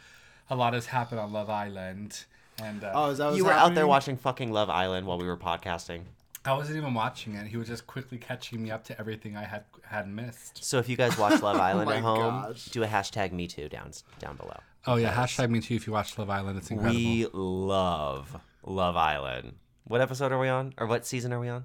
[0.49, 2.25] A lot has happened on Love Island,
[2.63, 5.19] and uh, Oh, is that what's You were out there watching fucking Love Island while
[5.19, 6.05] we were podcasting.
[6.47, 7.47] I wasn't even watching it.
[7.47, 10.65] He was just quickly catching me up to everything I had had missed.
[10.65, 12.67] So if you guys watch Love Island oh my at home, gosh.
[12.67, 14.57] do a hashtag Me Too down down below.
[14.87, 16.59] Oh yeah, hashtag me too if you watch Love Island.
[16.59, 16.99] It's incredible.
[17.01, 19.55] We love Love Island.
[19.85, 20.75] What episode are we on?
[20.79, 21.65] Or what season are we on?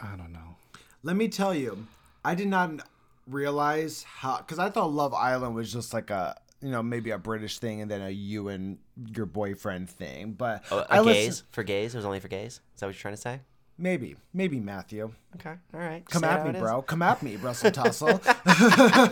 [0.00, 0.56] I don't know.
[1.02, 1.86] Let me tell you,
[2.24, 2.86] I did not
[3.26, 7.18] realize how because I thought Love Island was just like a you know maybe a
[7.18, 8.78] British thing and then a you and
[9.14, 10.32] your boyfriend thing.
[10.32, 11.94] But Oh, I listen- for gays.
[11.94, 12.60] It was only for gays.
[12.74, 13.40] Is that what you're trying to say?
[13.78, 16.04] Maybe maybe Matthew, Okay, all right.
[16.08, 16.60] come Say at me, is.
[16.60, 16.82] bro.
[16.82, 18.08] Come at me, Russell Tussle.
[18.08, 18.14] You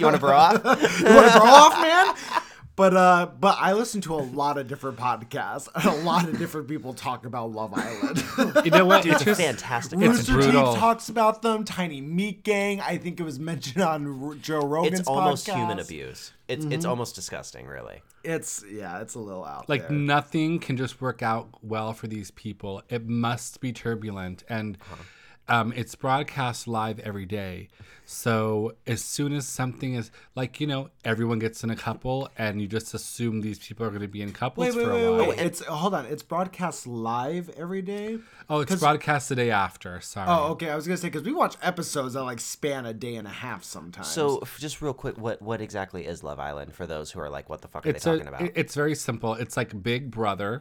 [0.07, 0.53] want to bro off?
[0.65, 2.15] you want to throw off, man?
[2.83, 6.37] But uh, but I listen to a lot of different podcasts and a lot of
[6.37, 8.25] different people talk about Love Island.
[8.65, 9.07] You know what?
[9.07, 10.01] It's it's just fantastic.
[10.01, 10.73] It's Rooster brutal.
[10.73, 11.65] Teeth talks about them.
[11.65, 12.81] Tiny Meat Gang.
[12.81, 15.55] I think it was mentioned on R- Joe Rogan's It's almost podcast.
[15.55, 16.33] human abuse.
[16.49, 18.03] It's it's almost disgusting, really.
[18.25, 19.97] It's yeah, it's a little out like there.
[19.97, 22.83] nothing can just work out well for these people.
[22.89, 24.77] It must be turbulent and.
[25.49, 27.69] Um, it's broadcast live every day.
[28.05, 32.61] So as soon as something is like you know everyone gets in a couple, and
[32.61, 34.95] you just assume these people are going to be in couples Wait, wait, for a
[34.95, 35.29] wait, while.
[35.31, 35.39] wait.
[35.39, 36.07] It's hold on.
[36.07, 38.19] It's broadcast live every day.
[38.51, 40.01] Oh, it's broadcast the day after.
[40.01, 40.27] Sorry.
[40.29, 40.69] Oh, okay.
[40.69, 43.31] I was gonna say because we watch episodes that like span a day and a
[43.31, 44.09] half sometimes.
[44.09, 47.49] So, just real quick, what what exactly is Love Island for those who are like,
[47.49, 48.51] what the fuck are it's they a- talking about?
[48.55, 49.35] it's very simple.
[49.35, 50.61] It's like Big Brother,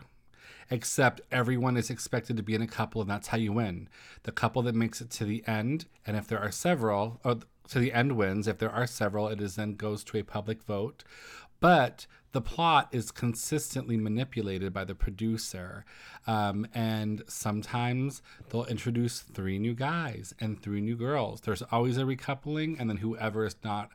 [0.69, 3.89] except everyone is expected to be in a couple, and that's how you win.
[4.23, 7.39] The couple that makes it to the end, and if there are several, or
[7.71, 8.47] to the end wins.
[8.47, 11.03] If there are several, it is then goes to a public vote.
[11.61, 15.85] But the plot is consistently manipulated by the producer.
[16.27, 21.41] Um, and sometimes they'll introduce three new guys and three new girls.
[21.41, 23.91] There's always a recoupling, and then whoever is not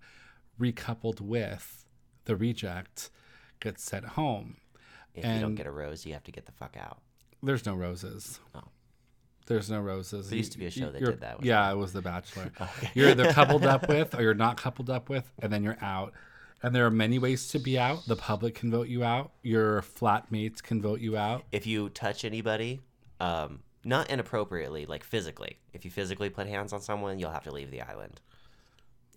[0.58, 1.84] recoupled with
[2.24, 3.10] the reject
[3.60, 4.56] gets sent home.
[5.16, 6.98] If you don't get a rose, you have to get the fuck out.
[7.42, 8.40] There's no roses.
[8.54, 8.62] Oh.
[9.46, 10.28] There's no roses.
[10.28, 12.50] There used to be a show that You're- did that, Yeah, it was The Bachelor.
[12.94, 16.12] You're either coupled up with or you're not coupled up with, and then you're out.
[16.62, 18.06] And there are many ways to be out.
[18.06, 19.30] The public can vote you out.
[19.42, 21.44] Your flatmates can vote you out.
[21.52, 22.80] If you touch anybody,
[23.20, 27.52] um, not inappropriately, like physically, if you physically put hands on someone, you'll have to
[27.52, 28.20] leave the island.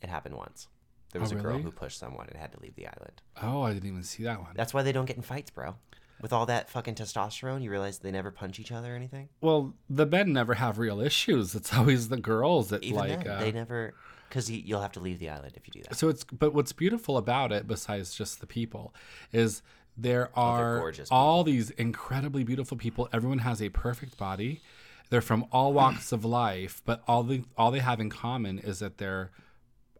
[0.04, 0.68] It happened once.
[1.12, 1.64] There was Oh, a girl really?
[1.64, 3.22] who pushed someone and had to leave the island.
[3.42, 4.52] Oh, I didn't even see that one.
[4.54, 5.76] That's why they don't get in fights, bro.
[6.22, 9.30] With all that fucking testosterone, you realize they never punch each other or anything.
[9.42, 11.56] Well, the men never have real issues.
[11.56, 13.24] It's always the girls that Even like.
[13.24, 13.94] then, uh, they never,
[14.28, 15.96] because you, you'll have to leave the island if you do that.
[15.96, 18.94] so it's but what's beautiful about it besides just the people
[19.32, 19.62] is
[19.98, 24.62] there are Oh, all these incredibly beautiful people everyone has a perfect body
[25.10, 28.80] they're from all walks of life but all the all they have in common is
[28.80, 29.32] that they're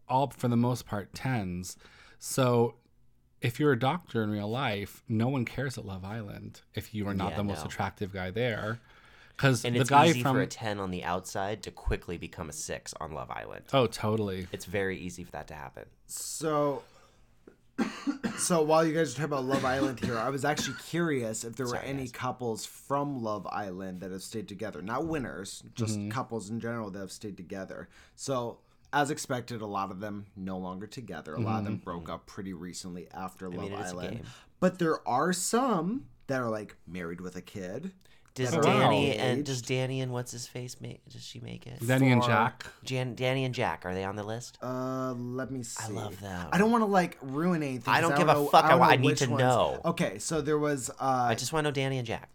[0.08, 1.76] all for the most part tens
[2.18, 2.76] so
[3.40, 7.06] if you're a doctor in real life no one cares at love island if you
[7.08, 7.64] are not Yeah, the most no.
[7.66, 8.80] attractive guy there
[9.36, 12.50] because the it's guy easy from for a 10 on the outside to quickly become
[12.50, 13.64] a 6 on Love Island.
[13.72, 15.84] oh totally It's very easy for that to happen.
[16.06, 16.82] So,
[18.36, 21.56] so while you guys are talking about Love Island here, I was actually curious if
[21.56, 22.12] there were any guys.
[22.12, 24.82] couples from Love Island that have stayed together.
[24.82, 26.10] Not winners, just mm-hmm.
[26.10, 27.88] couples in general that have stayed together.
[28.16, 28.58] So,
[28.92, 31.34] as expected, a lot of them no longer together.
[31.34, 34.22] A lot of them broke up pretty recently after Love mean, it is a Island.
[34.58, 37.92] But there are some that are like married with a kid.
[38.34, 41.04] Does Danny and does Danny and what's his face make?
[41.08, 41.84] Does she make it?
[41.84, 44.56] Danny and Jack Jan, Danny and Jack are they on the list?
[44.62, 45.82] Uh, let me see.
[45.84, 46.48] I love them.
[46.52, 47.92] I don't want to like ruin anything.
[47.92, 48.64] I don't give a fuck.
[48.64, 49.80] I don't wa- know I need to ones- know.
[49.84, 50.90] Okay, so there was.
[50.90, 52.30] uh I just want to know Danny and Jack.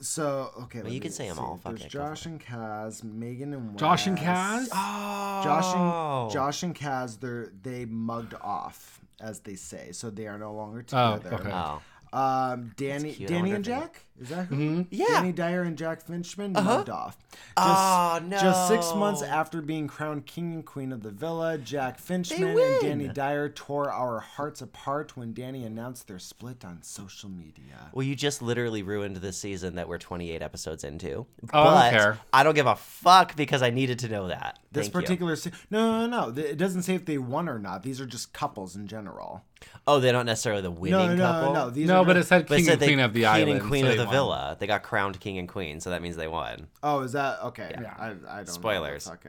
[0.00, 1.40] So okay, let you me can say 'em see.
[1.40, 3.80] all, fuck There's it, go Josh and Kaz, Megan and Wes.
[3.80, 9.54] josh and kaz Oh, Josh and Josh and Kaz, they're they mugged off, as they
[9.54, 11.30] say, so they are no longer together.
[11.32, 11.50] Oh, okay.
[11.52, 14.54] Oh, Um, Danny, Danny and if they- Jack, is that who?
[14.54, 14.82] Mm-hmm.
[14.90, 15.06] Yeah.
[15.06, 17.16] Dani Dyer and Jack Finchman mugged off.
[17.30, 22.00] Just, Oh, Just six months after being crowned king and queen of the villa, Jack
[22.00, 27.28] Finchman and Dani Dyer tore our hearts apart when Danny announced their split on social
[27.28, 27.90] media.
[27.92, 31.26] well, you just literally ruined the season that we're 28 episodes into.
[31.52, 32.18] Oh, I don't but care.
[32.32, 34.58] I don't give a fuck because I needed to know that.
[34.70, 36.42] This Thank particular se- no, no, no, no.
[36.42, 37.82] It doesn't say if they won or not.
[37.82, 39.44] These are just couples in general.
[39.86, 41.54] Oh, they're not necessarily the winning No, no, no, couple.
[41.54, 41.70] no.
[41.70, 43.84] These no are but it said king and queen of the king island and queen
[43.86, 44.56] so of the villa.
[44.58, 46.68] They got crowned king and queen, so that means they won.
[46.82, 47.74] Oh, is that okay?
[47.80, 47.94] Yeah.
[47.98, 49.08] I, I don't Spoilers.
[49.08, 49.28] Okay,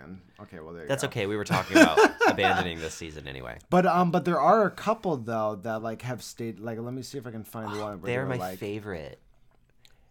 [0.60, 0.88] well there you go.
[0.88, 1.08] That's go.
[1.08, 1.26] okay.
[1.26, 3.58] We were talking about abandoning this season anyway.
[3.70, 6.60] But um, but there are a couple though that like have stayed.
[6.60, 8.02] Like, let me see if I can find one.
[8.02, 9.20] where They're my like, favorite.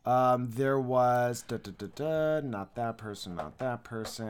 [0.07, 4.29] Um, there was da, da, da, da, not that person, not that person.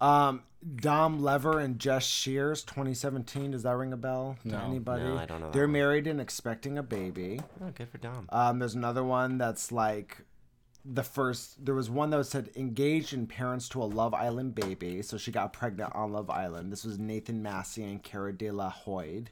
[0.00, 0.42] Um,
[0.76, 3.52] Dom Lever and Jess Shears, 2017.
[3.52, 4.58] Does that ring a bell to No.
[4.60, 5.04] anybody?
[5.04, 5.72] No, I don't know that They're one.
[5.72, 7.40] married and expecting a baby.
[7.62, 8.26] Oh, good for Dom.
[8.30, 10.24] Um, there's another one that's like
[10.84, 11.64] the first.
[11.64, 15.02] There was one that was said engaged and parents to a Love Island baby.
[15.02, 16.72] So she got pregnant on Love Island.
[16.72, 19.28] This was Nathan Massey and Cara De La Hoyde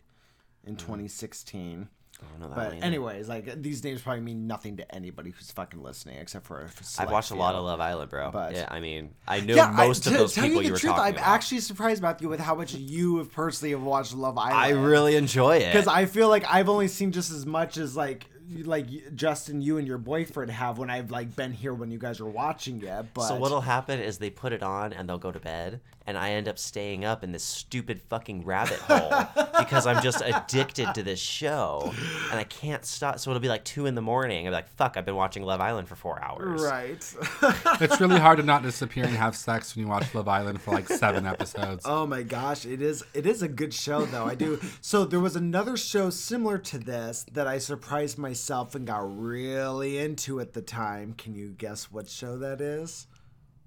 [0.64, 1.88] in 2016.
[2.26, 5.30] I don't know that But one anyways, like these names probably mean nothing to anybody
[5.30, 6.68] who's fucking listening, except for.
[6.98, 8.30] I've watched a lot of Love Island, bro.
[8.30, 10.62] But- yeah, I mean, I know Yeah, I- most of to those tell people you
[10.62, 11.26] you, the were truth, talking I'm about.
[11.28, 14.54] actually surprised Matthew with how much you have personally have watched Love Island.
[14.54, 15.72] I really enjoy it.
[15.72, 18.26] because I feel like I've only seen just as much as like
[18.64, 22.20] like Justin, you and your boyfriend have when I've like been here when you guys
[22.20, 23.06] are watching it.
[23.14, 26.18] But So what'll happen is they put it on and they'll go to bed, and
[26.18, 30.94] I end up staying up in this stupid fucking rabbit hole because I'm just addicted
[30.94, 31.92] to this show,
[32.30, 33.18] and I can't stop.
[33.18, 34.46] So it'll be like two in the morning.
[34.46, 36.62] I'm like, fuck, I've been watching Love Island for four hours.
[36.62, 37.14] right.
[37.80, 40.72] it's really hard to not disappear and have sex when you watch love island for
[40.72, 44.24] like seven episodes Oh my gosh, it is it is a good show though.
[44.24, 44.60] I do.
[44.80, 49.96] So there was another show similar to this that I surprised myself and got really
[49.98, 51.12] into at the time.
[51.16, 53.06] Can you guess what show that is?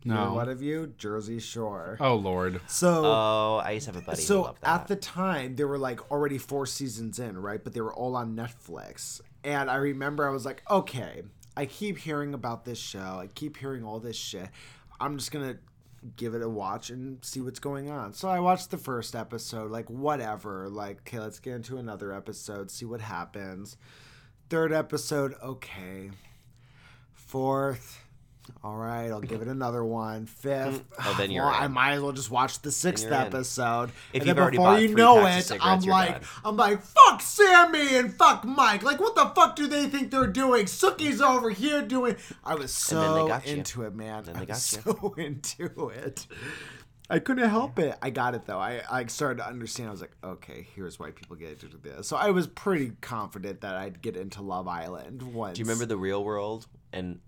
[0.04, 0.34] No.
[0.34, 0.94] What of you?
[0.98, 1.96] Jersey Shore.
[2.02, 2.60] Oh Lord.
[2.68, 4.82] So Oh, I used to have a buddy who so loved that.
[4.82, 8.16] at the time there were like already four seasons in right but they were all
[8.18, 11.24] on netflix and i remember i was like okay
[11.56, 14.50] i keep hearing about this show i keep hearing all this shit
[15.00, 15.58] i'm just gonna
[16.16, 19.72] give it a watch and see what's going on so i watched the first episode
[19.72, 23.78] like whatever like okay let's get into another episode see what happens
[24.50, 26.12] third episode okay
[27.14, 28.00] fourth
[28.64, 30.26] all right, I'll give it another one.
[30.26, 30.84] Fifth.
[31.00, 33.92] Oh, then you're well, I might as well just watch the 6th episode.
[34.14, 36.22] If and then before you know it, I'm like, done.
[36.44, 38.84] I'm like, fuck Sammy and fuck Mike.
[38.84, 40.66] Like, what the fuck do they think they're doing?
[40.66, 42.16] Snooki's over here doing.
[42.44, 43.52] I was so you.
[43.52, 44.26] into it, man.
[44.34, 46.28] I was so into it.
[47.10, 47.96] I couldn't help it.
[48.02, 48.60] I got it though.
[48.60, 49.88] I, I started to understand.
[49.90, 52.08] I was like, okay, here's why people get into this.
[52.08, 55.56] So I was pretty confident that I'd get into Love Island once.
[55.56, 57.20] Do you remember the real world and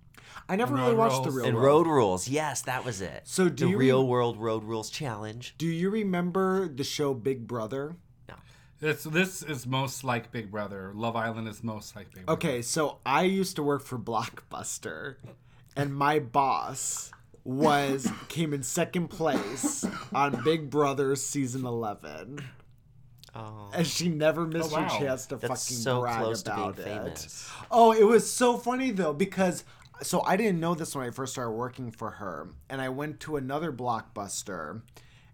[0.50, 1.36] I never Road really watched the Rules?
[1.38, 1.88] real and World.
[1.88, 2.28] road rules?
[2.28, 3.22] Yes, that was it.
[3.24, 5.56] So do the you real rem- world road rules challenge?
[5.58, 7.96] Do you remember the show Big Brother?
[8.28, 8.36] No.
[8.80, 10.92] This this is most like Big Brother.
[10.94, 12.38] Love Island is most like Big Brother.
[12.38, 15.16] Okay, so I used to work for Blockbuster,
[15.76, 17.12] and my boss
[17.50, 22.40] was came in second place on Big Brother season eleven,
[23.36, 24.90] Oh, and she never missed Oh, wow.
[24.90, 26.84] her chance to that's fucking so brag close to being about it.
[26.84, 27.52] famous.
[27.70, 29.64] Oh, it was so funny though because
[30.02, 33.20] so I didn't know this when I first started working for her, and I went
[33.22, 34.82] to another blockbuster,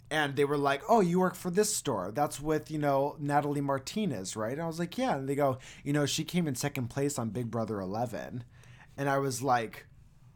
[0.10, 2.12] and they were like, "Oh, you work for this store?
[2.14, 5.58] That's with you know Natalie Martinez, right?" And I was like, "Yeah," and they go,
[5.84, 8.44] "You know, she came in second place on Big Brother 11,"
[8.98, 9.86] and I was like,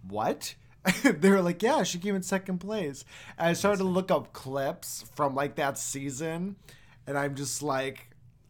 [0.08, 0.56] "What?"
[1.04, 3.06] they were like, "Yeah, she came in second place."
[3.38, 6.56] And I started to look up clips from like that season,
[7.08, 8.06] and I'm just like.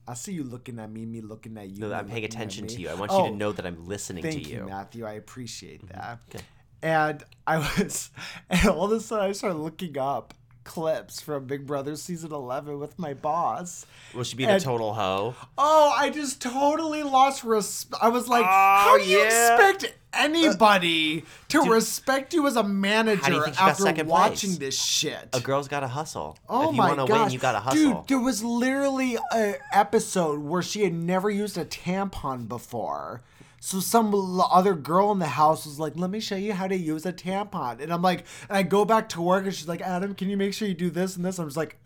[0.07, 1.81] I see you looking at me, me looking at you.
[1.81, 2.89] No, I'm paying attention to you.
[2.89, 4.61] I want Oh, you to know that I'm listening Thank to you, you.
[4.61, 4.69] Mm-hmm.
[4.69, 5.05] Matthew.
[5.05, 6.17] I appreciate that.
[6.33, 6.43] Okay.
[6.81, 8.09] And I was,
[8.49, 10.33] and all of a sudden I started looking up
[10.63, 13.85] clips from Big Brother season 11 with my boss.
[14.15, 15.35] Will she be the total hoe?
[15.59, 18.01] Oh, I just totally lost respect.
[18.01, 23.21] I was like, Oh, how do you expect anybody to respect you as a manager
[23.21, 24.59] think she got after watching place?
[24.59, 25.29] this shit?
[25.33, 26.37] A girl's got to hustle.
[26.47, 27.09] Oh if you my gosh.
[27.09, 27.93] win, you got to hustle.
[28.01, 33.21] Dude, there was literally an episode where she had never used a tampon before.
[33.61, 34.13] So some
[34.51, 37.11] other girl in the house was like, "Let me show you how to use a
[37.11, 40.29] tampon," and I'm like, and I go back to work, and she's like, "Adam, can
[40.29, 41.75] you make sure you do this and this?" I'm just like,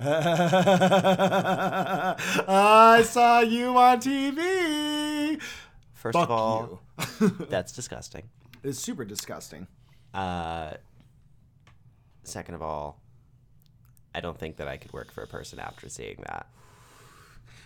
[2.47, 5.41] "I saw you on TV."
[5.93, 6.79] First Fuck of all, you.
[7.49, 8.23] that's disgusting.
[8.63, 9.67] It's super disgusting.
[10.13, 10.73] Uh,
[12.23, 13.01] second of all,
[14.15, 16.47] I don't think that I could work for a person after seeing that.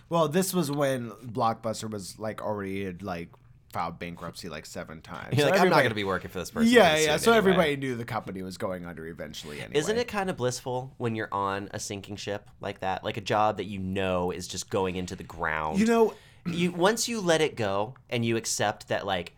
[0.09, 3.29] Well, this was when Blockbuster was like already had like
[3.73, 5.37] filed bankruptcy like seven times.
[5.37, 6.71] You're So like, I'm not going to be working for this person.
[6.71, 7.17] Yeah, yeah.
[7.17, 9.77] So anyway." everybody knew the company was going under eventually anyway.
[9.77, 13.03] Isn't it kind of blissful when you're on a sinking ship like that?
[13.03, 15.79] Like a job that you know is just going into the ground.
[15.79, 16.13] You know,
[16.53, 19.33] you once you let it go and you accept that like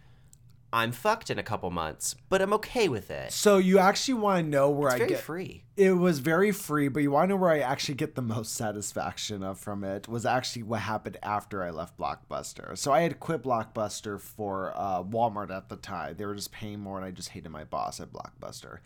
[0.71, 3.31] I'm fucked in a couple months, but I'm okay with it.
[3.31, 5.63] so you actually want to know where It's I very get free.
[5.79, 8.53] It was very free, but you want to know where I actually get the most
[8.53, 12.77] satisfaction of from it was actually what happened after I left Blockbuster.
[12.77, 16.15] So I had quit Blockbuster for uh, Walmart at the time.
[16.17, 18.79] They were just paying more, and I just hated my boss at Blockbuster.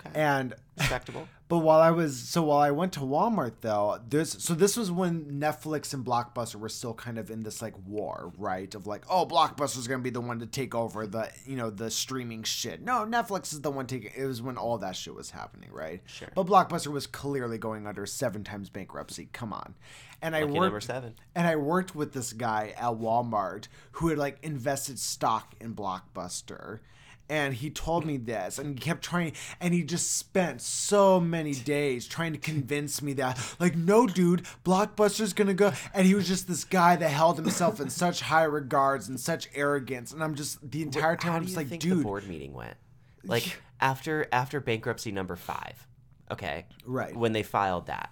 [0.00, 0.20] Okay.
[0.20, 1.28] And Respectable.
[1.50, 4.88] But while I was so while I went to Walmart though, this so this was
[4.88, 8.72] when Netflix and Blockbuster were still kind of in this like war, right?
[8.72, 11.90] Of like, oh, Blockbuster's gonna be the one to take over the you know the
[11.90, 12.82] streaming shit.
[12.82, 14.12] No, Netflix is the one taking.
[14.16, 16.02] It was when all that shit was happening, right?
[16.06, 16.28] Sure.
[16.36, 19.28] But Blockbuster was clearly going under seven times bankruptcy.
[19.32, 19.74] Come on,
[20.22, 21.14] and I worked number seven.
[21.34, 26.80] and I worked with this guy at Walmart who had like invested stock in Blockbuster.
[27.28, 31.54] And he told me this, and he kept trying, and he just spent so many
[31.54, 35.72] days trying to convince me that, like, no, dude, Blockbuster's gonna go.
[35.94, 39.48] And he was just this guy that held himself in such high regards and such
[39.54, 40.12] arrogance.
[40.12, 42.52] And I'm just the entire time, How I'm just like, think dude, the board meeting
[42.52, 42.76] went?
[43.22, 45.86] Like after after bankruptcy number five,
[46.30, 47.14] okay, Right.
[47.14, 48.10] When they filed that,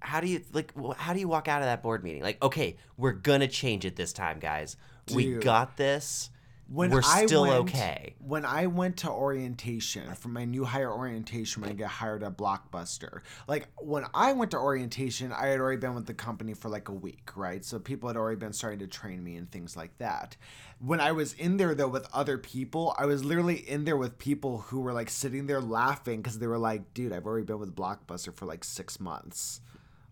[0.00, 0.72] how do you like?
[0.96, 2.22] How do you walk out of that board meeting?
[2.22, 4.76] Like, okay, we're gonna change it this time, guys.
[5.14, 6.30] We got this.
[6.68, 8.14] When we're I still went- okay.
[8.18, 12.36] When I went to orientation for my new hire orientation when I get hired at
[12.36, 16.68] Blockbuster, like when I went to orientation, I had already been with the company for
[16.68, 17.64] like a week, right?
[17.64, 20.36] So people had already been starting to train me and things like that.
[20.80, 24.18] When I was in there though with other people, I was literally in there with
[24.18, 27.60] people who were like sitting there laughing because they were like, dude, I've already been
[27.60, 29.60] with Blockbuster for like six months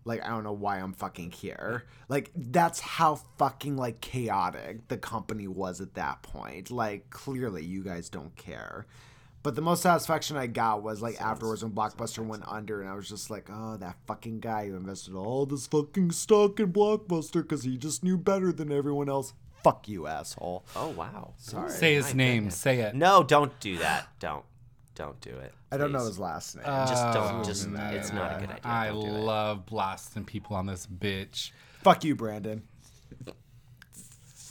[0.05, 1.83] like I don't know why I'm fucking here.
[2.07, 6.71] Like that's how fucking like chaotic the company was at that point.
[6.71, 8.85] Like clearly you guys don't care.
[9.43, 12.95] But the most satisfaction I got was like afterwards when Blockbuster went under, and I
[12.95, 17.43] was just like, oh, that fucking guy who invested all this fucking stock in Blockbuster
[17.43, 19.33] because he just knew better than everyone else.
[19.63, 20.65] Fuck you, asshole.
[20.75, 21.33] Oh wow.
[21.37, 21.69] Sorry.
[21.69, 22.49] Say his name.
[22.49, 22.95] Say it.
[22.95, 24.07] No, don't do that.
[24.19, 24.45] Don't.
[24.95, 25.53] Don't do it.
[25.71, 26.65] I don't know his last name.
[26.65, 27.45] Just Oh, don't.
[27.45, 27.67] Just.
[27.67, 27.93] man.
[27.95, 28.61] It's not a good idea.
[28.63, 29.19] I Don't do it.
[29.19, 31.51] love blasting people on this bitch.
[31.83, 32.63] Fuck you, Brandon.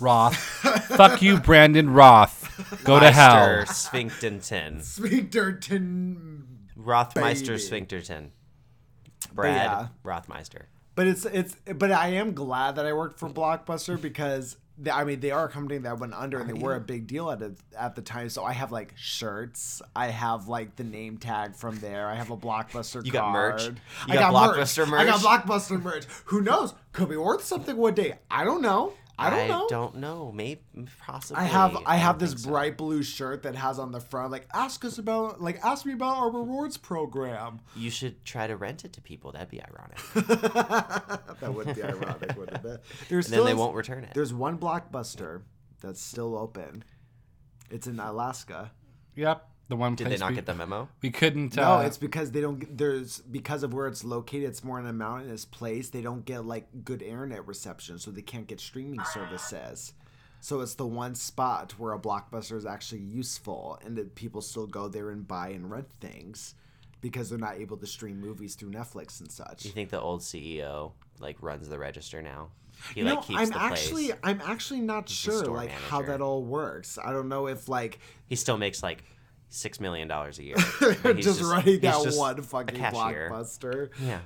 [0.01, 0.37] Roth.
[0.37, 2.83] Fuck you, Brandon Roth.
[2.85, 3.59] Go to hell.
[3.59, 4.81] Meister Sphincterton.
[4.81, 6.43] Sphincterton.
[6.79, 7.87] Rothmeister Baby.
[7.87, 8.29] Sphincterton.
[9.33, 9.87] Brad yeah.
[10.05, 10.65] Rothmeister.
[10.95, 15.05] But it's it's but I am glad that I worked for Blockbuster because they, I
[15.05, 17.43] mean they are a company that went under and they were a big deal at
[17.43, 18.29] it, at the time.
[18.29, 22.31] So I have like shirts, I have like the name tag from there, I have
[22.31, 23.65] a Blockbuster You got merch?
[23.65, 23.75] You
[24.09, 25.21] I got got Blockbuster I got?
[25.21, 26.05] Blockbuster merch.
[26.27, 26.75] Who knows?
[26.93, 28.19] Could be worth something one day.
[28.31, 28.95] I don't know.
[29.19, 29.67] I don't know.
[29.69, 30.33] don't know.
[30.33, 30.61] Maybe
[30.99, 31.43] possibly.
[31.43, 32.51] I have I have this think so.
[32.51, 35.93] bright blue shirt that has on the front like ask us about like ask me
[35.93, 37.61] about our rewards program.
[37.77, 39.33] You should try to rent it to people.
[39.33, 39.99] That'd be ironic.
[41.41, 42.83] that would be ironic, wouldn't it?
[43.09, 44.15] There's And then they is- won't return it.
[44.15, 45.43] There's one blockbuster
[45.81, 46.83] that's still open.
[47.71, 48.73] It's in Alaska.
[49.17, 49.49] Yep.
[49.69, 50.89] The one Did they not we, get the memo?
[51.01, 51.57] we couldn't.
[51.57, 52.77] No, uh, it's because they don't.
[52.77, 54.45] There's because of where it's located.
[54.45, 55.89] It's more in a mountainous place.
[55.89, 59.95] They don't get like good internet reception, so they can't get streaming services.
[60.41, 64.67] So it's the one spot where a blockbuster is actually useful, and that people still
[64.67, 66.55] go there and buy and rent things
[67.01, 69.65] because they're not able to stream movies through Netflix and such.
[69.65, 72.49] You think the old CEO like runs the register now?
[72.95, 74.19] He You like know, keeps I'm the actually place.
[74.23, 76.99] I'm actually not the sure store like how that all works.
[77.03, 79.05] I don't know if like He still makes like
[79.55, 80.57] six million dollars a year.
[81.03, 83.31] But he's just, running he's that just one fucking cashier.
[83.31, 83.91] blockbuster.
[84.01, 84.21] Yeah.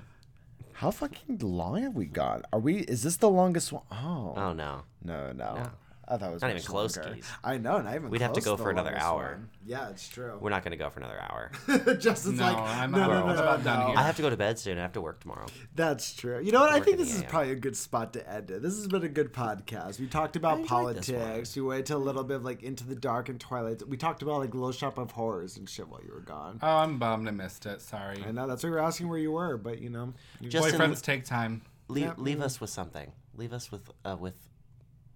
[0.73, 2.45] How fucking long have we got?
[2.53, 2.79] Are we?
[2.79, 3.83] Is this the longest one?
[3.91, 4.83] Oh, Oh no.
[5.03, 5.55] no, no.
[5.55, 5.71] No.
[6.11, 7.17] I thought it was Not even close, longer.
[7.17, 7.29] Keys.
[7.45, 8.03] I know, not even.
[8.03, 8.11] Close.
[8.13, 9.33] We'd have to go for another hour.
[9.39, 9.49] one.
[9.67, 10.39] Yeah, it's true.
[10.41, 11.51] We're not gonna go for another hour.
[11.99, 13.87] Justin's No, like, I'm- no, I'm no, no, no, about done no.
[13.89, 13.97] here.
[13.99, 14.79] I have to go to bed soon.
[14.79, 15.47] I have to work tomorrow.
[15.75, 16.41] That's true.
[16.43, 16.71] You know what?
[16.71, 17.29] I think this is AM.
[17.29, 18.63] probably a good spot to end it.
[18.63, 20.01] This has been a good podcast.
[20.01, 21.19] We talked about enjoyed this one.
[21.21, 21.55] politics.
[21.57, 23.87] We went to a little bit of like into the dark and twilight.
[23.87, 26.59] We talked about like Little Shop of Horrors and shit while you were gone.
[26.63, 27.83] oh, I'm bummed I missed it.
[27.83, 28.25] Sorry.
[28.27, 30.81] I know that's why we were asking where you were, but you know, Just- Justin,
[30.81, 31.61] Boyfriends take time.
[31.89, 33.13] Leave, Yeah, leave us with something.
[33.35, 34.35] Leave us with uh, with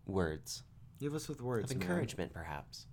[0.07, 0.63] words
[1.03, 1.71] give us with words.
[1.71, 1.83] of man.
[1.89, 2.87] encouragement, perhaps.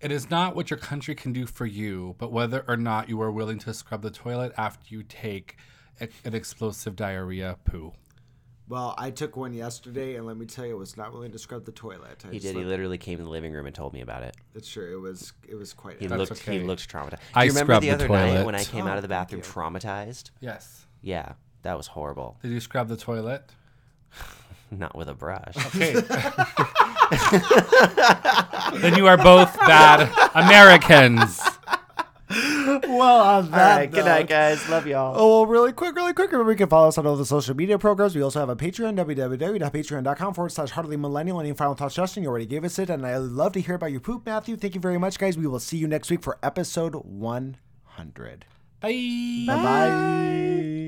[0.00, 3.20] It is not what your country can do for you, but whether or not you
[3.20, 5.56] are willing to scrub the toilet after you take
[6.00, 7.92] a- an explosive diarrhea poo.
[8.68, 11.38] Well, I took one yesterday, and let me tell you, I was not willing to
[11.38, 12.22] scrub the toilet.
[12.28, 12.54] I He did.
[12.54, 14.36] He literally came in the living room and told me about it.
[14.54, 14.94] It's true.
[14.94, 15.32] It was.
[15.48, 15.98] It was quite.
[15.98, 16.32] He That's looked.
[16.42, 16.58] okay.
[16.60, 17.18] He looked traumatized.
[17.34, 18.46] I Do you remember scrubbed the the other night toilet.
[18.46, 20.30] when I came out of the Oh, bathroom traumatized?
[20.40, 20.84] Yes.
[21.00, 21.32] Yeah,
[21.62, 22.36] that was horrible.
[22.42, 23.50] Did you scrub the toilet?
[24.70, 25.56] Not with a brush.
[25.74, 25.94] Okay.
[28.80, 31.40] then you are both bad Americans.
[32.30, 33.70] well, on that.
[33.72, 33.90] All right.
[33.90, 34.68] Good night, guys.
[34.68, 35.14] Love y'all.
[35.16, 36.30] Oh, well, really quick, really quick.
[36.30, 38.14] Remember, you can follow us on all the social media programs.
[38.14, 41.40] We also have a Patreon, www.patreon.com forward slash heartily millennial.
[41.40, 42.22] Any final thoughts, Justin?
[42.22, 44.56] You already gave us it, and I love to hear about your poop, Matthew.
[44.56, 45.38] Thank you very much, guys.
[45.38, 48.44] We will see you next week for episode 100.
[48.80, 49.44] Bye.
[49.46, 50.87] Bye bye.